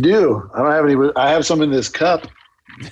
do 0.00 0.48
I 0.54 0.58
don't 0.62 0.70
have 0.72 0.84
any? 0.86 1.10
I 1.16 1.28
have 1.30 1.44
some 1.44 1.60
in 1.60 1.70
this 1.70 1.88
cup, 1.88 2.26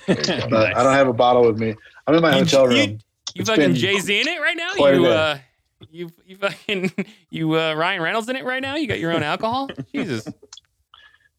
but 0.07 0.27
Nice. 0.27 0.75
I 0.75 0.83
don't 0.83 0.93
have 0.93 1.07
a 1.07 1.13
bottle 1.13 1.43
with 1.47 1.57
me. 1.59 1.73
I'm 2.05 2.15
in 2.15 2.21
my 2.21 2.29
You- 2.35 2.43
hotel 2.43 2.71
you- 2.71 2.79
room. 2.81 2.89
You 3.33 3.41
It's 3.41 3.49
fucking 3.49 3.73
Jay 3.75 3.97
Z 3.97 4.21
in 4.21 4.27
it 4.27 4.39
right 4.41 4.55
now? 4.57 4.73
You 4.75 5.01
bit. 5.03 5.11
uh, 5.11 5.37
you 5.89 6.09
you 6.27 6.35
fucking 6.35 6.91
you 7.31 7.53
uh, 7.57 7.73
Ryan 7.75 8.01
Reynolds 8.01 8.27
in 8.29 8.35
it 8.35 8.43
right 8.45 8.61
now? 8.61 8.75
You 8.75 8.87
got 8.87 8.99
your 8.99 9.11
own 9.13 9.23
alcohol? 9.23 9.69
Jesus. 9.95 10.27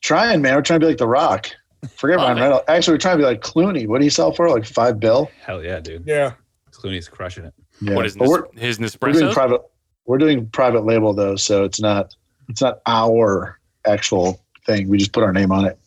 Trying, 0.02 0.42
man. 0.42 0.54
We're 0.56 0.62
trying 0.62 0.80
to 0.80 0.84
be 0.86 0.90
like 0.90 0.98
The 0.98 1.06
Rock. 1.08 1.48
Forget 1.96 2.18
Oh, 2.18 2.22
Ryan 2.22 2.34
man. 2.34 2.42
Reynolds. 2.44 2.64
Actually, 2.68 2.94
we're 2.94 2.98
trying 2.98 3.14
to 3.18 3.22
be 3.22 3.26
like 3.26 3.40
Clooney. 3.40 3.86
What 3.88 3.98
do 3.98 4.04
you 4.04 4.10
sell 4.10 4.32
for? 4.32 4.48
Like 4.50 4.64
five 4.64 5.00
bill? 5.00 5.30
Hell 5.44 5.64
yeah, 5.64 5.80
dude. 5.80 6.04
Yeah. 6.06 6.32
Clooney's 6.70 7.08
crushing 7.08 7.44
it. 7.44 7.54
Yeah. 7.80 7.94
What 7.94 8.06
is 8.06 8.16
But 8.16 8.24
this, 8.24 8.30
we're, 8.30 8.44
his 8.88 8.98
we're 9.00 9.12
doing 9.12 9.32
private. 9.32 9.60
We're 10.06 10.18
doing 10.18 10.48
private 10.48 10.84
label 10.84 11.12
though, 11.14 11.36
so 11.36 11.64
it's 11.64 11.80
not 11.80 12.14
it's 12.48 12.60
not 12.60 12.80
our 12.86 13.58
actual 13.86 14.40
thing. 14.66 14.88
We 14.88 14.98
just 14.98 15.12
put 15.12 15.22
our 15.24 15.32
name 15.32 15.50
on 15.52 15.64
it. 15.66 15.78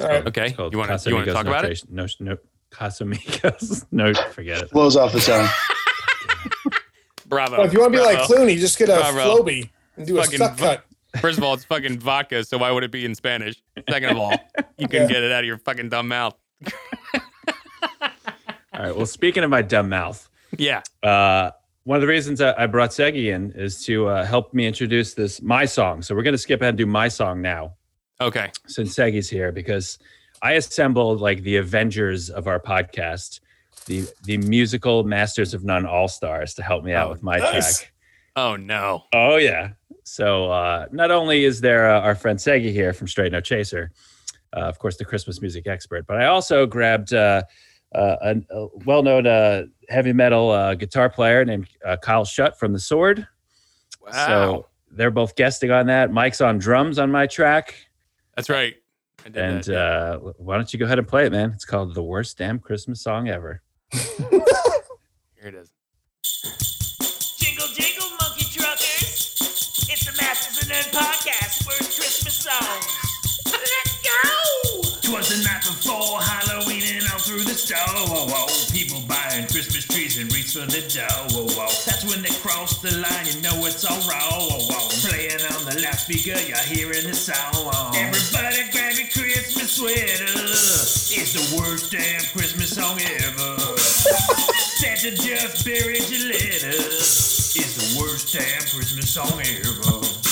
All 0.00 0.08
right. 0.08 0.26
Okay. 0.26 0.46
It's 0.48 0.58
You 0.58 0.78
want 0.78 1.00
to 1.00 1.08
you 1.10 1.14
want 1.16 1.26
to 1.26 1.32
Casamigos 1.32 1.32
talk 1.32 1.46
about 1.46 1.64
it? 1.66 1.82
No, 1.90 2.06
no, 2.20 2.36
Casamigos. 2.70 3.86
No, 3.92 4.12
forget 4.32 4.62
it. 4.62 4.70
Blows 4.70 4.96
off 4.96 5.12
the 5.12 5.20
tongue. 5.20 5.48
Bravo. 7.26 7.58
Well, 7.58 7.66
if 7.66 7.72
you 7.72 7.80
want 7.80 7.92
to 7.92 7.98
be 7.98 8.04
like 8.04 8.18
Bravo. 8.28 8.34
Clooney, 8.44 8.58
just 8.58 8.78
get 8.78 8.88
a 8.88 8.94
Bravo. 8.96 9.42
Floby 9.42 9.70
and 9.96 10.06
do 10.06 10.18
a 10.18 10.22
Fucking 10.24 10.38
suck 10.38 10.54
vo- 10.56 10.64
cut. 10.66 10.84
First 11.20 11.38
of 11.38 11.44
all, 11.44 11.54
it's 11.54 11.64
fucking 11.64 11.98
vodka, 12.00 12.44
so 12.44 12.58
why 12.58 12.70
would 12.70 12.84
it 12.84 12.90
be 12.90 13.04
in 13.04 13.14
Spanish? 13.14 13.62
Second 13.88 14.10
of 14.10 14.16
all, 14.18 14.32
you 14.78 14.88
can 14.88 15.02
Yeah. 15.02 15.08
get 15.08 15.22
it 15.22 15.32
out 15.32 15.40
of 15.40 15.46
your 15.46 15.58
fucking 15.58 15.88
dumb 15.88 16.08
mouth. 16.08 16.34
All 18.72 18.80
right. 18.82 18.96
Well, 18.96 19.06
speaking 19.06 19.44
of 19.44 19.50
my 19.50 19.62
dumb 19.62 19.88
mouth, 19.88 20.28
Yeah. 20.58 20.82
uh, 21.02 21.52
one 21.84 21.96
of 21.96 22.00
the 22.02 22.08
reasons 22.08 22.40
I, 22.40 22.54
I 22.64 22.66
brought 22.66 22.90
Seggie 22.90 23.32
in 23.32 23.52
is 23.54 23.84
to 23.84 24.08
uh, 24.08 24.24
help 24.24 24.52
me 24.52 24.66
introduce 24.66 25.14
this 25.14 25.40
my 25.42 25.64
song. 25.64 26.02
So 26.02 26.14
we're 26.14 26.22
going 26.24 26.32
to 26.34 26.38
skip 26.38 26.60
ahead 26.60 26.70
and 26.70 26.78
do 26.78 26.86
my 26.86 27.08
song 27.08 27.40
now 27.40 27.74
Okay. 28.20 28.50
since 28.66 28.94
Seggie's 28.96 29.30
here 29.30 29.52
because 29.52 29.98
I 30.42 30.52
assembled 30.54 31.20
like 31.20 31.42
the 31.42 31.56
Avengers 31.56 32.30
of 32.30 32.48
our 32.48 32.58
podcast, 32.58 33.40
the 33.86 34.06
the 34.24 34.38
musical 34.38 35.04
Masters 35.04 35.54
of 35.54 35.62
None 35.64 35.86
All 35.86 36.08
Stars 36.08 36.54
to 36.54 36.62
help 36.62 36.84
me 36.84 36.92
out 36.94 37.08
Oh, 37.08 37.10
with 37.12 37.22
my 37.22 37.36
nice. 37.38 37.80
track. 37.80 37.92
Oh 38.36 38.56
no. 38.56 39.04
Oh 39.12 39.36
yeah. 39.36 39.70
So 40.04 40.50
uh, 40.50 40.86
not 40.92 41.10
only 41.10 41.44
is 41.44 41.60
there 41.60 41.90
uh, 41.90 42.00
our 42.00 42.14
friend 42.14 42.38
Seggie 42.38 42.72
here 42.72 42.92
from 42.92 43.08
Straight 43.08 43.32
No 43.32 43.40
Chaser, 43.40 43.90
uh, 44.54 44.60
of 44.60 44.78
course 44.78 44.96
the 44.96 45.04
Christmas 45.04 45.40
music 45.40 45.66
expert, 45.66 46.06
but 46.06 46.20
I 46.20 46.26
also 46.26 46.66
grabbed 46.66 47.12
uh, 47.12 47.42
uh, 47.94 48.16
a, 48.22 48.36
a 48.50 48.68
well-known 48.84 49.26
uh, 49.26 49.64
heavy 49.88 50.12
metal 50.12 50.50
uh, 50.50 50.74
guitar 50.74 51.08
player 51.08 51.44
named 51.44 51.68
uh, 51.84 51.96
Kyle 51.96 52.24
Shutt 52.24 52.58
from 52.58 52.72
The 52.72 52.80
Sword. 52.80 53.26
Wow. 54.04 54.26
So 54.26 54.66
they're 54.90 55.10
both 55.10 55.36
guesting 55.36 55.70
on 55.70 55.86
that. 55.86 56.12
Mike's 56.12 56.40
on 56.40 56.58
drums 56.58 56.98
on 56.98 57.10
my 57.10 57.26
track, 57.26 57.74
That's 58.36 58.48
right. 58.48 58.74
And 59.24 59.34
that, 59.34 59.66
yeah. 59.66 59.78
uh, 59.78 60.18
why 60.36 60.56
don't 60.56 60.70
you 60.72 60.78
go 60.78 60.84
ahead 60.84 60.98
and 60.98 61.08
play 61.08 61.24
it, 61.24 61.32
man? 61.32 61.52
It's 61.54 61.64
called 61.64 61.94
"The 61.94 62.02
Worst 62.02 62.36
Damn 62.36 62.58
Christmas 62.58 63.00
Song 63.00 63.28
Ever." 63.28 63.62
Here 63.90 64.42
it 65.40 65.54
is. 65.54 65.72
Songs. 72.44 72.84
Let's 73.48 74.04
go! 74.04 74.20
Twas 75.00 75.32
the 75.32 75.40
night 75.48 75.64
before 75.64 76.20
Halloween 76.20 76.84
and 76.92 77.08
all 77.08 77.18
through 77.18 77.40
the 77.40 77.56
store. 77.56 77.80
People 78.68 79.00
buying 79.08 79.48
Christmas 79.48 79.88
trees 79.88 80.20
and 80.20 80.28
reach 80.28 80.52
for 80.52 80.68
the 80.68 80.84
dough. 80.92 81.32
Whoa, 81.32 81.48
whoa. 81.56 81.72
That's 81.88 82.04
when 82.04 82.20
they 82.20 82.36
cross 82.44 82.84
the 82.84 83.00
line, 83.00 83.24
you 83.24 83.40
know 83.40 83.64
it's 83.64 83.88
all 83.88 83.96
wrong. 84.04 84.44
Whoa, 84.44 84.60
whoa. 84.60 85.08
Playing 85.08 85.40
on 85.56 85.64
the 85.64 85.80
loudspeaker, 85.88 86.36
you're 86.36 86.68
hearing 86.68 87.08
the 87.08 87.16
song. 87.16 87.64
Everybody 87.96 88.68
grab 88.76 88.92
your 88.92 89.08
Christmas 89.08 89.80
sweater. 89.80 90.28
It's 91.16 91.32
the 91.32 91.48
worst 91.56 91.92
damn 91.96 92.20
Christmas 92.36 92.76
song 92.76 93.00
ever. 93.24 93.56
Santa 94.84 95.16
just 95.16 95.64
buried 95.64 96.04
your 96.12 96.28
letter. 96.28 96.76
It's 96.76 97.72
the 97.80 97.88
worst 97.96 98.36
damn 98.36 98.68
Christmas 98.68 99.08
song 99.08 99.32
ever. 99.40 100.23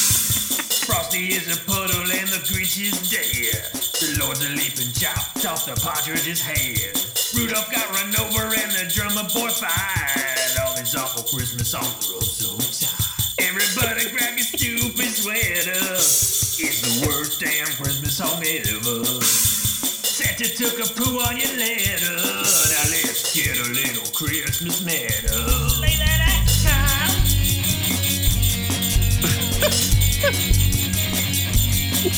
Frosty 0.92 1.32
is 1.32 1.48
a 1.48 1.58
puddle 1.64 2.04
and 2.04 2.28
the 2.28 2.44
Grinch 2.44 2.76
is 2.76 3.08
dead. 3.08 3.64
The 3.96 4.20
Lord's 4.20 4.44
a 4.44 4.50
leaping 4.52 4.92
chopped 4.92 5.40
off 5.48 5.64
the 5.64 5.72
partridge's 5.80 6.44
head. 6.44 6.92
Rudolph 7.32 7.72
got 7.72 7.88
run 7.96 8.12
over 8.20 8.52
and 8.52 8.72
the 8.76 8.92
drummer 8.92 9.24
boy 9.32 9.48
fired. 9.48 10.52
All 10.60 10.76
these 10.76 10.94
awful 10.94 11.24
Christmas 11.24 11.72
songs 11.72 12.12
are 12.12 12.20
all 12.20 12.20
so 12.20 12.52
tired. 12.84 13.40
Everybody 13.40 14.04
grab 14.12 14.36
your 14.36 14.44
stupid 14.44 15.08
sweater. 15.16 15.96
It's 16.60 16.84
the 16.84 17.08
worst 17.08 17.40
damn 17.40 17.72
Christmas 17.80 18.20
song 18.20 18.44
ever. 18.44 19.00
Santa 19.24 20.44
took 20.44 20.76
a 20.76 20.92
poo 20.92 21.24
on 21.24 21.40
your 21.40 21.56
letter. 21.56 22.20
Now 22.20 22.84
let's 22.92 23.32
get 23.32 23.56
a 23.56 23.68
little 23.72 24.12
Christmas 24.12 24.84
metal. 24.84 25.61
I 32.02 32.08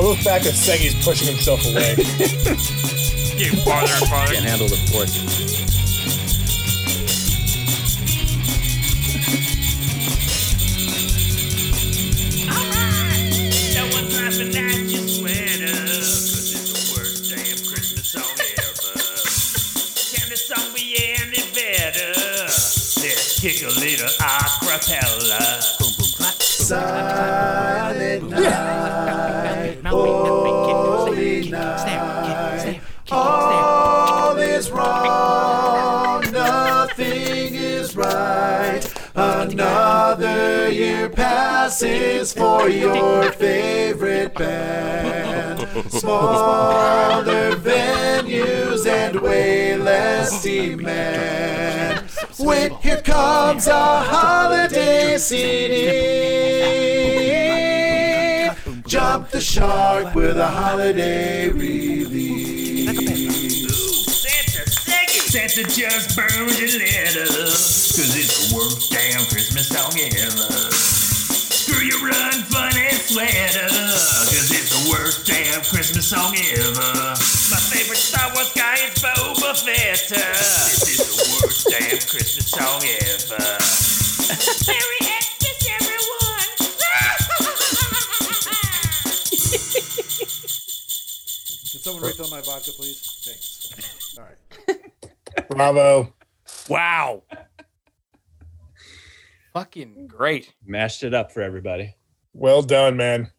look 0.00 0.22
back 0.22 0.46
at 0.46 0.54
Seggie's 0.54 0.94
pushing 1.04 1.26
himself 1.26 1.64
away. 1.66 1.96
Getting 3.36 3.58
farther 3.64 3.92
and 3.92 4.06
farther. 4.08 4.34
Can't 4.34 4.44
handle 4.44 4.68
the 4.68 4.76
force. 4.92 5.57
Passes 41.78 42.32
for 42.32 42.68
your 42.68 43.30
favorite 43.32 44.34
band. 44.34 45.60
Smaller 45.90 47.54
venues 47.56 48.86
and 48.86 49.20
way 49.20 49.76
less 49.76 50.42
demand. 50.42 52.04
Wait, 52.38 52.72
here 52.80 53.00
comes 53.02 53.66
a 53.68 54.02
holiday 54.02 55.18
CD. 55.18 56.08
Jump 58.86 59.30
the 59.30 59.40
shark 59.40 60.14
with 60.14 60.36
a 60.36 60.46
holiday 60.48 61.48
release. 61.48 62.88
Santa, 65.28 65.62
just 65.64 66.16
burned 66.16 66.58
your 66.58 66.70
letter, 66.78 67.26
'cause 67.26 68.16
it's 68.16 68.48
the 68.48 68.56
worst 68.56 68.90
damn 68.90 69.26
Christmas 69.26 69.68
song 69.68 69.92
ever. 70.16 70.77
Sweater, 73.18 73.66
'cause 73.66 74.50
it's 74.52 74.70
the 74.70 74.88
worst 74.90 75.26
damn 75.26 75.60
Christmas 75.64 76.06
song 76.08 76.36
ever. 76.36 77.16
My 77.50 77.58
favorite 77.58 77.98
Star 77.98 78.32
Wars 78.34 78.52
guy 78.52 78.74
is 78.74 78.94
Boba 79.02 79.56
Fett. 79.58 80.06
This 80.08 80.88
is 80.88 81.16
the 81.16 81.26
worst 81.42 81.66
damn 81.68 81.98
Christmas 81.98 82.46
song 82.46 82.80
ever. 82.84 83.58
Merry 84.68 84.98
Xmas, 85.02 85.66
everyone. 85.66 86.48
Can 91.70 91.80
someone 91.80 92.02
refill 92.04 92.28
my 92.30 92.40
vodka, 92.42 92.70
please? 92.72 93.00
Thanks. 93.24 94.16
All 94.16 94.24
right. 94.24 94.38
Bravo. 95.48 96.14
Wow. 96.68 97.22
Fucking 99.54 100.06
great. 100.06 100.54
Mashed 100.64 101.02
it 101.02 101.14
up 101.14 101.32
for 101.32 101.42
everybody. 101.42 101.94
Well 102.38 102.62
done, 102.62 102.96
man. 102.96 103.32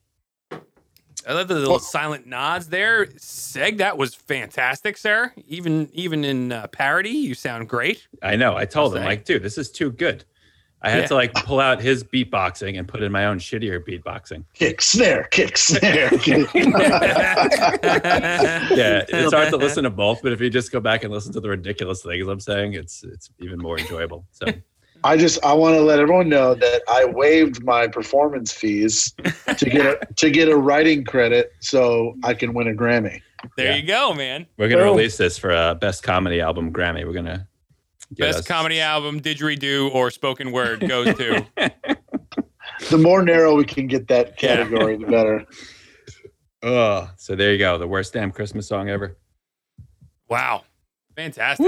I 0.52 1.34
love 1.34 1.48
the 1.48 1.56
little 1.56 1.80
silent 1.80 2.28
nods 2.28 2.68
there. 2.68 3.06
Seg, 3.06 3.78
that 3.78 3.98
was 3.98 4.14
fantastic, 4.14 4.98
sir. 4.98 5.32
Even 5.48 5.90
even 5.94 6.26
in 6.26 6.52
uh, 6.52 6.68
parody, 6.68 7.12
you 7.12 7.34
sound 7.34 7.70
great. 7.70 8.06
I 8.22 8.36
know. 8.36 8.58
I 8.58 8.66
told 8.66 8.98
him, 8.98 9.06
like, 9.06 9.24
dude, 9.24 9.42
this 9.42 9.58
is 9.58 9.72
too 9.72 9.92
good. 9.92 10.26
I 10.82 10.90
had 10.90 11.02
Yeah. 11.02 11.08
to 11.08 11.16
like 11.16 11.34
pull 11.34 11.60
out 11.62 11.82
his 11.82 12.04
beatboxing 12.04 12.78
and 12.78 12.88
put 12.88 13.02
in 13.02 13.12
my 13.12 13.26
own 13.26 13.40
shittier 13.40 13.80
beatboxing. 13.86 14.44
Kick, 14.54 14.82
snare, 14.82 15.24
kick, 15.32 15.58
snare. 15.58 16.10
yeah, 16.14 16.20
it's 19.08 19.34
hard 19.34 19.50
to 19.50 19.58
listen 19.58 19.84
to 19.86 19.90
both, 19.90 20.22
but 20.22 20.32
if 20.34 20.40
you 20.42 20.50
just 20.50 20.72
go 20.72 20.80
back 20.80 21.04
and 21.04 21.14
listen 21.14 21.32
to 21.34 21.40
the 21.42 21.50
ridiculous 21.50 22.02
things 22.02 22.28
I'm 22.28 22.40
saying, 22.42 22.74
it's 22.74 23.04
it's 23.04 23.30
even 23.40 23.60
more 23.60 23.78
enjoyable. 23.80 24.26
So 24.32 24.46
I 25.04 25.16
just 25.18 25.44
I 25.46 25.54
want 25.54 25.76
to 25.76 25.82
let 25.82 26.00
everyone 26.00 26.28
know 26.30 26.54
that 26.56 26.82
I 26.90 27.06
waived 27.06 27.64
my 27.64 27.88
performance 27.88 28.52
fees 28.52 29.14
to 29.58 29.66
get 29.70 29.86
a 29.86 30.14
to 30.18 30.30
get 30.30 30.50
a 30.50 30.58
writing 30.58 31.04
credit 31.06 31.54
so 31.60 32.16
I 32.24 32.34
can 32.34 32.54
win 32.54 32.68
a 32.68 32.74
Grammy. 32.74 33.22
There 33.56 33.76
you 33.78 33.84
go, 33.88 34.14
man. 34.14 34.46
we're 34.58 34.68
gonna 34.68 34.84
Boom. 34.84 34.98
release 34.98 35.16
this 35.18 35.38
for 35.38 35.52
a 35.52 35.74
best 35.76 36.04
comedy 36.04 36.42
album 36.42 36.74
Grammy. 36.74 37.06
We're 37.06 37.14
gonna 37.14 37.48
Best 38.12 38.40
us- 38.40 38.48
comedy 38.48 38.82
album, 38.82 39.22
didgeridoo, 39.22 39.94
or 39.94 40.10
spoken 40.12 40.52
word 40.52 40.88
goes 40.88 41.16
to. 41.16 41.46
The 42.90 42.98
more 42.98 43.22
narrow 43.24 43.56
we 43.56 43.66
can 43.66 43.88
get 43.88 44.08
that 44.08 44.38
category, 44.38 44.96
the 44.98 45.06
better. 45.06 45.46
Oh, 46.62 47.10
so 47.18 47.36
there 47.36 47.54
you 47.54 47.58
go. 47.58 47.78
The 47.78 47.88
worst 47.88 48.12
damn 48.14 48.32
Christmas 48.34 48.68
song 48.68 48.90
ever. 48.90 49.18
Wow. 50.28 50.64
Fantastic. 51.16 51.66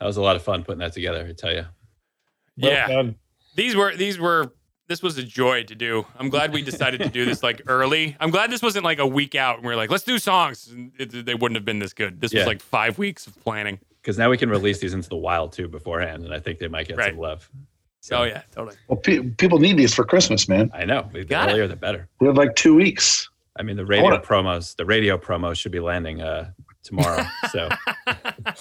That 0.00 0.06
was 0.06 0.16
a 0.16 0.22
lot 0.22 0.34
of 0.36 0.42
fun 0.42 0.64
putting 0.64 0.78
that 0.78 0.94
together. 0.94 1.26
I 1.28 1.32
tell 1.32 1.52
you. 1.52 1.66
Yeah. 2.56 3.10
These 3.56 3.74
were 3.76 3.94
these 3.96 4.18
were 4.18 4.52
this 4.88 5.02
was 5.02 5.18
a 5.18 5.22
joy 5.22 5.62
to 5.64 5.74
do. 5.74 6.04
I'm 6.18 6.30
glad 6.30 6.52
we 6.52 6.62
decided 6.62 7.00
to 7.00 7.08
do 7.08 7.24
this 7.24 7.42
like 7.42 7.62
early. 7.66 8.16
I'm 8.20 8.30
glad 8.30 8.50
this 8.50 8.62
wasn't 8.62 8.84
like 8.84 8.98
a 8.98 9.06
week 9.06 9.34
out 9.34 9.58
and 9.58 9.66
we 9.66 9.72
are 9.72 9.76
like, 9.76 9.90
let's 9.90 10.04
do 10.04 10.18
songs. 10.18 10.68
And 10.68 10.92
it, 10.98 11.24
they 11.26 11.34
wouldn't 11.34 11.56
have 11.56 11.64
been 11.64 11.78
this 11.78 11.92
good. 11.92 12.20
This 12.20 12.32
Yeah. 12.32 12.40
was 12.40 12.46
like 12.48 12.60
five 12.60 12.98
weeks 12.98 13.26
of 13.26 13.38
planning. 13.42 13.78
Because 14.02 14.18
now 14.18 14.30
we 14.30 14.36
can 14.38 14.48
release 14.50 14.78
these 14.80 14.94
into 14.94 15.08
the 15.08 15.16
wild 15.16 15.52
too 15.52 15.68
beforehand, 15.68 16.24
and 16.24 16.32
I 16.32 16.40
think 16.40 16.58
they 16.58 16.68
might 16.68 16.88
get 16.88 16.98
some 16.98 17.18
love. 17.18 17.48
Oh 18.12 18.22
yeah, 18.24 18.42
totally. 18.50 18.76
Well, 18.88 18.96
pe- 18.96 19.20
people 19.20 19.58
need 19.58 19.76
these 19.76 19.92
for 19.94 20.04
Christmas, 20.06 20.48
man. 20.48 20.70
I 20.72 20.86
know. 20.86 21.08
The 21.12 21.22
Got 21.24 21.50
it. 21.50 21.52
earlier, 21.52 21.68
the 21.68 21.76
better. 21.76 22.08
We 22.18 22.26
have 22.26 22.36
like 22.38 22.56
two 22.56 22.74
weeks. 22.74 23.28
I 23.58 23.62
mean, 23.62 23.76
the 23.76 23.84
radio 23.84 24.04
wanna- 24.04 24.20
promos, 24.20 24.74
the 24.74 24.86
radio 24.86 25.18
promos 25.18 25.56
should 25.58 25.72
be 25.72 25.80
landing 25.80 26.22
uh, 26.22 26.50
tomorrow. 26.82 27.22
So 27.50 27.68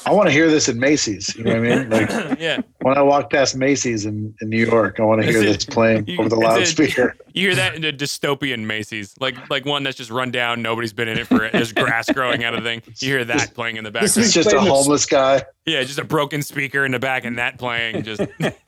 I 0.05 0.11
want 0.11 0.27
to 0.27 0.31
hear 0.31 0.49
this 0.49 0.67
in 0.69 0.79
Macy's. 0.79 1.35
You 1.35 1.43
know 1.43 1.59
what 1.59 1.71
I 1.71 1.75
mean? 1.77 1.89
Like 1.89 2.09
yeah. 2.39 2.61
when 2.81 2.97
I 2.97 3.01
walk 3.01 3.31
past 3.31 3.55
Macy's 3.55 4.05
in, 4.05 4.33
in 4.41 4.49
New 4.49 4.65
York, 4.65 4.99
I 4.99 5.03
want 5.03 5.21
to 5.21 5.27
hear 5.27 5.41
it- 5.41 5.45
this 5.45 5.65
playing 5.65 6.07
You- 6.07 6.19
over 6.19 6.29
the 6.29 6.35
is 6.37 6.41
it- 6.41 6.45
loudspeaker. 6.45 7.15
You 7.31 7.49
hear 7.49 7.55
that 7.57 7.75
in 7.75 7.85
a 7.85 7.93
dystopian 7.93 8.65
Macy's, 8.65 9.13
like 9.19 9.51
like 9.51 9.63
one 9.63 9.83
that's 9.83 9.95
just 9.95 10.09
run 10.09 10.31
down. 10.31 10.63
Nobody's 10.63 10.91
been 10.93 11.07
in 11.07 11.19
it 11.19 11.27
for 11.27 11.45
it. 11.45 11.53
there's 11.53 11.71
grass 11.71 12.09
growing 12.11 12.43
out 12.43 12.55
of 12.55 12.63
the 12.63 12.67
thing. 12.69 12.81
You 12.99 13.07
hear 13.09 13.23
that 13.23 13.53
playing 13.53 13.77
in 13.77 13.83
the 13.83 13.91
back. 13.91 14.01
This 14.01 14.15
background. 14.15 14.27
is 14.27 14.33
just 14.33 14.53
a 14.53 14.59
homeless 14.59 15.05
guy. 15.05 15.43
Yeah, 15.65 15.83
just 15.83 15.99
a 15.99 16.03
broken 16.03 16.41
speaker 16.41 16.83
in 16.85 16.91
the 16.91 16.97
back 16.99 17.25
and 17.25 17.37
that 17.37 17.59
playing. 17.59 18.01
Just 18.01 18.23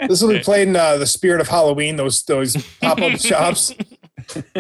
This 0.07 0.21
will 0.21 0.29
be 0.29 0.39
playing 0.39 0.75
uh, 0.75 0.97
the 0.97 1.07
spirit 1.07 1.41
of 1.41 1.47
Halloween. 1.47 1.95
Those 1.95 2.21
those 2.23 2.55
pop 2.79 3.01
up 3.01 3.19
shops. 3.19 3.73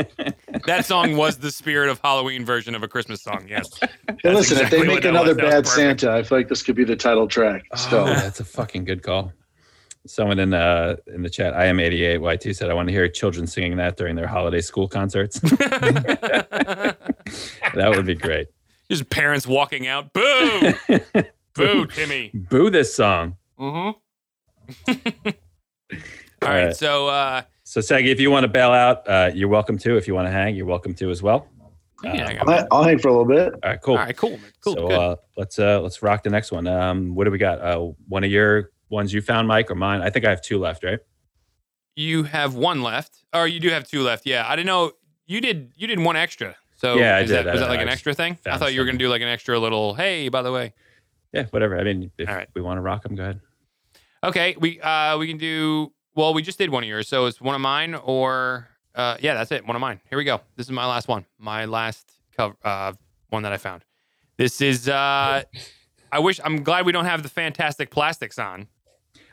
that 0.65 0.85
song 0.85 1.15
was 1.15 1.37
the 1.37 1.51
spirit 1.51 1.89
of 1.89 1.99
Halloween 2.03 2.45
version 2.45 2.75
of 2.75 2.83
a 2.83 2.87
Christmas 2.87 3.21
song. 3.21 3.45
Yes. 3.47 3.69
Hey, 3.79 3.87
listen, 4.33 4.57
exactly 4.57 4.63
if 4.63 4.69
they 4.69 4.83
make 4.87 5.05
another 5.05 5.33
was. 5.33 5.43
Bad. 5.43 5.67
Santa, 5.67 6.11
I 6.11 6.23
feel 6.23 6.37
like 6.37 6.47
this 6.47 6.63
could 6.63 6.75
be 6.75 6.83
the 6.83 6.95
title 6.95 7.27
track. 7.27 7.63
So 7.75 8.01
Oh, 8.01 8.05
that's 8.05 8.39
a 8.39 8.45
fucking 8.45 8.85
good 8.85 9.03
call. 9.03 9.31
Someone 10.07 10.39
in 10.39 10.49
the 10.49 10.99
in 11.13 11.21
the 11.21 11.29
chat, 11.29 11.53
I 11.53 11.65
am 11.65 11.79
88 11.79 12.21
YT 12.21 12.55
said, 12.55 12.69
I 12.71 12.73
want 12.73 12.87
to 12.87 12.93
hear 12.93 13.07
children 13.07 13.45
singing 13.45 13.77
that 13.77 13.97
during 13.97 14.15
their 14.15 14.27
holiday 14.27 14.61
school 14.61 14.87
concerts. 14.87 15.39
that 15.41 16.97
would 17.75 18.05
be 18.07 18.15
great. 18.15 18.47
His 18.89 19.03
parents 19.03 19.45
walking 19.45 19.87
out. 19.87 20.11
Boo! 20.11 20.73
Boo, 21.53 21.85
Timmy. 21.85 22.31
Boo 22.33 22.69
this 22.71 22.93
song. 22.95 23.37
Mm-hmm. 23.59 23.99
All 26.41 26.49
right, 26.49 26.75
so 26.75 27.07
uh 27.07 27.43
So 27.71 27.79
Saggy, 27.79 28.11
if 28.11 28.19
you 28.19 28.29
want 28.29 28.43
to 28.43 28.49
bail 28.49 28.71
out, 28.71 29.07
uh, 29.07 29.31
you're 29.33 29.47
welcome 29.47 29.77
to. 29.77 29.95
If 29.95 30.05
you 30.05 30.13
want 30.13 30.27
to 30.27 30.29
hang, 30.29 30.57
you're 30.57 30.65
welcome 30.65 30.93
to 30.95 31.09
as 31.09 31.23
well. 31.23 31.47
Yeah, 32.03 32.43
I'll, 32.45 32.67
I'll 32.69 32.83
hang 32.83 32.99
for 32.99 33.07
a 33.07 33.11
little 33.11 33.23
bit. 33.25 33.53
All 33.53 33.59
right, 33.69 33.81
cool. 33.81 33.95
All 33.97 34.03
right, 34.03 34.17
cool. 34.17 34.37
Cool. 34.59 34.73
so 34.73 34.87
good. 34.89 34.99
uh, 34.99 35.15
let's 35.37 35.57
uh, 35.57 35.79
let's 35.79 36.03
rock 36.03 36.21
the 36.23 36.29
next 36.29 36.51
one. 36.51 36.67
Um, 36.67 37.15
what 37.15 37.23
do 37.23 37.31
we 37.31 37.37
got? 37.37 37.61
Uh, 37.61 37.91
one 38.09 38.25
of 38.25 38.29
your 38.29 38.71
ones 38.89 39.13
you 39.13 39.21
found, 39.21 39.47
Mike, 39.47 39.71
or 39.71 39.75
mine? 39.75 40.01
I 40.01 40.09
think 40.09 40.25
I 40.25 40.31
have 40.31 40.41
two 40.41 40.59
left, 40.59 40.83
right? 40.83 40.99
you 41.95 42.23
have 42.23 42.55
one 42.55 42.83
left, 42.83 43.23
or 43.33 43.47
you 43.47 43.61
do 43.61 43.69
have 43.69 43.87
two 43.87 44.01
left. 44.01 44.25
Yeah, 44.25 44.45
I 44.45 44.57
didn't 44.57 44.67
know 44.67 44.91
you 45.25 45.39
did. 45.39 45.71
You 45.77 45.87
did 45.87 45.97
one 45.97 46.17
extra. 46.17 46.57
So 46.75 46.95
Yeah, 46.95 47.15
I 47.15 47.21
is 47.21 47.29
did. 47.29 47.45
That, 47.45 47.53
was 47.53 47.61
I- 47.61 47.65
that 47.67 47.69
like 47.71 47.79
I 47.79 47.83
an 47.83 47.87
extra 47.89 48.13
thing? 48.13 48.33
I 48.33 48.49
found 48.49 48.59
thought 48.59 48.73
you 48.73 48.81
were 48.81 48.85
gonna 48.85 48.97
do 48.97 49.07
like 49.07 49.21
an 49.21 49.29
extra 49.29 49.57
little. 49.57 49.93
Hey, 49.93 50.27
by 50.27 50.41
the 50.41 50.51
way. 50.51 50.73
Yeah, 51.31 51.45
whatever. 51.51 51.79
I 51.79 51.85
mean, 51.85 52.11
if 52.17 52.27
All 52.27 52.35
right. 52.35 52.49
we 52.53 52.61
want 52.61 52.79
to 52.79 52.81
rock 52.81 53.03
them, 53.03 53.15
go 53.15 53.23
ahead. 53.23 53.39
Okay, 54.25 54.57
we 54.59 54.81
uh 54.81 55.17
we 55.17 55.29
can 55.29 55.37
do. 55.37 55.93
Well, 56.21 56.33
we 56.35 56.43
just 56.43 56.57
did 56.59 56.69
one 56.69 56.83
of 56.83 56.87
yours, 56.89 57.07
so 57.07 57.25
it's 57.25 57.41
one 57.41 57.55
of 57.55 57.61
mine, 57.61 57.95
or 57.95 58.67
uh 58.93 59.17
yeah, 59.19 59.33
that's 59.33 59.51
it. 59.51 59.65
One 59.65 59.75
of 59.75 59.79
mine. 59.79 59.99
Here 60.09 60.17
we 60.17 60.23
go. 60.23 60.41
This 60.55 60.67
is 60.67 60.71
my 60.71 60.85
last 60.85 61.07
one. 61.07 61.25
My 61.39 61.65
last 61.65 62.11
cover. 62.37 62.55
Uh, 62.63 62.93
one 63.29 63.41
that 63.43 63.51
I 63.53 63.57
found. 63.57 63.83
This 64.37 64.61
is. 64.61 64.87
uh 64.87 65.41
I 66.11 66.19
wish. 66.19 66.39
I'm 66.43 66.61
glad 66.63 66.85
we 66.85 66.91
don't 66.91 67.05
have 67.05 67.23
the 67.23 67.29
fantastic 67.29 67.89
plastics 67.89 68.37
on. 68.37 68.67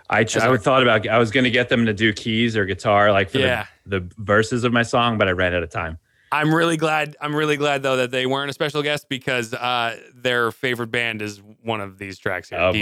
I 0.08 0.24
ch- 0.24 0.38
I 0.38 0.56
thought 0.56 0.82
about 0.82 1.06
I 1.06 1.18
was 1.18 1.30
going 1.30 1.44
to 1.44 1.50
get 1.50 1.68
them 1.68 1.84
to 1.84 1.92
do 1.92 2.12
keys 2.14 2.56
or 2.56 2.64
guitar 2.64 3.12
like 3.12 3.28
for 3.28 3.38
Yeah. 3.40 3.66
the, 3.84 4.00
the 4.00 4.10
verses 4.16 4.64
of 4.64 4.72
my 4.72 4.82
song, 4.82 5.18
but 5.18 5.28
I 5.28 5.32
ran 5.32 5.52
out 5.54 5.62
of 5.62 5.68
time. 5.70 5.98
I'm 6.32 6.54
really 6.54 6.78
glad. 6.78 7.16
I'm 7.20 7.34
really 7.36 7.58
glad 7.58 7.82
though 7.82 7.96
that 7.96 8.10
they 8.10 8.24
weren't 8.24 8.48
a 8.48 8.54
special 8.54 8.82
guest 8.82 9.08
because 9.10 9.52
uh, 9.52 9.98
their 10.14 10.50
favorite 10.52 10.90
band 10.90 11.20
is 11.20 11.42
one 11.62 11.80
of 11.82 11.98
these 11.98 12.18
tracks 12.18 12.48
here, 12.48 12.58
Oh, 12.58 12.72
boy. 12.72 12.78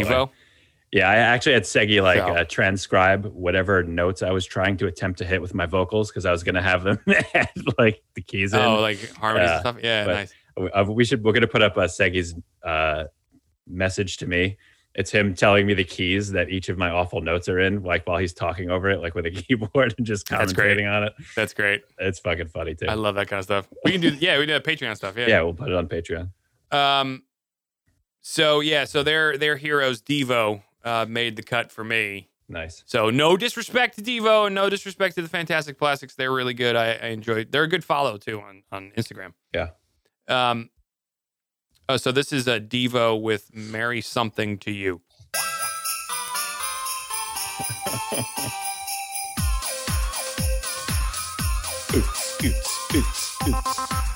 Yeah, 0.96 1.10
I 1.10 1.16
actually 1.16 1.52
had 1.52 1.64
Seggie 1.64 2.02
like 2.02 2.18
So- 2.18 2.28
uh, 2.36 2.44
transcribe 2.44 3.26
whatever 3.26 3.82
notes 3.82 4.22
I 4.22 4.30
was 4.30 4.46
trying 4.46 4.78
to 4.78 4.86
attempt 4.86 5.18
to 5.18 5.24
hit 5.26 5.42
with 5.42 5.52
my 5.54 5.66
vocals 5.66 6.10
because 6.10 6.24
I 6.24 6.30
was 6.32 6.42
going 6.42 6.54
to 6.54 6.62
have 6.62 6.84
them 6.84 6.98
add, 7.34 7.50
like 7.78 8.02
the 8.14 8.22
keys 8.22 8.54
in. 8.54 8.60
Oh, 8.60 8.80
like 8.80 9.10
harmonies 9.16 9.50
and 9.50 9.56
Uh, 9.58 9.60
stuff. 9.60 9.76
Yeah, 9.82 10.04
nice. 10.06 10.32
uh, 10.58 10.84
we 10.88 11.04
should. 11.04 11.22
We're 11.22 11.32
going 11.32 11.42
to 11.42 11.48
put 11.48 11.62
up 11.62 11.76
uh, 11.76 11.82
Seggie's 11.82 12.34
uh, 12.64 13.04
message 13.66 14.16
to 14.18 14.26
me. 14.26 14.56
It's 14.94 15.10
him 15.10 15.34
telling 15.34 15.66
me 15.66 15.74
the 15.74 15.84
keys 15.84 16.32
that 16.32 16.48
each 16.48 16.70
of 16.70 16.78
my 16.78 16.88
awful 16.88 17.20
notes 17.20 17.50
are 17.50 17.60
in, 17.60 17.82
like 17.82 18.06
while 18.06 18.16
he's 18.16 18.32
talking 18.32 18.70
over 18.70 18.88
it, 18.88 19.02
like 19.02 19.14
with 19.14 19.26
a 19.26 19.30
keyboard 19.42 19.94
and 19.98 20.06
just 20.06 20.26
commentating 20.26 20.90
on 20.90 21.02
it. 21.04 21.12
That's 21.36 21.52
great. 21.52 21.82
It's 21.98 22.18
fucking 22.20 22.48
funny 22.48 22.74
too. 22.74 22.86
I 22.88 22.94
love 22.94 23.16
that 23.16 23.28
kind 23.28 23.38
of 23.38 23.44
stuff. 23.44 23.68
We 23.84 23.92
can 23.92 24.00
do. 24.00 24.08
Yeah, 24.18 24.38
we 24.38 24.46
do 24.46 24.54
that 24.54 24.64
Patreon 24.64 24.96
stuff. 24.96 25.18
Yeah. 25.18 25.26
yeah, 25.28 25.42
we'll 25.42 25.52
put 25.52 25.68
it 25.68 25.74
on 25.74 25.88
Patreon. 25.88 26.30
Um. 26.72 27.24
So 28.22 28.60
yeah, 28.60 28.84
so 28.84 29.02
their 29.02 29.36
their 29.36 29.56
heroes 29.58 30.00
Devo 30.00 30.62
uh, 30.86 31.04
made 31.06 31.36
the 31.36 31.42
cut 31.42 31.70
for 31.70 31.84
me. 31.84 32.30
Nice. 32.48 32.84
So 32.86 33.10
no 33.10 33.36
disrespect 33.36 33.96
to 33.96 34.02
Devo 34.02 34.46
and 34.46 34.54
no 34.54 34.70
disrespect 34.70 35.16
to 35.16 35.22
the 35.22 35.28
Fantastic 35.28 35.78
Plastics. 35.78 36.14
They're 36.14 36.32
really 36.32 36.54
good. 36.54 36.76
I, 36.76 36.92
I 36.92 37.06
enjoyed. 37.08 37.50
They're 37.50 37.64
a 37.64 37.68
good 37.68 37.84
follow 37.84 38.16
too 38.16 38.40
on 38.40 38.62
on 38.70 38.92
Instagram. 38.96 39.32
Yeah. 39.52 39.70
Um. 40.28 40.70
Oh, 41.88 41.96
so 41.96 42.12
this 42.12 42.32
is 42.32 42.46
a 42.46 42.60
Devo 42.60 43.20
with 43.20 43.50
"Merry 43.52 44.00
Something 44.00 44.58
to 44.58 44.70
You." 44.70 45.02
Oops, 51.94 52.44
oops, 52.44 52.94
oops, 52.94 53.36
oops. 53.48 54.15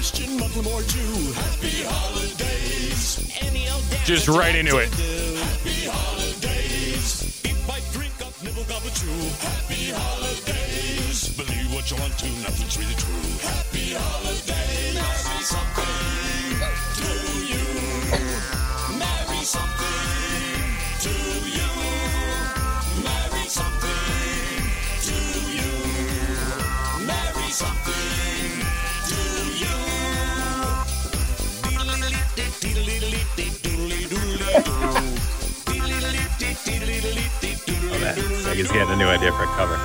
Christian, 0.00 0.38
Muslim, 0.38 0.66
or 0.68 0.80
Jew, 0.80 1.32
happy 1.34 1.84
holidays. 1.84 3.20
Any 3.42 3.68
old 3.68 3.84
Just 4.06 4.28
right 4.28 4.56
into 4.56 4.78
it. 4.78 4.88
Happy 4.88 5.92
holidays. 5.92 7.44
Eat, 7.44 7.66
bite, 7.68 7.84
drink 7.92 8.14
up, 8.24 8.32
nibble, 8.42 8.64
gobble, 8.64 8.88
chew. 8.96 9.12
Happy 9.44 9.92
holidays. 9.92 11.36
Believe 11.36 11.74
what 11.74 11.90
you 11.90 11.98
want 11.98 12.16
to, 12.16 12.28
nothing's 12.40 12.78
really 12.78 12.96
true. 12.96 13.28
Happy 13.44 13.92
holidays. 13.92 14.96
Merry 14.96 15.44
something 15.44 15.84
to 16.96 17.10
you. 17.52 17.59
Man. 38.62 38.66
Seggie's 38.66 38.72
getting 38.72 38.94
a 38.94 38.96
new 38.96 39.08
idea 39.08 39.32
for 39.32 39.44
a 39.44 39.46
cover. 39.56 39.78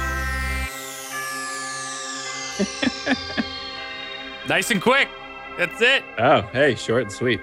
Nice 4.47 4.69
and 4.69 4.79
quick. 4.79 5.09
That's 5.57 5.81
it. 5.81 6.03
Oh, 6.19 6.41
hey, 6.53 6.75
short 6.75 7.03
and 7.03 7.11
sweet. 7.11 7.41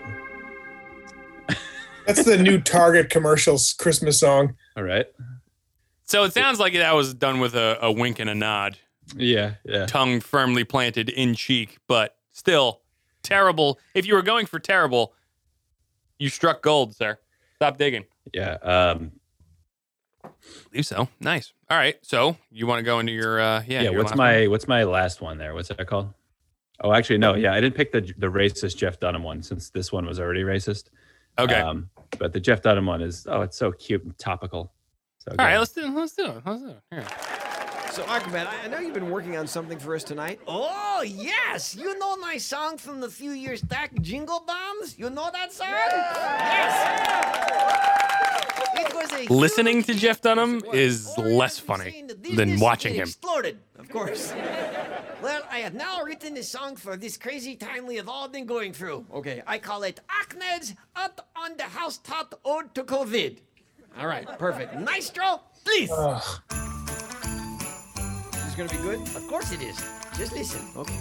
That's 2.07 2.25
the 2.25 2.37
new 2.37 2.61
Target 2.61 3.11
commercials 3.11 3.73
Christmas 3.73 4.21
song. 4.21 4.55
All 4.77 4.85
right. 4.85 5.07
So 6.05 6.23
it 6.25 6.33
sounds 6.33 6.61
like 6.61 6.75
that 6.75 6.95
was 6.95 7.15
done 7.15 7.41
with 7.41 7.55
a, 7.55 7.79
a 7.83 7.91
wink 7.91 8.21
and 8.21 8.31
a 8.31 8.35
nod. 8.35 8.79
Yeah, 9.17 9.55
yeah. 9.65 9.87
Tongue 9.87 10.21
firmly 10.21 10.63
planted 10.63 11.09
in 11.09 11.35
cheek, 11.35 11.79
but 11.89 12.17
still 12.33 12.83
terrible. 13.23 13.81
If 13.95 14.07
you 14.07 14.15
were 14.15 14.23
going 14.23 14.47
for 14.47 14.61
terrible, 14.61 15.13
you 16.19 16.29
struck 16.29 16.63
gold, 16.63 16.95
sir. 16.95 17.19
Stop 17.57 17.79
digging. 17.79 18.05
Yeah. 18.33 18.55
Um, 18.63 19.13
I 19.13 19.22
believe 20.71 20.87
so. 20.87 21.09
Nice. 21.21 21.53
All 21.71 21.77
right. 21.77 21.97
So 22.03 22.37
you 22.51 22.67
want 22.67 22.79
to 22.81 22.83
go 22.83 22.99
into 22.99 23.13
your 23.13 23.41
uh 23.41 23.63
yeah, 23.67 23.83
yeah. 23.83 23.91
your 23.91 24.03
what's 24.03 24.15
my 24.15 24.43
one? 24.43 24.51
what's 24.51 24.69
my 24.69 24.85
last 24.85 25.21
one 25.21 25.39
there? 25.39 25.55
What's 25.55 25.69
that 25.69 25.87
called? 25.87 26.13
Oh, 26.81 26.93
actually, 26.93 27.19
no. 27.19 27.35
Yeah, 27.35 27.53
I 27.55 27.61
didn't 27.61 27.77
pick 27.77 27.93
the 27.93 28.01
the 28.19 28.29
racist 28.29 28.77
Jeff 28.77 28.99
Dunham 28.99 29.23
one 29.23 29.43
since 29.43 29.71
this 29.71 29.93
one 29.93 30.07
was 30.07 30.19
already 30.19 30.43
racist. 30.43 30.91
Okay. 31.39 31.61
Um, 31.61 31.89
but 32.19 32.33
the 32.33 32.41
Jeff 32.41 32.63
Dunham 32.63 32.87
one 32.87 33.01
is 33.03 33.27
oh, 33.31 33.43
it's 33.43 33.57
so 33.57 33.73
cute 33.73 34.05
and 34.05 34.17
topical. 34.19 34.73
So 35.19 35.31
All 35.39 35.45
right, 35.47 35.59
let's 35.59 35.73
do 35.73 35.85
it. 35.85 35.91
Let's 35.91 36.15
do 36.15 36.27
it. 36.27 36.43
Let's 36.45 36.63
do 36.63 36.69
it. 36.71 36.81
Here. 36.91 37.05
So, 37.93 38.03
Achmed, 38.05 38.47
I 38.47 38.65
I 38.65 38.69
know 38.69 38.79
you've 38.79 38.95
been 38.95 39.11
working 39.11 39.37
on 39.37 39.47
something 39.47 39.79
for 39.79 39.95
us 39.95 40.03
tonight. 40.03 40.41
Oh, 40.47 41.05
yes! 41.07 41.77
You 41.77 41.99
know 41.99 42.17
my 42.17 42.39
song 42.39 42.79
from 42.79 43.01
the 43.01 43.09
few 43.11 43.33
years 43.33 43.61
back, 43.61 43.93
Jingle 44.01 44.43
Bombs? 44.47 44.99
You 44.99 45.11
know 45.11 45.31
that 45.31 45.53
song? 45.53 45.69
Yes! 45.69 46.73
It 47.51 47.55
was 47.55 48.31
a 48.31 48.32
Listening 49.29 49.83
to 49.85 49.95
Jeff 49.95 50.21
Dunham 50.21 50.63
is 50.73 51.17
less 51.17 51.59
funny 51.59 52.05
than 52.35 52.59
watching 52.61 52.95
him. 52.95 53.03
exploded, 53.03 53.59
of 53.79 53.89
course. 53.89 54.33
well, 55.23 55.43
I 55.51 55.59
have 55.59 55.75
now 55.75 56.03
written 56.03 56.35
this 56.35 56.49
song 56.49 56.77
for 56.77 56.97
this 56.97 57.17
crazy 57.17 57.57
time 57.57 57.87
we 57.87 57.97
have 57.97 58.09
all 58.09 58.29
been 58.29 58.47
going 58.47 58.73
through. 58.73 59.07
Okay, 59.13 59.43
I 59.47 59.59
call 59.59 59.83
it 59.85 60.01
Achmed's 60.09 60.75
Up 60.97 61.29
on 61.37 61.57
the 61.57 61.65
Housetop 61.65 62.41
Ode 62.45 62.75
to 62.75 62.85
COVID. 62.85 63.39
All 63.99 64.07
right, 64.07 64.27
perfect. 64.39 64.79
Maestro, 64.81 65.43
please. 65.65 65.91
Is 65.91 66.41
this 68.45 68.55
gonna 68.57 68.69
be 68.69 68.77
good? 68.79 69.01
Of 69.17 69.27
course 69.29 69.53
it 69.53 69.63
is. 69.63 69.77
Just 70.17 70.33
listen. 70.33 70.67
Okay. 70.77 70.99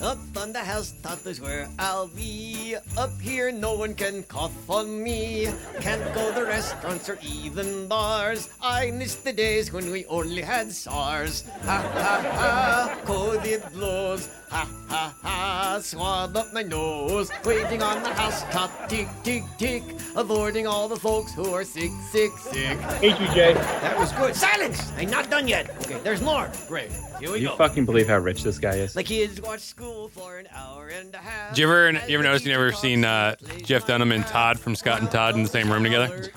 Up 0.00 0.18
on 0.36 0.52
the 0.52 0.60
housetop 0.60 1.26
is 1.26 1.40
where 1.40 1.68
I'll 1.76 2.06
be. 2.06 2.76
Up 2.96 3.10
here, 3.20 3.50
no 3.50 3.74
one 3.74 3.94
can 3.94 4.22
cough 4.22 4.54
on 4.70 5.02
me. 5.02 5.48
Can't 5.80 6.14
go 6.14 6.32
to 6.34 6.46
restaurants 6.46 7.08
or 7.08 7.18
even 7.20 7.88
bars. 7.88 8.48
I 8.62 8.92
miss 8.92 9.16
the 9.16 9.32
days 9.32 9.72
when 9.72 9.90
we 9.90 10.06
only 10.06 10.42
had 10.42 10.70
SARS. 10.70 11.42
Ha 11.66 11.82
ha 11.82 12.22
ha, 12.22 13.00
COVID 13.06 13.72
blows. 13.72 14.28
Ha 14.50 14.66
ha 14.88 15.14
ha, 15.22 15.78
swab 15.82 16.36
up 16.36 16.52
my 16.54 16.62
nose. 16.62 17.30
Waiting 17.44 17.82
on 17.82 18.02
the 18.02 18.08
housetop, 18.08 18.70
tick 18.88 19.06
tick 19.22 19.44
tick. 19.58 19.82
Avoiding 20.16 20.66
all 20.66 20.88
the 20.88 20.96
folks 20.96 21.32
who 21.34 21.52
are 21.52 21.64
sick, 21.64 21.90
sick, 22.10 22.30
sick. 22.38 22.78
Thank 22.78 23.20
you, 23.20 23.26
Jay. 23.28 23.52
That 23.54 23.98
was 23.98 24.10
good. 24.12 24.34
Silence! 24.34 24.90
I'm 24.96 25.10
not 25.10 25.28
done 25.30 25.46
yet. 25.46 25.68
Okay, 25.82 25.98
there's 26.02 26.22
more. 26.22 26.50
Great. 26.66 26.90
Here 27.20 27.30
we 27.32 27.40
you 27.40 27.48
go. 27.48 27.56
fucking 27.56 27.84
believe 27.84 28.08
how 28.08 28.18
rich 28.18 28.42
this 28.42 28.58
guy 28.58 28.76
is? 28.76 28.94
The 28.94 29.02
kids 29.02 29.40
watch 29.42 29.60
school 29.60 30.08
for 30.08 30.38
an 30.38 30.48
hour 30.54 30.88
and 30.88 31.14
a 31.14 31.18
half. 31.18 31.50
Did 31.50 31.58
you 31.58 31.64
ever 31.66 31.90
you 32.08 32.14
ever 32.14 32.22
notice 32.22 32.44
you 32.44 32.52
never 32.52 32.72
seen 32.72 33.04
uh, 33.04 33.34
Jeff 33.64 33.86
Dunham 33.86 34.12
and 34.12 34.26
Todd 34.26 34.58
from 34.58 34.74
Scott 34.74 35.00
and 35.00 35.10
Todd 35.10 35.34
in 35.34 35.42
the 35.42 35.48
same 35.48 35.70
room 35.70 35.84
together? 35.84 36.30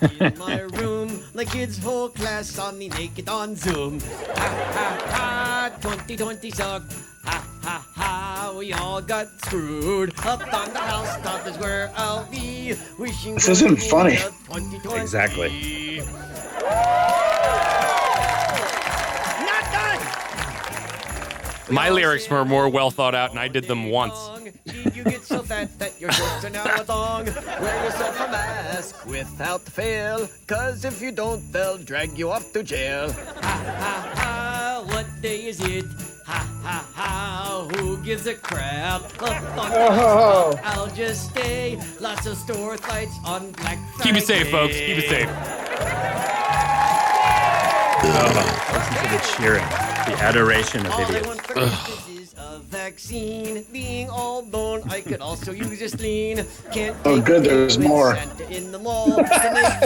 in 1.32 1.36
my. 1.36 1.44
The 1.44 1.50
kids' 1.50 1.78
whole 1.78 2.08
class 2.08 2.48
saw 2.48 2.72
me 2.72 2.88
naked 2.88 3.28
on 3.28 3.56
Zoom. 3.56 4.00
Ha 4.00 4.70
ha 4.74 4.98
ha, 5.10 5.70
2020 5.80 6.50
sucked. 6.50 6.92
Ha 7.24 7.46
ha 7.62 7.86
ha, 7.94 8.54
we 8.56 8.72
all 8.72 9.00
got 9.00 9.28
screwed. 9.44 10.12
Up 10.24 10.40
on 10.52 10.72
the 10.72 10.78
housetop 10.78 11.46
is 11.46 11.58
where 11.58 11.92
I'll 11.96 12.24
be. 12.30 12.74
Wishing 12.98 13.34
This 13.34 13.48
isn't 13.48 13.80
funny. 13.80 14.18
Exactly. 14.94 16.02
Not 19.40 19.64
done. 19.72 20.00
My 21.70 21.90
lyrics 21.90 22.28
were 22.28 22.44
more 22.44 22.68
well 22.68 22.90
thought 22.90 23.14
out, 23.14 23.30
and 23.30 23.38
I 23.38 23.48
did 23.48 23.64
them 23.64 23.90
once. 23.90 24.18
Your 26.02 26.10
jokes 26.10 26.44
are 26.44 26.50
now 26.50 26.64
a 26.64 26.84
thong? 26.84 27.24
Wear 27.62 27.84
yourself 27.84 28.18
a 28.18 28.26
mask 28.26 29.06
without 29.06 29.60
fail. 29.62 30.28
Cause 30.48 30.84
if 30.84 31.00
you 31.00 31.12
don't, 31.12 31.40
they'll 31.52 31.78
drag 31.78 32.18
you 32.18 32.28
off 32.28 32.52
to 32.54 32.64
jail. 32.64 33.12
Ha 33.12 33.40
ha 33.40 34.12
ha, 34.16 34.84
what 34.88 35.06
day 35.22 35.46
is 35.46 35.60
it? 35.60 35.84
Ha 36.26 36.40
ha 36.64 36.88
ha, 36.92 37.68
who 37.76 37.96
gives 37.98 38.26
a 38.26 38.34
crap? 38.34 39.02
Up 39.22 39.58
on 39.58 39.70
Oh. 39.74 40.58
I'll 40.64 40.88
just 40.88 41.30
stay. 41.30 41.78
Lots 42.00 42.26
of 42.26 42.36
store 42.36 42.76
fights 42.78 43.16
on 43.24 43.52
Black 43.52 43.78
Friday. 43.94 44.10
Keep 44.10 44.22
it 44.22 44.26
safe, 44.26 44.50
folks. 44.50 44.74
Keep 44.74 44.98
it 44.98 45.08
safe. 45.08 45.28
Oh, 48.04 48.42
listen 48.74 48.94
to 49.04 49.08
the 49.14 49.36
cheering, 49.36 49.68
the 50.10 50.20
adoration 50.20 50.84
of 50.84 50.92
All 50.92 51.00
I 51.00 51.18
idiots. 51.18 52.11
Want 52.52 52.64
for 52.64 52.78
Christmas 52.78 53.12
is 53.12 53.16
a 53.22 53.56
vaccine. 53.62 53.64
Being 53.72 54.08
all 54.10 54.42
bone, 54.42 54.82
I 54.90 55.00
could 55.00 55.20
also 55.20 55.52
use 55.52 55.80
a 55.80 55.88
spleen. 55.88 56.44
Can't 56.72 56.96
Oh, 57.04 57.16
take 57.16 57.24
good, 57.24 57.44
there's 57.44 57.78
more. 57.78 58.14
Santa 58.16 58.56
in 58.56 58.72
the 58.72 58.78
mall. 58.78 59.06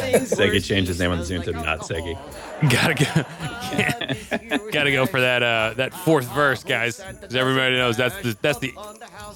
To 0.07 0.23
Seggie 0.23 0.65
changed 0.65 0.89
his 0.89 0.99
name 1.01 1.11
on 1.11 1.19
the 1.19 1.25
Zoom 1.25 1.43
to 1.43 1.53
not 1.53 1.81
Seggie. 1.81 2.17
Gotta 2.71 2.95
go. 2.95 4.71
Gotta 4.73 4.91
go 4.93 5.07
for 5.07 5.21
that 5.21 5.43
uh, 5.43 5.75
that 5.77 5.93
fourth 5.95 6.27
verse, 6.35 6.65
guys, 6.65 7.01
because 7.21 7.35
everybody 7.35 7.77
knows 7.77 7.97
that's 7.97 8.17
the 8.23 8.37
that's 8.41 8.59
the 8.59 8.75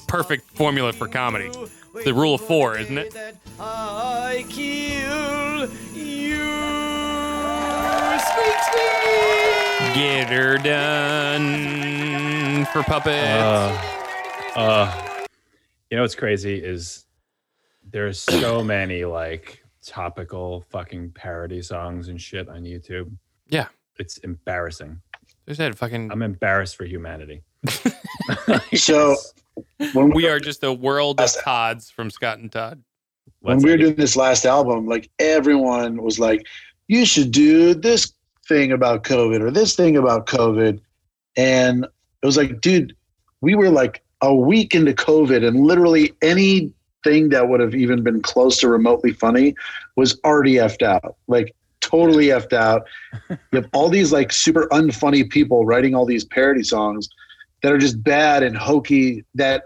perfect 0.09 0.51
formula 0.57 0.93
for 0.93 1.09
comedy. 1.09 1.51
It's 1.95 2.05
the 2.05 2.15
rule 2.15 2.35
of 2.35 2.41
four, 2.41 2.79
isn't 2.79 2.97
it? 2.99 3.15
I 3.59 4.45
kill 4.49 5.69
you. 5.95 6.37
Squeak, 8.21 8.59
squeak. 8.63 9.95
Get 9.95 10.29
her 10.29 10.57
done 10.59 12.30
for 12.65 12.83
puppets. 12.83 13.27
Uh, 13.27 14.01
uh, 14.57 15.27
you 15.91 15.97
know 15.97 16.03
what's 16.03 16.15
crazy 16.15 16.57
is 16.57 17.07
there's 17.91 18.21
so 18.21 18.63
many 18.65 19.05
like 19.05 19.63
topical 19.85 20.65
fucking 20.71 21.11
parody 21.13 21.63
songs 21.63 22.09
and 22.09 22.21
shit 22.21 22.49
on 22.49 22.63
YouTube. 22.63 23.11
Yeah. 23.49 23.67
It's 23.99 24.19
embarrassing. 24.19 25.01
There's 25.47 25.59
that 25.59 25.77
fucking. 25.77 26.13
I'm 26.13 26.23
embarrassed 26.23 26.77
for 26.77 26.85
humanity. 26.85 27.43
So 28.75 29.17
when 29.93 30.11
we 30.11 30.29
are 30.29 30.39
just 30.39 30.63
a 30.63 30.73
world 30.73 31.21
of 31.21 31.31
Todds 31.43 31.91
from 31.91 32.11
Scott 32.11 32.39
and 32.39 32.51
Todd. 32.51 32.83
when 33.41 33.59
we 33.59 33.71
were 33.71 33.77
doing 33.77 33.95
this 33.95 34.17
last 34.17 34.45
album, 34.45 34.87
like 34.87 35.11
everyone 35.19 36.03
was 36.03 36.19
like, 36.19 36.47
"You 36.89 37.05
should 37.05 37.31
do 37.33 37.75
this 37.75 38.13
thing 38.47 38.73
about 38.73 39.05
COVID 39.05 39.41
or 39.41 39.51
this 39.51 39.75
thing 39.75 39.97
about 39.97 40.27
COVID," 40.27 40.81
and 41.37 41.87
it 42.23 42.27
was 42.27 42.37
like, 42.37 42.61
dude, 42.61 42.95
we 43.41 43.55
were 43.55 43.71
like 43.71 44.03
a 44.21 44.35
week 44.35 44.75
into 44.75 44.93
COVID, 44.93 45.47
and 45.47 45.61
literally 45.61 46.13
anything 46.23 47.31
that 47.31 47.49
would 47.49 47.61
have 47.61 47.75
even 47.75 48.03
been 48.03 48.21
close 48.21 48.59
to 48.61 48.69
remotely 48.69 49.13
funny 49.13 49.55
was 49.97 50.19
already 50.25 50.55
effed 50.55 50.83
out, 50.83 51.17
like 51.27 51.55
totally 51.81 52.27
effed 52.27 52.53
out. 52.53 52.87
you 53.31 53.39
have 53.53 53.69
all 53.73 53.89
these 53.89 54.13
like 54.13 54.33
super 54.33 54.67
unfunny 54.69 55.29
people 55.29 55.65
writing 55.65 55.95
all 55.95 56.05
these 56.05 56.25
parody 56.25 56.63
songs 56.63 57.09
that 57.63 57.73
are 57.73 57.79
just 57.79 58.03
bad 58.03 58.43
and 58.43 58.57
hokey 58.57 59.25
that 59.35 59.65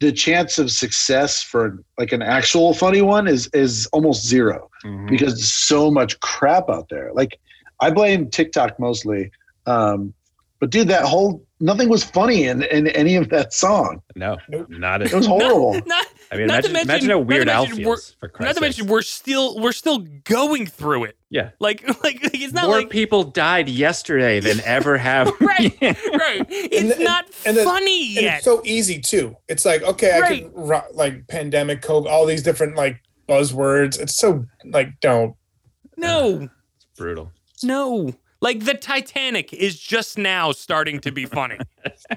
the 0.00 0.12
chance 0.12 0.58
of 0.58 0.70
success 0.70 1.42
for 1.42 1.82
like 1.98 2.12
an 2.12 2.20
actual 2.20 2.74
funny 2.74 3.00
one 3.00 3.26
is 3.26 3.48
is 3.54 3.86
almost 3.92 4.26
0 4.26 4.68
because 5.08 5.48
so 5.50 5.90
much 5.90 6.20
crap 6.20 6.68
out 6.68 6.88
there. 6.90 7.10
Like 7.14 7.38
I 7.80 7.90
blame 7.90 8.28
TikTok 8.30 8.78
mostly, 8.78 9.30
um, 9.66 10.12
but 10.60 10.70
dude, 10.70 10.88
that 10.88 11.04
whole 11.04 11.44
nothing 11.60 11.88
was 11.88 12.04
funny 12.04 12.44
in 12.44 12.62
in 12.64 12.88
any 12.88 13.16
of 13.16 13.28
that 13.30 13.52
song. 13.52 14.02
No, 14.14 14.36
not 14.68 15.02
at 15.02 15.12
It 15.12 15.14
was 15.14 15.26
horrible. 15.26 15.74
Not, 15.86 16.06
I 16.32 16.36
mean, 16.38 16.48
not 16.48 16.64
to 16.64 16.70
imagine, 16.70 16.72
mention, 16.72 16.90
imagine 16.90 17.10
how 17.10 17.18
Weird 17.20 17.48
Al 17.48 17.62
mention 17.66 17.84
we're- 17.84 17.96
feels. 17.96 18.16
For 18.18 18.30
Not 18.40 18.48
to 18.48 18.54
sake. 18.54 18.60
mention, 18.62 18.86
we're 18.88 19.02
still 19.02 19.60
we're 19.60 19.70
still 19.72 19.98
going 20.24 20.66
through 20.66 21.04
it. 21.04 21.16
Yeah. 21.30 21.50
Like 21.60 21.86
like, 22.02 22.20
like 22.22 22.34
it's 22.34 22.52
not 22.52 22.66
More 22.66 22.78
like 22.78 22.90
people 22.90 23.22
died 23.22 23.68
yesterday 23.68 24.40
than 24.40 24.60
ever 24.64 24.98
have. 25.10 25.28
right 25.40 25.76
right. 25.80 26.44
It's 26.48 26.98
not 26.98 27.26
and 27.44 27.56
then- 27.56 27.64
funny 27.64 28.16
and 28.16 28.24
yet. 28.24 28.34
it's 28.36 28.44
so 28.44 28.60
easy 28.64 29.00
too. 29.00 29.36
It's 29.48 29.64
like 29.64 29.82
okay, 29.82 30.12
I 30.12 30.18
Right. 30.20 30.42
can 30.42 30.52
ro- 30.54 30.82
like 30.94 31.26
pandemic, 31.28 31.80
COVID, 31.82 32.06
all 32.06 32.26
these 32.26 32.42
different 32.42 32.76
like 32.76 33.00
buzzwords. 33.28 34.00
It's 34.00 34.16
so 34.16 34.44
like 34.64 34.98
don't. 35.00 35.34
no, 35.96 36.40
It's 36.76 36.86
Brutal. 36.96 37.30
no. 37.62 38.12
Like 38.40 38.64
the 38.64 38.74
Titanic 38.74 39.52
is 39.52 39.78
just 39.78 40.18
now 40.18 40.52
starting 40.52 41.00
to 41.00 41.10
be 41.12 41.24
funny. 41.26 41.58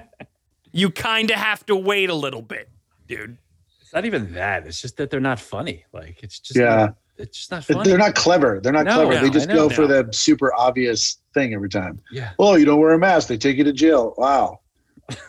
you 0.72 0.90
kind 0.90 1.30
of 1.30 1.36
have 1.36 1.64
to 1.66 1.76
wait 1.76 2.10
a 2.10 2.14
little 2.14 2.42
bit, 2.42 2.68
dude. 3.08 3.38
It's 3.80 3.92
not 3.92 4.04
even 4.04 4.34
that. 4.34 4.66
It's 4.66 4.80
just 4.80 4.96
that 4.98 5.10
they're 5.10 5.18
not 5.20 5.40
funny. 5.40 5.84
Like 5.92 6.22
it's 6.22 6.38
just 6.38 6.58
Yeah. 6.58 6.76
not, 6.76 6.96
it's 7.16 7.36
just 7.38 7.50
not 7.50 7.64
funny. 7.64 7.88
They're 7.88 7.98
not 7.98 8.14
clever. 8.14 8.60
They're 8.62 8.72
not 8.72 8.84
No, 8.84 8.94
clever. 8.96 9.14
no, 9.14 9.22
they 9.22 9.30
just 9.30 9.48
know. 9.48 9.68
go 9.68 9.68
for 9.70 9.86
the 9.86 10.08
super 10.12 10.54
obvious 10.54 11.18
thing 11.34 11.54
every 11.54 11.68
time. 11.68 12.00
Yeah. 12.12 12.30
Oh, 12.38 12.54
you 12.56 12.64
don't 12.64 12.80
wear 12.80 12.90
a 12.92 12.98
mask. 12.98 13.28
They 13.28 13.36
take 13.38 13.56
you 13.56 13.64
to 13.64 13.72
jail. 13.72 14.14
Wow. 14.16 14.60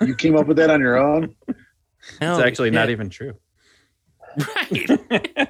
You 0.02 0.14
came 0.16 0.36
up 0.38 0.46
with 0.48 0.58
that 0.58 0.70
on 0.70 0.80
your 0.82 0.98
own? 0.98 1.36
It's 2.20 2.42
actually 2.44 2.72
not 2.72 2.90
even 2.90 3.10
true. 3.12 3.36
Right. 4.56 5.48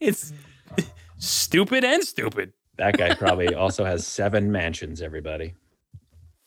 It's 0.00 0.32
stupid 1.18 1.84
and 1.84 2.02
stupid. 2.02 2.52
That 2.80 2.96
guy 2.96 3.14
probably 3.14 3.54
also 3.54 3.84
has 3.84 4.06
seven 4.06 4.50
mansions. 4.50 5.02
Everybody. 5.02 5.52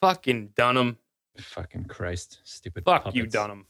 Fucking 0.02 0.50
Dunham. 0.56 0.98
Fucking 1.40 1.86
Christ, 1.86 2.40
stupid. 2.44 2.84
Fuck 2.86 3.14
you, 3.14 3.22
puppets. 3.24 3.34
Dunham. 3.34 3.66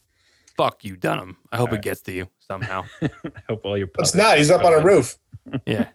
Fuck 0.55 0.86
you, 0.86 0.95
Dunham. 0.95 1.36
I 1.51 1.57
hope 1.57 1.70
All 1.70 1.74
it 1.74 1.78
right. 1.78 1.84
gets 1.84 2.01
to 2.03 2.14
you 2.14 2.30
somehow. 2.39 2.86
I 3.01 3.09
hope 3.49 3.66
all 3.66 3.78
your 3.78 3.88
puppets. 3.88 4.11
It's 4.11 4.16
not. 4.16 4.38
He's 4.38 4.49
up 4.49 4.64
on 4.64 4.74
a 4.74 4.80
roof. 4.84 5.18
yeah. 5.66 5.88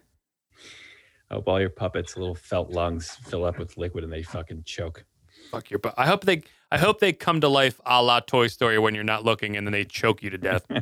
I 1.31 1.33
hope 1.35 1.47
all 1.47 1.59
your 1.59 1.71
puppets' 1.71 2.15
little 2.15 2.35
felt 2.35 2.69
lungs 2.69 3.09
fill 3.25 3.45
up 3.45 3.57
with 3.57 3.75
liquid 3.77 4.03
and 4.03 4.13
they 4.13 4.21
fucking 4.21 4.63
choke. 4.63 5.05
Fuck 5.49 5.71
your. 5.71 5.79
Bu- 5.79 5.89
I 5.97 6.05
hope 6.05 6.23
they. 6.25 6.43
I 6.71 6.77
hope 6.77 6.99
they 6.99 7.13
come 7.13 7.41
to 7.41 7.49
life 7.49 7.81
a 7.83 8.03
la 8.03 8.19
Toy 8.19 8.45
Story 8.47 8.77
when 8.77 8.93
you're 8.93 9.03
not 9.03 9.25
looking, 9.25 9.57
and 9.57 9.65
then 9.65 9.71
they 9.71 9.85
choke 9.85 10.21
you 10.21 10.29
to 10.29 10.37
death. 10.37 10.65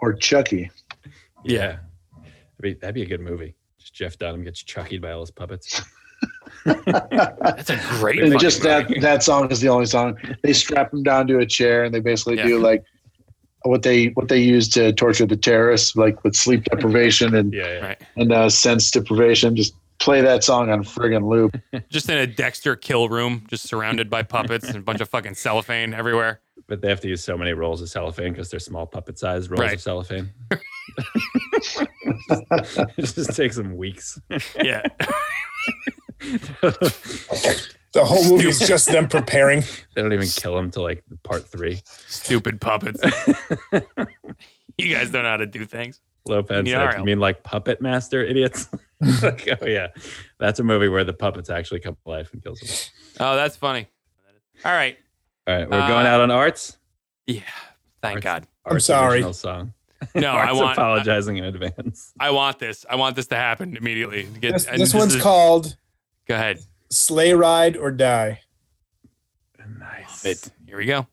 Or 0.00 0.12
Chucky. 0.12 0.70
Yeah, 1.44 1.78
that'd 2.18 2.60
be, 2.60 2.74
that'd 2.74 2.94
be 2.94 3.02
a 3.02 3.06
good 3.06 3.20
movie. 3.22 3.54
Just 3.94 4.12
Jeff 4.12 4.18
Dunham 4.18 4.44
gets 4.44 4.62
chuckied 4.62 5.00
by 5.00 5.12
all 5.12 5.20
his 5.20 5.30
puppets. 5.30 5.80
That's 6.64 7.70
a 7.70 7.80
great. 7.98 8.20
And 8.22 8.38
just 8.40 8.62
that 8.62 8.88
movie. 8.88 9.00
that 9.00 9.22
song 9.22 9.50
is 9.50 9.60
the 9.60 9.68
only 9.68 9.86
song. 9.86 10.16
They 10.42 10.52
strap 10.52 10.92
him 10.92 11.02
down 11.02 11.26
to 11.28 11.38
a 11.38 11.46
chair 11.46 11.84
and 11.84 11.94
they 11.94 12.00
basically 12.00 12.36
do 12.36 12.58
like 12.58 12.84
what 13.62 13.82
they 13.82 14.06
what 14.08 14.28
they 14.28 14.40
use 14.42 14.68
to 14.70 14.92
torture 14.92 15.26
the 15.26 15.36
terrorists, 15.36 15.96
like 15.96 16.22
with 16.24 16.34
sleep 16.34 16.64
deprivation 16.64 17.34
and 17.34 17.52
Yeah, 17.52 17.62
yeah. 17.72 17.86
Right. 17.86 18.02
and 18.16 18.32
uh, 18.32 18.50
sense 18.50 18.90
deprivation. 18.90 19.56
Just 19.56 19.74
play 20.00 20.20
that 20.22 20.42
song 20.44 20.70
on 20.70 20.82
friggin' 20.84 21.28
loop. 21.28 21.56
Just 21.88 22.08
in 22.08 22.18
a 22.18 22.26
Dexter 22.26 22.76
kill 22.76 23.08
room, 23.08 23.46
just 23.48 23.66
surrounded 23.68 24.10
by 24.10 24.22
puppets 24.22 24.66
and 24.66 24.76
a 24.76 24.80
bunch 24.80 25.00
of 25.00 25.08
fucking 25.08 25.34
cellophane 25.34 25.94
everywhere. 25.94 26.40
But 26.66 26.80
they 26.82 26.88
have 26.88 27.00
to 27.02 27.08
use 27.08 27.22
so 27.22 27.38
many 27.38 27.52
rolls 27.52 27.80
of 27.80 27.88
cellophane 27.88 28.32
because 28.32 28.50
they're 28.50 28.60
small 28.60 28.86
puppet 28.86 29.18
sized 29.18 29.50
rolls 29.50 29.60
Right. 29.60 29.74
of 29.74 29.80
cellophane. 29.80 30.30
it 32.96 33.04
just 33.04 33.34
takes 33.36 33.56
them 33.56 33.76
weeks. 33.76 34.20
Yeah. 34.62 34.82
The 37.92 38.04
whole 38.04 38.24
movie 38.28 38.48
is 38.48 38.58
just 38.58 38.86
them 38.90 39.06
preparing. 39.08 39.62
They 39.94 40.02
don't 40.02 40.12
even 40.12 40.26
kill 40.28 40.58
him 40.58 40.70
till 40.70 40.82
like 40.82 41.04
part 41.22 41.46
three. 41.46 41.80
Stupid 41.86 42.60
puppets. 42.60 43.00
you 44.78 44.92
guys 44.94 45.10
don't 45.10 45.22
know 45.22 45.30
how 45.30 45.36
to 45.36 45.46
do 45.46 45.64
things. 45.64 46.00
Lopez 46.26 46.66
Yeah, 46.66 46.90
said, 46.90 46.98
"You 47.00 47.04
mean 47.04 47.20
like 47.20 47.42
Puppet 47.44 47.80
Master, 47.82 48.24
idiots?" 48.24 48.68
like, 49.22 49.46
oh 49.60 49.66
yeah, 49.66 49.88
that's 50.40 50.58
a 50.58 50.64
movie 50.64 50.88
where 50.88 51.04
the 51.04 51.12
puppets 51.12 51.50
actually 51.50 51.80
come 51.80 51.94
to 51.94 52.08
life 52.10 52.32
and 52.32 52.42
kills 52.42 52.60
them. 52.60 52.68
Oh, 53.20 53.36
that's 53.36 53.56
funny. 53.56 53.86
All 54.64 54.72
right. 54.72 54.96
All 55.46 55.54
right, 55.54 55.70
we're 55.70 55.86
going 55.86 56.06
Uh, 56.06 56.10
out 56.10 56.20
on 56.22 56.30
arts. 56.30 56.78
Yeah. 57.26 57.42
Thank 58.02 58.22
God. 58.22 58.46
I'm 58.64 58.80
sorry. 58.80 59.22
Song. 59.34 59.74
No, 60.14 60.28
I 60.32 60.46
Art's 60.48 60.58
want. 60.58 60.78
apologizing 60.78 61.36
in 61.36 61.44
advance. 61.44 62.12
I 62.18 62.30
want 62.30 62.58
this. 62.58 62.84
I 62.88 62.96
want 62.96 63.16
this 63.16 63.26
to 63.28 63.36
happen 63.36 63.76
immediately. 63.76 64.28
Get, 64.40 64.52
This, 64.54 64.66
and 64.66 64.80
this 64.80 64.94
one's 64.94 65.14
is- 65.16 65.22
called 65.22 65.76
Go 66.26 66.34
ahead. 66.34 66.60
"Sleigh 66.90 67.32
Ride 67.32 67.76
or 67.76 67.90
Die." 67.90 68.40
Nice. 69.78 70.24
It. 70.24 70.50
Here 70.66 70.76
we 70.76 70.86
go. 70.86 71.06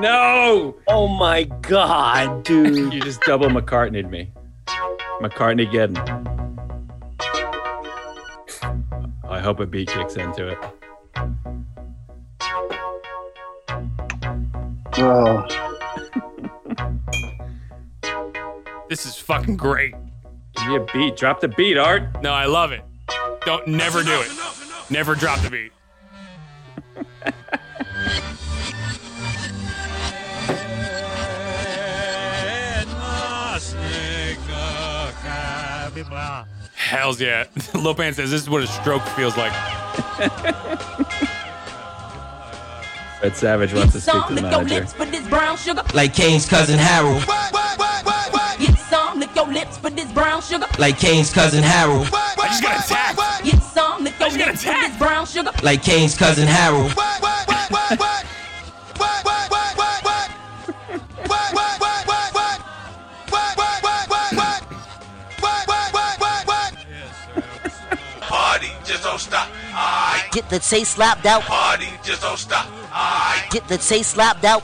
No. 0.00 0.76
Oh 0.88 1.08
my 1.08 1.44
god, 1.44 2.44
dude. 2.44 2.92
You 2.92 3.00
just 3.00 3.20
double 3.22 3.48
McCartney'd 3.48 4.10
me. 4.10 4.32
McCartney 5.20 5.68
again. 5.68 5.96
I 9.28 9.40
hope 9.40 9.60
a 9.60 9.66
beat 9.66 9.88
kicks 9.88 10.16
into 10.16 10.48
it. 10.48 10.58
Oh, 14.96 15.46
This 18.88 19.06
is 19.06 19.16
fucking 19.16 19.56
great. 19.56 19.94
Give 20.56 20.66
me 20.66 20.76
a 20.76 20.86
beat. 20.92 21.16
Drop 21.16 21.40
the 21.40 21.46
beat, 21.48 21.78
Art. 21.78 22.22
No, 22.22 22.32
I 22.32 22.46
love 22.46 22.72
it. 22.72 22.82
Don't 23.46 23.68
never 23.68 24.02
do 24.02 24.20
it. 24.20 24.32
Never 24.90 25.14
drop 25.14 25.40
the 25.42 25.50
beat. 25.50 25.72
Hells 36.90 37.20
yeah. 37.20 37.44
Lopan 37.78 38.12
says 38.14 38.32
this 38.32 38.42
is 38.42 38.50
what 38.50 38.64
a 38.64 38.66
stroke 38.66 39.02
feels 39.14 39.36
like. 39.36 39.52
Fred 43.20 43.36
Savage 43.36 43.72
wants 43.72 43.92
to 43.92 44.00
speak 44.00 44.26
to 44.26 44.34
the 44.34 44.42
manager. 44.42 44.84
for 44.86 45.04
this 45.04 45.24
brown 45.28 45.56
sugar. 45.56 45.84
Like 45.94 46.14
Kane's 46.14 46.48
cousin 46.48 46.80
Harold. 46.80 47.22
Get 48.58 48.76
some, 48.76 49.20
lick 49.20 49.32
your 49.36 49.46
lips 49.46 49.78
for 49.78 49.90
this 49.90 50.10
brown 50.10 50.42
sugar. 50.42 50.66
Like 50.80 50.98
Kane's 50.98 51.32
cousin 51.32 51.62
Harold. 51.62 52.08
I 52.12 52.34
just 52.48 52.60
got 52.60 52.84
attacked. 52.84 53.44
Get 53.44 53.62
some, 53.62 54.02
lick 54.02 54.18
your 54.18 54.30
lips 54.30 54.64
for 54.64 54.72
this 54.72 54.98
brown 54.98 55.26
sugar. 55.26 55.52
Like 55.62 55.84
Kane's 55.84 56.18
cousin 56.18 56.48
Harold. 56.48 56.90
Don't 69.10 69.18
stop. 69.18 69.48
I 69.74 70.22
Get 70.30 70.48
the 70.48 70.60
taste 70.60 70.92
slapped 70.92 71.26
out. 71.26 71.42
party 71.42 71.88
just 72.04 72.22
don't 72.22 72.38
stop. 72.38 72.66
I 72.92 73.44
Get 73.50 73.66
the 73.66 73.76
taste 73.76 74.12
slapped 74.12 74.44
out. 74.44 74.62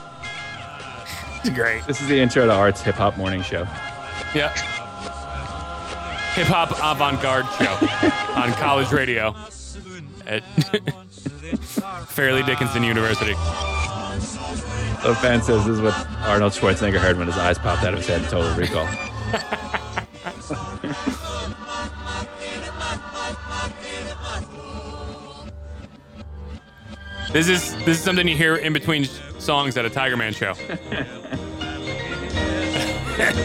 It's 1.41 1.51
great. 1.55 1.85
This 1.87 2.01
is 2.01 2.07
the 2.07 2.19
intro 2.21 2.47
to 2.47 2.53
Art's 2.53 2.81
hip 2.81 2.95
hop 2.95 3.17
morning 3.17 3.43
show. 3.43 3.67
Yeah. 4.35 4.53
Hip 6.35 6.47
hop 6.47 6.71
avant 6.79 7.21
garde 7.23 7.47
show 7.59 7.75
on 8.41 8.53
college 8.53 8.93
radio 8.93 9.35
at 10.27 10.43
Fairleigh 12.09 12.45
Dickinson 12.45 12.85
University. 12.85 13.33
Lopan 15.03 15.43
says 15.43 15.65
this 15.67 15.77
is 15.77 15.81
what 15.81 15.95
Arnold 16.21 16.53
Schwarzenegger 16.53 16.99
heard 16.99 17.19
when 17.19 17.27
his 17.27 17.37
eyes 17.37 17.59
popped 17.59 17.85
out 17.85 17.95
of 17.95 17.99
his 17.99 18.07
head 18.09 18.23
in 18.23 18.29
Total 18.29 18.55
Recall. 18.57 18.87
This 27.33 27.49
is 27.49 27.75
this 27.85 27.99
is 27.99 28.01
something 28.01 28.27
you 28.27 28.37
hear 28.37 28.57
in 28.57 28.73
between 28.73 29.05
songs 29.39 29.77
at 29.77 29.85
a 29.85 29.91
Tiger 29.91 30.17
Man 30.17 30.33
show. 30.33 30.55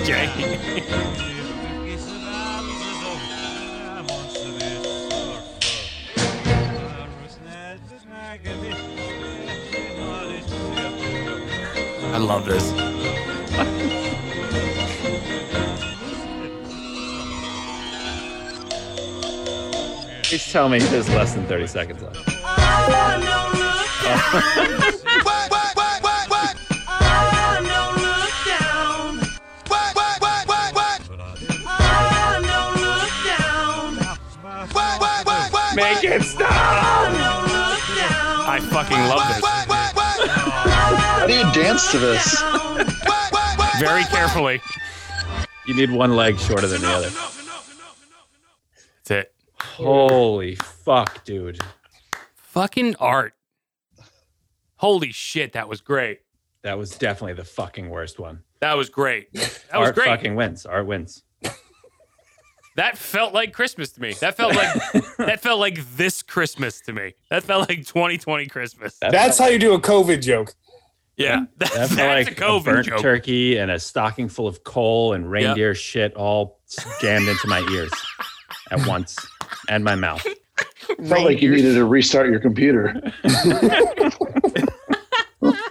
Jay. 0.06 0.30
I 12.14 12.18
love 12.18 12.46
this. 12.46 12.72
Please 20.28 20.52
tell 20.52 20.70
me 20.70 20.80
there's 20.80 21.10
less 21.10 21.34
than 21.34 21.46
30 21.46 21.68
seconds 21.68 22.02
left. 22.02 23.51
Make 35.74 36.04
it 36.04 36.24
stop! 36.24 36.50
I 38.48 38.60
fucking 38.72 38.98
love 38.98 39.26
this. 39.28 39.46
how 40.28 41.28
do 41.28 41.34
you 41.34 41.44
dance 41.54 41.90
to 41.92 41.98
this? 42.00 42.42
Very 43.80 44.04
carefully. 44.06 44.62
You 45.66 45.74
need 45.76 45.92
one 45.92 46.16
leg 46.16 46.38
shorter 46.38 46.68
than 46.68 46.82
the 46.82 46.90
other. 46.90 47.10
That's 49.06 49.12
it. 49.12 49.34
Holy 49.60 50.56
fuck, 50.56 51.24
dude. 51.24 51.60
Fucking 52.36 52.96
art. 53.00 53.34
Holy 54.82 55.12
shit, 55.12 55.54
that 55.54 55.70
was 55.70 55.80
great. 55.80 56.22
That 56.64 56.76
was 56.78 56.90
definitely 56.98 57.34
the 57.34 57.44
fucking 57.44 57.90
worst 57.90 58.20
one. 58.20 58.42
That 58.62 58.76
was 58.76 58.90
great. 58.90 59.28
That 59.72 59.80
was 59.80 59.88
Art 59.90 59.96
great. 59.96 60.08
fucking 60.08 60.36
wins. 60.36 60.66
Art 60.66 60.86
wins. 60.88 61.24
That 62.78 62.98
felt 62.98 63.34
like 63.34 63.54
Christmas 63.54 63.92
to 63.94 64.02
me. 64.02 64.14
That 64.14 64.36
felt 64.38 64.56
like 64.56 64.74
that 65.18 65.42
felt 65.42 65.60
like 65.60 65.80
this 65.98 66.24
Christmas 66.24 66.82
to 66.82 66.94
me. 66.94 67.14
That 67.30 67.44
felt 67.44 67.70
like 67.70 67.86
2020 67.86 68.48
Christmas. 68.48 68.98
That's 69.00 69.38
how 69.38 69.48
you 69.48 69.60
do 69.60 69.74
a 69.74 69.80
COVID 69.80 70.22
joke. 70.22 70.54
yeah, 71.18 71.46
that, 71.58 71.72
That 71.74 71.90
that's 71.90 71.98
like 71.98 72.42
a 72.42 72.46
a, 72.48 72.60
burnt 72.62 72.88
joke. 72.88 73.02
turkey 73.02 73.58
and 73.58 73.70
a 73.70 73.80
stocking 73.80 74.30
full 74.30 74.48
of 74.48 74.64
coal 74.64 75.14
and 75.14 75.30
reindeer 75.30 75.76
shit 75.76 76.14
all 76.16 76.60
jammed 77.02 77.28
into 77.28 77.48
my 77.48 77.60
ears 77.72 77.92
at 78.72 78.88
once 78.88 79.18
and 79.70 79.84
my 79.84 79.96
mouth. 79.96 80.26
Felt 81.08 81.26
like 81.26 81.42
you 81.42 81.52
needed 81.52 81.74
to 81.76 81.86
restart 81.86 82.30
your 82.30 82.40
computer. 82.40 83.00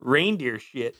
Reindeer 0.00 0.58
shit. 0.58 0.96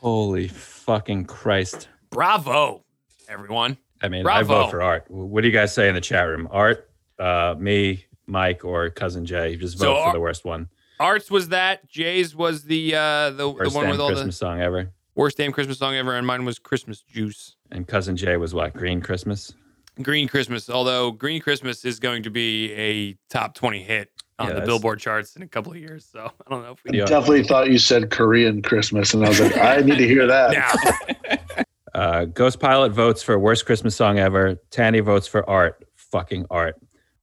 Holy 0.00 0.48
fucking 0.48 1.26
Christ. 1.26 1.88
Bravo, 2.10 2.84
everyone. 3.28 3.76
I 4.00 4.08
mean, 4.08 4.26
I 4.26 4.42
vote 4.42 4.70
for 4.70 4.82
Art. 4.82 5.04
What 5.08 5.42
do 5.42 5.48
you 5.48 5.52
guys 5.52 5.72
say 5.74 5.88
in 5.88 5.94
the 5.94 6.00
chat 6.00 6.26
room? 6.28 6.48
Art, 6.50 6.90
uh, 7.18 7.54
me, 7.58 8.04
Mike, 8.26 8.64
or 8.64 8.90
cousin 8.90 9.24
Jay? 9.24 9.56
Just 9.56 9.78
vote 9.78 9.84
So 9.84 9.94
for 9.94 10.00
Ar- 10.08 10.12
the 10.12 10.20
worst 10.20 10.44
one. 10.44 10.68
Arts 10.98 11.30
was 11.30 11.48
that. 11.48 11.88
Jay's 11.88 12.34
was 12.34 12.64
the 12.64 12.94
uh 12.94 13.30
the, 13.30 13.36
the 13.36 13.48
Worst 13.50 13.74
one 13.74 13.84
damn 13.84 13.90
with 13.92 14.00
all 14.00 14.08
Christmas 14.08 14.34
the 14.36 14.38
song 14.38 14.60
ever. 14.60 14.90
worst 15.14 15.36
damn 15.36 15.52
Christmas 15.52 15.78
song 15.78 15.94
ever, 15.96 16.16
and 16.16 16.26
mine 16.26 16.44
was 16.44 16.58
Christmas 16.58 17.00
Juice. 17.00 17.56
And 17.70 17.86
cousin 17.86 18.16
Jay 18.16 18.36
was 18.36 18.54
what? 18.54 18.74
Green 18.74 19.00
Christmas. 19.00 19.52
Green 20.00 20.28
Christmas. 20.28 20.70
Although 20.70 21.10
Green 21.10 21.40
Christmas 21.40 21.84
is 21.84 21.98
going 21.98 22.22
to 22.22 22.30
be 22.30 22.72
a 22.72 23.16
top 23.28 23.54
20 23.54 23.82
hit 23.82 24.10
on 24.38 24.48
Yeah, 24.48 24.54
the 24.54 24.60
Billboard 24.62 24.98
charts 25.00 25.36
in 25.36 25.42
a 25.42 25.48
couple 25.48 25.72
of 25.72 25.78
years. 25.78 26.08
So 26.10 26.30
I 26.46 26.50
don't 26.50 26.62
know 26.62 26.72
if 26.72 26.82
we 26.84 26.98
Yeah. 26.98 27.04
Definitely 27.04 27.44
thought 27.44 27.70
you 27.70 27.78
said 27.78 28.10
Korean 28.10 28.62
Christmas, 28.62 29.12
and 29.14 29.24
I 29.24 29.28
was 29.28 29.40
like, 29.40 29.56
I 29.58 29.76
need 29.78 29.98
to 29.98 30.06
hear 30.06 30.26
that. 30.26 30.52
now. 31.28 31.64
Uh, 31.94 32.24
Ghost 32.24 32.58
Pilot 32.58 32.92
votes 32.92 33.22
for 33.22 33.38
worst 33.38 33.66
Christmas 33.66 33.94
song 33.94 34.18
ever. 34.18 34.54
Tanny 34.70 35.00
votes 35.00 35.26
for 35.26 35.46
Art. 35.46 35.84
Fucking 35.94 36.46
Art. 36.48 36.76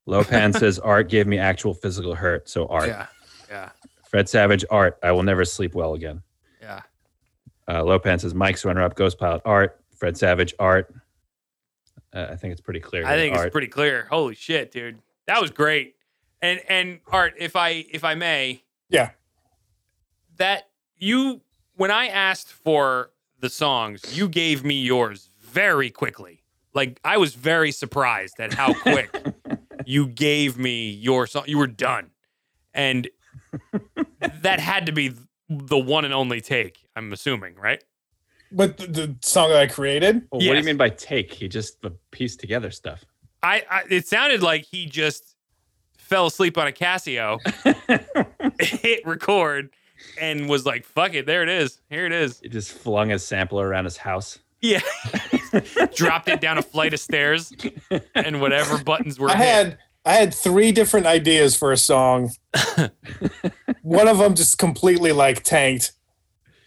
Lopan 0.07 0.55
says 0.59 0.77
Art 0.77 1.09
gave 1.09 1.25
me 1.25 1.39
actual 1.39 1.73
physical 1.73 2.13
hurt. 2.13 2.47
So 2.47 2.67
Art. 2.67 2.87
Yeah. 2.87 3.07
Yeah. 3.49 3.69
Fred 4.07 4.29
Savage 4.29 4.63
Art. 4.69 4.99
I 5.01 5.11
will 5.11 5.23
never 5.23 5.43
sleep 5.43 5.73
well 5.73 5.95
again. 5.95 6.21
Yeah. 6.61 6.81
Uh, 7.67 7.81
Lopan 7.81 8.19
says 8.19 8.35
Mike's 8.35 8.63
runner 8.63 8.83
up. 8.83 8.93
Ghost 8.95 9.17
Pilot 9.17 9.41
Art. 9.43 9.79
Fred 9.95 10.15
Savage 10.17 10.53
Art. 10.59 10.93
Uh, 12.13 12.27
I 12.31 12.35
think 12.35 12.51
it's 12.51 12.61
pretty 12.61 12.79
clear. 12.79 13.05
I 13.05 13.15
think 13.15 13.35
Art. 13.35 13.47
it's 13.47 13.51
pretty 13.51 13.67
clear. 13.67 14.07
Holy 14.09 14.35
shit, 14.35 14.71
dude. 14.71 14.99
That 15.27 15.41
was 15.41 15.51
great. 15.51 15.95
And 16.41 16.61
and 16.69 16.99
Art, 17.07 17.33
if 17.37 17.55
I 17.55 17.85
if 17.91 18.03
I 18.03 18.15
may, 18.15 18.63
Yeah. 18.89 19.11
that 20.37 20.69
you 20.97 21.41
when 21.75 21.91
I 21.91 22.07
asked 22.07 22.51
for 22.51 23.11
the 23.39 23.49
songs, 23.49 24.17
you 24.17 24.27
gave 24.27 24.63
me 24.63 24.81
yours 24.81 25.29
very 25.39 25.89
quickly. 25.89 26.43
Like 26.73 26.99
I 27.03 27.17
was 27.17 27.35
very 27.35 27.71
surprised 27.71 28.39
at 28.39 28.53
how 28.53 28.73
quick 28.81 29.15
you 29.85 30.07
gave 30.07 30.57
me 30.57 30.89
your 30.91 31.27
song. 31.27 31.43
You 31.47 31.57
were 31.57 31.67
done. 31.67 32.11
And 32.73 33.09
that 34.41 34.59
had 34.59 34.85
to 34.85 34.91
be 34.91 35.13
the 35.49 35.77
one 35.77 36.05
and 36.05 36.13
only 36.13 36.41
take, 36.41 36.85
I'm 36.95 37.11
assuming, 37.11 37.55
right? 37.55 37.83
But 38.51 38.77
the, 38.77 38.87
the 38.87 39.15
song 39.21 39.49
that 39.49 39.59
I 39.59 39.67
created, 39.67 40.27
Well, 40.31 40.41
What 40.47 40.53
do 40.53 40.57
you 40.59 40.63
mean 40.63 40.77
by 40.77 40.89
take? 40.89 41.33
He 41.33 41.47
just 41.47 41.77
pieced 42.11 42.39
together 42.39 42.71
stuff. 42.71 43.05
I, 43.41 43.63
I 43.69 43.83
it 43.89 44.07
sounded 44.07 44.41
like 44.41 44.65
he 44.65 44.85
just 44.85 45.35
fell 45.97 46.25
asleep 46.25 46.57
on 46.57 46.67
a 46.67 46.71
Casio, 46.71 47.39
hit 48.59 49.05
record, 49.05 49.69
and 50.19 50.49
was 50.49 50.65
like, 50.65 50.83
"Fuck 50.85 51.13
it, 51.13 51.25
there 51.25 51.43
it 51.43 51.49
is, 51.49 51.79
here 51.89 52.05
it 52.05 52.11
is." 52.11 52.39
He 52.39 52.49
just 52.49 52.71
flung 52.71 53.09
his 53.09 53.25
sampler 53.25 53.67
around 53.67 53.85
his 53.85 53.97
house. 53.97 54.39
Yeah, 54.61 54.81
dropped 55.95 56.27
it 56.27 56.41
down 56.41 56.57
a 56.57 56.61
flight 56.61 56.93
of 56.93 56.99
stairs, 56.99 57.53
and 58.13 58.41
whatever 58.41 58.83
buttons 58.83 59.19
were 59.19 59.29
I 59.29 59.35
hit. 59.37 59.45
had 59.45 59.77
I 60.05 60.13
had 60.13 60.33
three 60.33 60.71
different 60.71 61.05
ideas 61.05 61.55
for 61.55 61.71
a 61.71 61.77
song. 61.77 62.31
One 63.83 64.07
of 64.07 64.17
them 64.17 64.35
just 64.35 64.57
completely 64.57 65.11
like 65.11 65.43
tanked. 65.43 65.93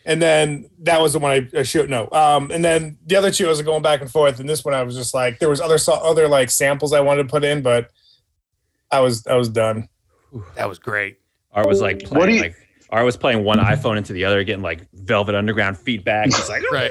And 0.04 0.20
then 0.20 0.68
that 0.80 1.00
was 1.00 1.12
the 1.12 1.18
one 1.20 1.30
I, 1.30 1.58
I 1.58 1.62
shoot. 1.62 1.88
No. 1.88 2.08
Um, 2.10 2.50
and 2.50 2.64
then 2.64 2.98
the 3.06 3.16
other 3.16 3.30
two 3.30 3.46
I 3.46 3.48
was 3.50 3.62
going 3.62 3.82
back 3.82 4.00
and 4.00 4.10
forth. 4.10 4.40
And 4.40 4.48
this 4.48 4.64
one 4.64 4.74
I 4.74 4.82
was 4.82 4.96
just 4.96 5.14
like, 5.14 5.38
there 5.38 5.48
was 5.48 5.60
other 5.60 5.78
so- 5.78 5.92
other 5.94 6.26
like 6.28 6.50
samples 6.50 6.92
I 6.92 7.00
wanted 7.00 7.22
to 7.24 7.28
put 7.28 7.44
in, 7.44 7.62
but 7.62 7.90
I 8.90 9.00
was 9.00 9.26
I 9.26 9.36
was 9.36 9.48
done. 9.48 9.88
That 10.56 10.68
was 10.68 10.78
great. 10.78 11.18
Art 11.52 11.66
was 11.68 11.80
like 11.80 12.00
playing 12.00 12.18
What 12.18 12.26
do 12.26 12.32
you- 12.34 12.40
like 12.42 12.56
Art 12.90 13.04
was 13.06 13.16
playing 13.16 13.42
one 13.44 13.58
iPhone 13.58 13.96
into 13.96 14.12
the 14.12 14.24
other, 14.26 14.44
getting 14.44 14.62
like 14.62 14.86
Velvet 14.92 15.34
Underground 15.34 15.78
feedback. 15.78 16.26
It's 16.26 16.48
like 16.48 16.62
right. 16.70 16.90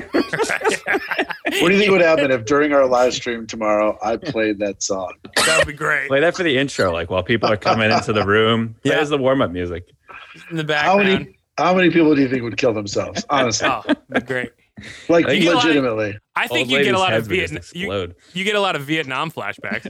What 1.60 1.68
do 1.68 1.74
you 1.74 1.78
think 1.80 1.90
would 1.90 2.00
happen 2.00 2.30
if 2.30 2.44
during 2.44 2.72
our 2.72 2.86
live 2.86 3.12
stream 3.12 3.46
tomorrow 3.46 3.98
I 4.02 4.16
played 4.16 4.58
that 4.60 4.82
song? 4.82 5.12
That 5.36 5.58
would 5.58 5.66
be 5.66 5.72
great. 5.72 6.08
play 6.08 6.20
that 6.20 6.36
for 6.36 6.42
the 6.44 6.56
intro, 6.56 6.92
like 6.92 7.10
while 7.10 7.22
people 7.24 7.50
are 7.50 7.56
coming 7.56 7.90
into 7.90 8.12
the 8.12 8.24
room. 8.24 8.76
Yeah. 8.84 8.94
as 9.00 9.10
the 9.10 9.18
warm 9.18 9.42
up 9.42 9.50
music. 9.50 9.90
In 10.50 10.56
the 10.56 10.62
How 10.62 10.96
background. 10.96 11.08
many 11.24 11.36
how 11.60 11.74
many 11.74 11.90
people 11.90 12.14
do 12.14 12.22
you 12.22 12.28
think 12.28 12.42
would 12.42 12.56
kill 12.56 12.72
themselves? 12.72 13.24
Honestly, 13.30 13.68
Oh, 13.68 13.82
great. 14.26 14.50
like 15.08 15.26
You 15.28 15.40
get 15.40 15.56
of- 15.56 15.64
legitimately. 15.64 16.18
I 16.36 16.46
think 16.48 16.68
Old 16.68 16.78
you 16.78 16.84
get 16.84 16.94
a 16.94 16.98
lot 16.98 17.08
of 17.12 17.14
heads 17.26 17.28
would 17.28 17.36
just 17.38 17.74
Vietnam. 17.74 18.00
You, 18.00 18.14
you 18.32 18.44
get 18.44 18.56
a 18.56 18.60
lot 18.60 18.76
of 18.76 18.82
Vietnam 18.82 19.30
flashbacks. 19.30 19.86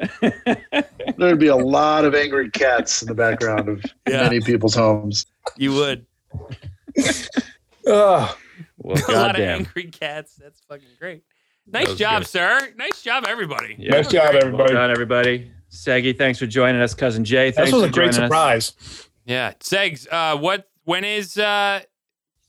There'd 1.17 1.39
be 1.39 1.47
a 1.47 1.57
lot 1.57 2.05
of 2.05 2.15
angry 2.15 2.51
cats 2.51 3.03
in 3.03 3.09
the 3.09 3.15
background 3.15 3.69
of 3.69 3.85
Yeah. 4.09 4.23
many 4.25 4.41
people's 4.41 4.75
homes. 4.75 5.27
You 5.57 5.73
would. 5.75 6.07
oh, 7.87 8.37
Well, 8.79 8.97
a 9.09 9.13
lot 9.13 9.35
of 9.39 9.41
angry 9.45 9.85
cats. 9.85 10.35
That's 10.37 10.61
fucking 10.69 10.87
great. 10.99 11.23
Nice 11.67 11.95
job, 11.95 12.23
good. 12.23 12.29
sir. 12.29 12.73
Nice 12.77 13.03
job, 13.03 13.25
everybody. 13.29 13.77
Yeah. 13.79 13.93
Nice 13.93 14.09
job, 14.09 14.33
Well 14.35 14.43
everybody. 14.45 14.73
done, 14.75 14.91
everybody. 14.91 15.53
Seggie, 15.71 16.17
thanks 16.17 16.39
for 16.39 16.47
joining 16.47 16.81
us. 16.81 16.95
Cousin 16.95 17.25
Jay, 17.25 17.53
thanks 17.53 17.71
This 17.71 17.75
was 17.75 17.83
for 17.85 17.89
a 17.89 17.93
great 17.93 18.13
joining 18.13 18.23
us. 18.33 18.67
surprise. 18.67 19.09
Yeah. 19.25 19.53
Segs, 19.61 20.07
uh, 20.11 20.37
what, 20.39 20.69
when 20.91 21.05
is, 21.05 21.39
uh, 21.39 21.81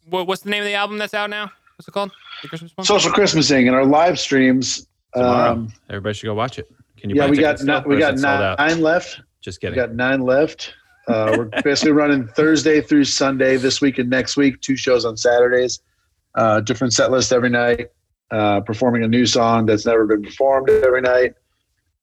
what, 0.09 0.25
what's 0.25 0.41
the 0.41 0.49
name 0.49 0.63
of 0.63 0.65
the 0.65 0.73
album 0.73 0.97
that's 0.97 1.13
out 1.13 1.29
now? 1.29 1.51
What's 1.75 1.87
it 1.87 1.91
called? 1.91 2.11
The 2.41 2.47
Christmas 2.47 2.71
one? 2.75 2.85
Social 2.85 3.11
Christmasing 3.11 3.67
and 3.67 3.75
our 3.75 3.85
live 3.85 4.19
streams. 4.19 4.87
Tomorrow. 5.13 5.51
Um, 5.51 5.73
Everybody 5.91 6.15
should 6.15 6.25
go 6.25 6.33
watch 6.33 6.57
it. 6.57 6.67
Can 6.97 7.11
you 7.11 7.17
yeah, 7.17 7.27
buy 7.27 7.29
we 7.29 7.37
got 7.37 7.57
tickets 7.57 7.61
still, 7.61 7.81
ni- 7.81 7.87
we 7.87 7.99
got 7.99 8.15
it 8.15 8.19
nine 8.19 8.81
left. 8.81 9.21
Just 9.41 9.61
kidding. 9.61 9.75
We 9.75 9.75
got 9.75 9.93
nine 9.93 10.21
left. 10.21 10.73
Uh, 11.07 11.35
we're 11.37 11.45
basically 11.63 11.91
running 11.91 12.27
Thursday 12.29 12.81
through 12.81 13.03
Sunday 13.03 13.57
this 13.57 13.79
week 13.79 13.99
and 13.99 14.09
next 14.09 14.37
week. 14.37 14.59
Two 14.61 14.75
shows 14.75 15.05
on 15.05 15.17
Saturdays. 15.17 15.79
Uh, 16.33 16.61
different 16.61 16.93
set 16.93 17.11
list 17.11 17.31
every 17.31 17.49
night. 17.49 17.89
Uh, 18.31 18.61
performing 18.61 19.03
a 19.03 19.07
new 19.07 19.27
song 19.27 19.67
that's 19.67 19.85
never 19.85 20.07
been 20.07 20.23
performed 20.23 20.67
every 20.67 21.01
night. 21.01 21.35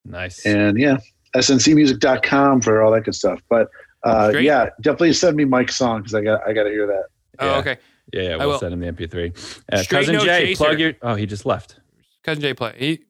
Nice. 0.04 0.46
And 0.46 0.78
yeah, 0.78 0.98
sncmusic.com 1.34 2.60
for 2.60 2.80
all 2.80 2.92
that 2.92 3.04
good 3.04 3.16
stuff. 3.16 3.40
But 3.48 3.70
uh, 4.08 4.38
yeah, 4.38 4.70
definitely 4.80 5.12
send 5.12 5.36
me 5.36 5.44
Mike's 5.44 5.76
song 5.76 6.00
because 6.00 6.14
I 6.14 6.22
got 6.22 6.46
I 6.46 6.52
got 6.52 6.64
to 6.64 6.70
hear 6.70 6.86
that. 6.86 7.04
Oh, 7.38 7.46
Yeah. 7.46 7.58
okay. 7.58 7.76
Yeah, 8.12 8.22
yeah, 8.22 8.36
we'll 8.36 8.58
send 8.58 8.72
him 8.72 8.80
the 8.80 8.86
MP3. 8.90 9.62
Uh, 9.70 9.84
Cousin 9.88 10.14
No 10.14 10.24
Jay, 10.24 10.46
Chaser. 10.46 10.64
plug 10.64 10.80
your. 10.80 10.94
Oh, 11.02 11.14
he 11.14 11.26
just 11.26 11.44
left. 11.44 11.78
Cousin 12.22 12.40
Jay 12.40 12.54
play. 12.54 12.74
He, 12.78 13.00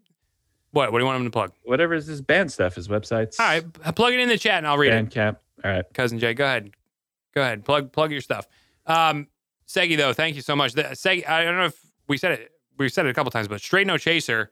what? 0.73 0.91
What 0.93 0.99
do 0.99 1.05
you 1.05 1.07
want 1.07 1.19
him 1.21 1.25
to 1.27 1.31
plug? 1.31 1.53
Whatever 1.63 1.95
is 1.95 2.07
his 2.07 2.21
band 2.21 2.51
stuff, 2.53 2.75
his 2.75 2.89
websites. 2.89 3.39
All 3.39 3.47
right. 3.47 3.95
Plug 3.95 4.13
it 4.13 4.19
in 4.21 4.29
the 4.29 4.37
chat 4.37 4.59
and 4.59 4.67
I'll 4.67 4.77
read 4.77 4.93
it. 4.93 5.09
Bandcamp. 5.09 5.37
All 5.65 5.71
right. 5.71 5.85
Cousin 5.95 6.19
Jay, 6.19 6.35
go 6.35 6.45
ahead. 6.45 6.73
Go 7.35 7.43
ahead. 7.43 7.65
Plug 7.65 7.93
plug 7.93 8.11
your 8.11 8.21
stuff. 8.21 8.47
Um, 8.87 9.29
Seggie 9.69 9.97
though, 9.97 10.13
thank 10.13 10.35
you 10.35 10.43
so 10.43 10.57
much. 10.57 10.73
The, 10.73 10.83
Seggie, 10.85 11.29
I 11.29 11.45
don't 11.45 11.57
know 11.57 11.67
if 11.67 11.79
we 12.09 12.17
said 12.19 12.33
it. 12.33 12.51
We 12.77 12.89
said 12.89 13.07
it 13.07 13.11
a 13.11 13.15
couple 13.15 13.31
times, 13.31 13.49
but 13.49 13.61
Straight 13.61 13.87
No 13.87 13.99
Chaser, 13.99 14.51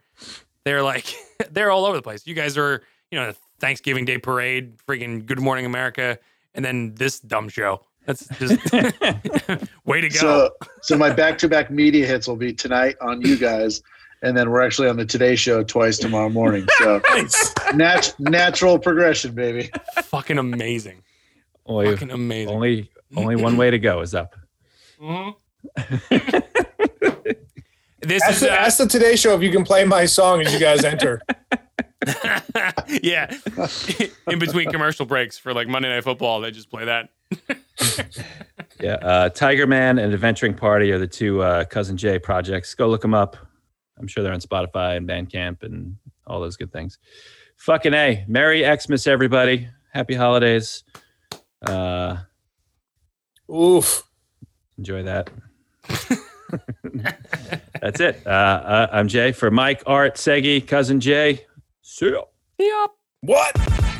they're 0.64 0.82
like 0.82 1.12
they're 1.50 1.70
all 1.72 1.84
over 1.86 1.96
the 1.96 2.02
place. 2.02 2.24
You 2.26 2.34
guys 2.34 2.56
are, 2.56 2.82
you 3.10 3.18
know, 3.18 3.32
Thanksgiving 3.58 4.04
Day 4.04 4.18
parade, 4.18 4.76
freaking 4.88 5.26
Good 5.26 5.40
Morning 5.40 5.66
America, 5.66 6.18
and 6.56 6.64
then 6.64 6.94
this 6.94 7.20
dumb 7.20 7.48
show. 7.48 7.82
That's 8.06 8.26
just 8.38 8.72
way 9.84 10.00
to 10.00 10.08
go. 10.08 10.16
So 10.18 10.50
so 10.82 10.96
my 10.96 11.10
back 11.12 11.38
to 11.38 11.48
back 11.48 11.70
media 11.70 12.06
hits 12.06 12.26
will 12.26 12.36
be 12.36 12.52
tonight 12.52 12.96
on 13.00 13.20
you 13.20 13.36
guys. 13.36 13.82
And 14.22 14.36
then 14.36 14.50
we're 14.50 14.62
actually 14.62 14.88
on 14.88 14.96
the 14.96 15.04
Today 15.04 15.36
Show 15.36 15.62
twice 15.62 15.98
tomorrow 15.98 16.30
morning. 16.30 16.66
So 16.78 17.02
nat- 17.74 18.14
natural 18.18 18.78
progression, 18.78 19.34
baby. 19.34 19.70
Fucking 20.04 20.38
amazing. 20.38 21.02
Only, 21.66 21.90
Fucking 21.92 22.10
amazing. 22.10 22.54
only, 22.54 22.90
only 23.14 23.36
one 23.36 23.58
way 23.58 23.70
to 23.70 23.78
go 23.78 24.00
is 24.00 24.14
up. 24.14 24.34
This 28.00 28.22
Ask 28.22 28.36
is 28.36 28.42
uh, 28.44 28.46
ask 28.48 28.78
the 28.78 28.86
Today 28.86 29.16
Show 29.16 29.34
if 29.34 29.42
you 29.42 29.50
can 29.50 29.64
play 29.64 29.84
my 29.84 30.06
song 30.06 30.40
as 30.40 30.52
you 30.52 30.60
guys 30.60 30.82
enter. 30.84 31.20
yeah. 33.02 33.34
In 34.30 34.38
between 34.38 34.70
commercial 34.70 35.06
breaks 35.06 35.38
for 35.38 35.52
like 35.52 35.68
Monday 35.68 35.88
Night 35.88 36.04
Football, 36.04 36.40
they 36.40 36.50
just 36.50 36.70
play 36.70 36.84
that. 36.84 37.10
Yeah, 38.80 38.94
uh, 38.96 39.28
Tiger 39.30 39.66
Man 39.66 39.98
and 39.98 40.12
Adventuring 40.12 40.54
Party 40.54 40.92
are 40.92 40.98
the 40.98 41.06
two 41.06 41.42
uh, 41.42 41.64
Cousin 41.64 41.96
Jay 41.96 42.18
projects. 42.18 42.74
Go 42.74 42.88
look 42.88 43.00
them 43.00 43.14
up. 43.14 43.36
I'm 43.98 44.06
sure 44.06 44.22
they're 44.22 44.34
on 44.34 44.40
Spotify 44.40 44.96
and 44.96 45.08
Bandcamp 45.08 45.62
and 45.62 45.96
all 46.26 46.40
those 46.40 46.56
good 46.56 46.72
things. 46.72 46.98
Fucking 47.56 47.94
a, 47.94 48.24
Merry 48.28 48.62
Xmas, 48.62 49.06
everybody. 49.06 49.68
Happy 49.92 50.14
holidays. 50.14 50.84
Uh, 51.62 52.18
Oof. 53.50 54.02
enjoy 54.76 55.02
that. 55.04 55.30
That's 57.80 58.00
it. 58.00 58.26
Uh, 58.26 58.30
uh, 58.30 58.88
I'm 58.92 59.08
Jay 59.08 59.32
for 59.32 59.50
Mike, 59.50 59.82
Art, 59.86 60.16
Seggie, 60.16 60.66
Cousin 60.66 61.00
Jay. 61.00 61.46
See 61.88 62.10
ya. 62.10 62.22
Yep. 62.58 62.90
What? 63.20 63.56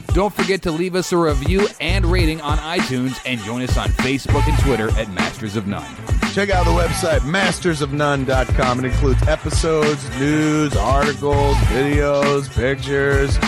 Don't 0.08 0.34
forget 0.34 0.60
to 0.62 0.72
leave 0.72 0.96
us 0.96 1.12
a 1.12 1.16
review 1.16 1.68
and 1.80 2.04
rating 2.04 2.40
on 2.40 2.58
iTunes 2.58 3.16
and 3.24 3.38
join 3.40 3.62
us 3.62 3.78
on 3.78 3.90
Facebook 3.90 4.42
and 4.48 4.58
Twitter 4.64 4.90
at 4.98 5.08
Masters 5.12 5.54
of 5.54 5.68
None. 5.68 5.86
Check 6.32 6.50
out 6.50 6.64
the 6.64 6.72
website 6.72 7.20
mastersofnone.com. 7.20 8.80
It 8.80 8.88
includes 8.88 9.22
episodes, 9.28 10.18
news, 10.18 10.76
articles, 10.76 11.54
videos, 11.68 12.52
pictures, 12.56 13.38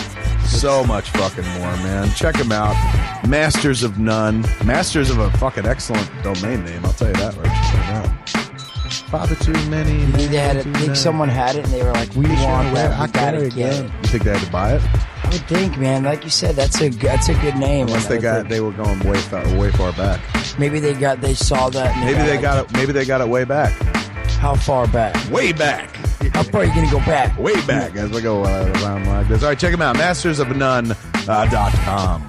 so 0.48 0.84
much 0.84 1.10
fucking 1.10 1.46
more, 1.58 1.76
man. 1.78 2.08
Check 2.10 2.36
them 2.36 2.52
out. 2.52 2.76
Masters 3.26 3.82
of 3.82 3.98
None. 3.98 4.42
Masters 4.64 5.10
of 5.10 5.18
a 5.18 5.32
fucking 5.38 5.66
excellent 5.66 6.08
domain 6.22 6.64
name. 6.64 6.86
I'll 6.86 6.92
tell 6.92 7.08
you 7.08 7.14
that 7.14 7.36
right 7.36 7.44
now. 7.44 8.47
Father 9.10 9.34
too 9.36 9.52
many. 9.70 9.92
You 10.00 10.06
think 10.12 10.30
they 10.30 10.36
had 10.36 10.56
it, 10.56 10.62
think 10.64 10.76
many. 10.76 10.94
someone 10.94 11.28
had 11.28 11.56
it 11.56 11.64
and 11.64 11.72
they 11.72 11.82
were 11.82 11.92
like, 11.92 12.14
we 12.14 12.26
Sure, 12.26 12.46
want 12.46 12.74
that, 12.74 12.92
I 12.92 13.06
we 13.06 13.12
gotta 13.12 13.48
get 13.50 13.72
it. 13.74 13.84
it. 13.86 13.90
You 14.02 14.08
think 14.10 14.24
they 14.24 14.30
had 14.36 14.44
to 14.44 14.52
buy 14.52 14.74
it? 14.74 14.82
I 15.24 15.28
would 15.30 15.40
think, 15.48 15.78
man, 15.78 16.04
like 16.04 16.24
you 16.24 16.30
said, 16.30 16.56
that's 16.56 16.80
a 16.80 16.88
that's 16.90 17.28
a 17.28 17.34
good 17.34 17.56
name. 17.56 17.86
Unless 17.86 18.06
they 18.06 18.18
got 18.18 18.36
think 18.38 18.48
they 18.50 18.60
were 18.60 18.72
going 18.72 18.98
way 19.00 19.18
far, 19.18 19.42
way 19.58 19.70
far 19.72 19.92
back. 19.92 20.20
maybe 20.58 20.78
they 20.80 20.94
got 20.94 21.20
they 21.20 21.34
saw 21.34 21.68
that. 21.70 21.96
And 21.96 22.04
Maybe 22.04 22.22
they 22.22 22.32
like, 22.32 22.42
got 22.42 22.64
it. 22.66 22.72
Maybe 22.74 22.92
they 22.92 23.04
got 23.04 23.20
it 23.20 23.28
way 23.28 23.44
back. 23.44 23.72
How 24.38 24.54
far 24.54 24.86
back? 24.86 25.14
Way 25.30 25.52
back. 25.52 25.94
How 26.34 26.42
far 26.44 26.60
are 26.60 26.64
you 26.64 26.74
gonna 26.74 26.90
go 26.90 26.98
back? 27.00 27.36
Way 27.38 27.54
back 27.66 27.96
as 27.96 28.10
we 28.10 28.20
go 28.20 28.42
around 28.44 29.06
like 29.06 29.28
this. 29.28 29.42
All 29.42 29.48
right, 29.48 29.58
check 29.58 29.72
them 29.72 29.82
out. 29.82 29.96
Mastersofnone.com. 29.96 30.96
Uh, 31.28 31.46
dot 31.50 31.72
com. 31.72 32.22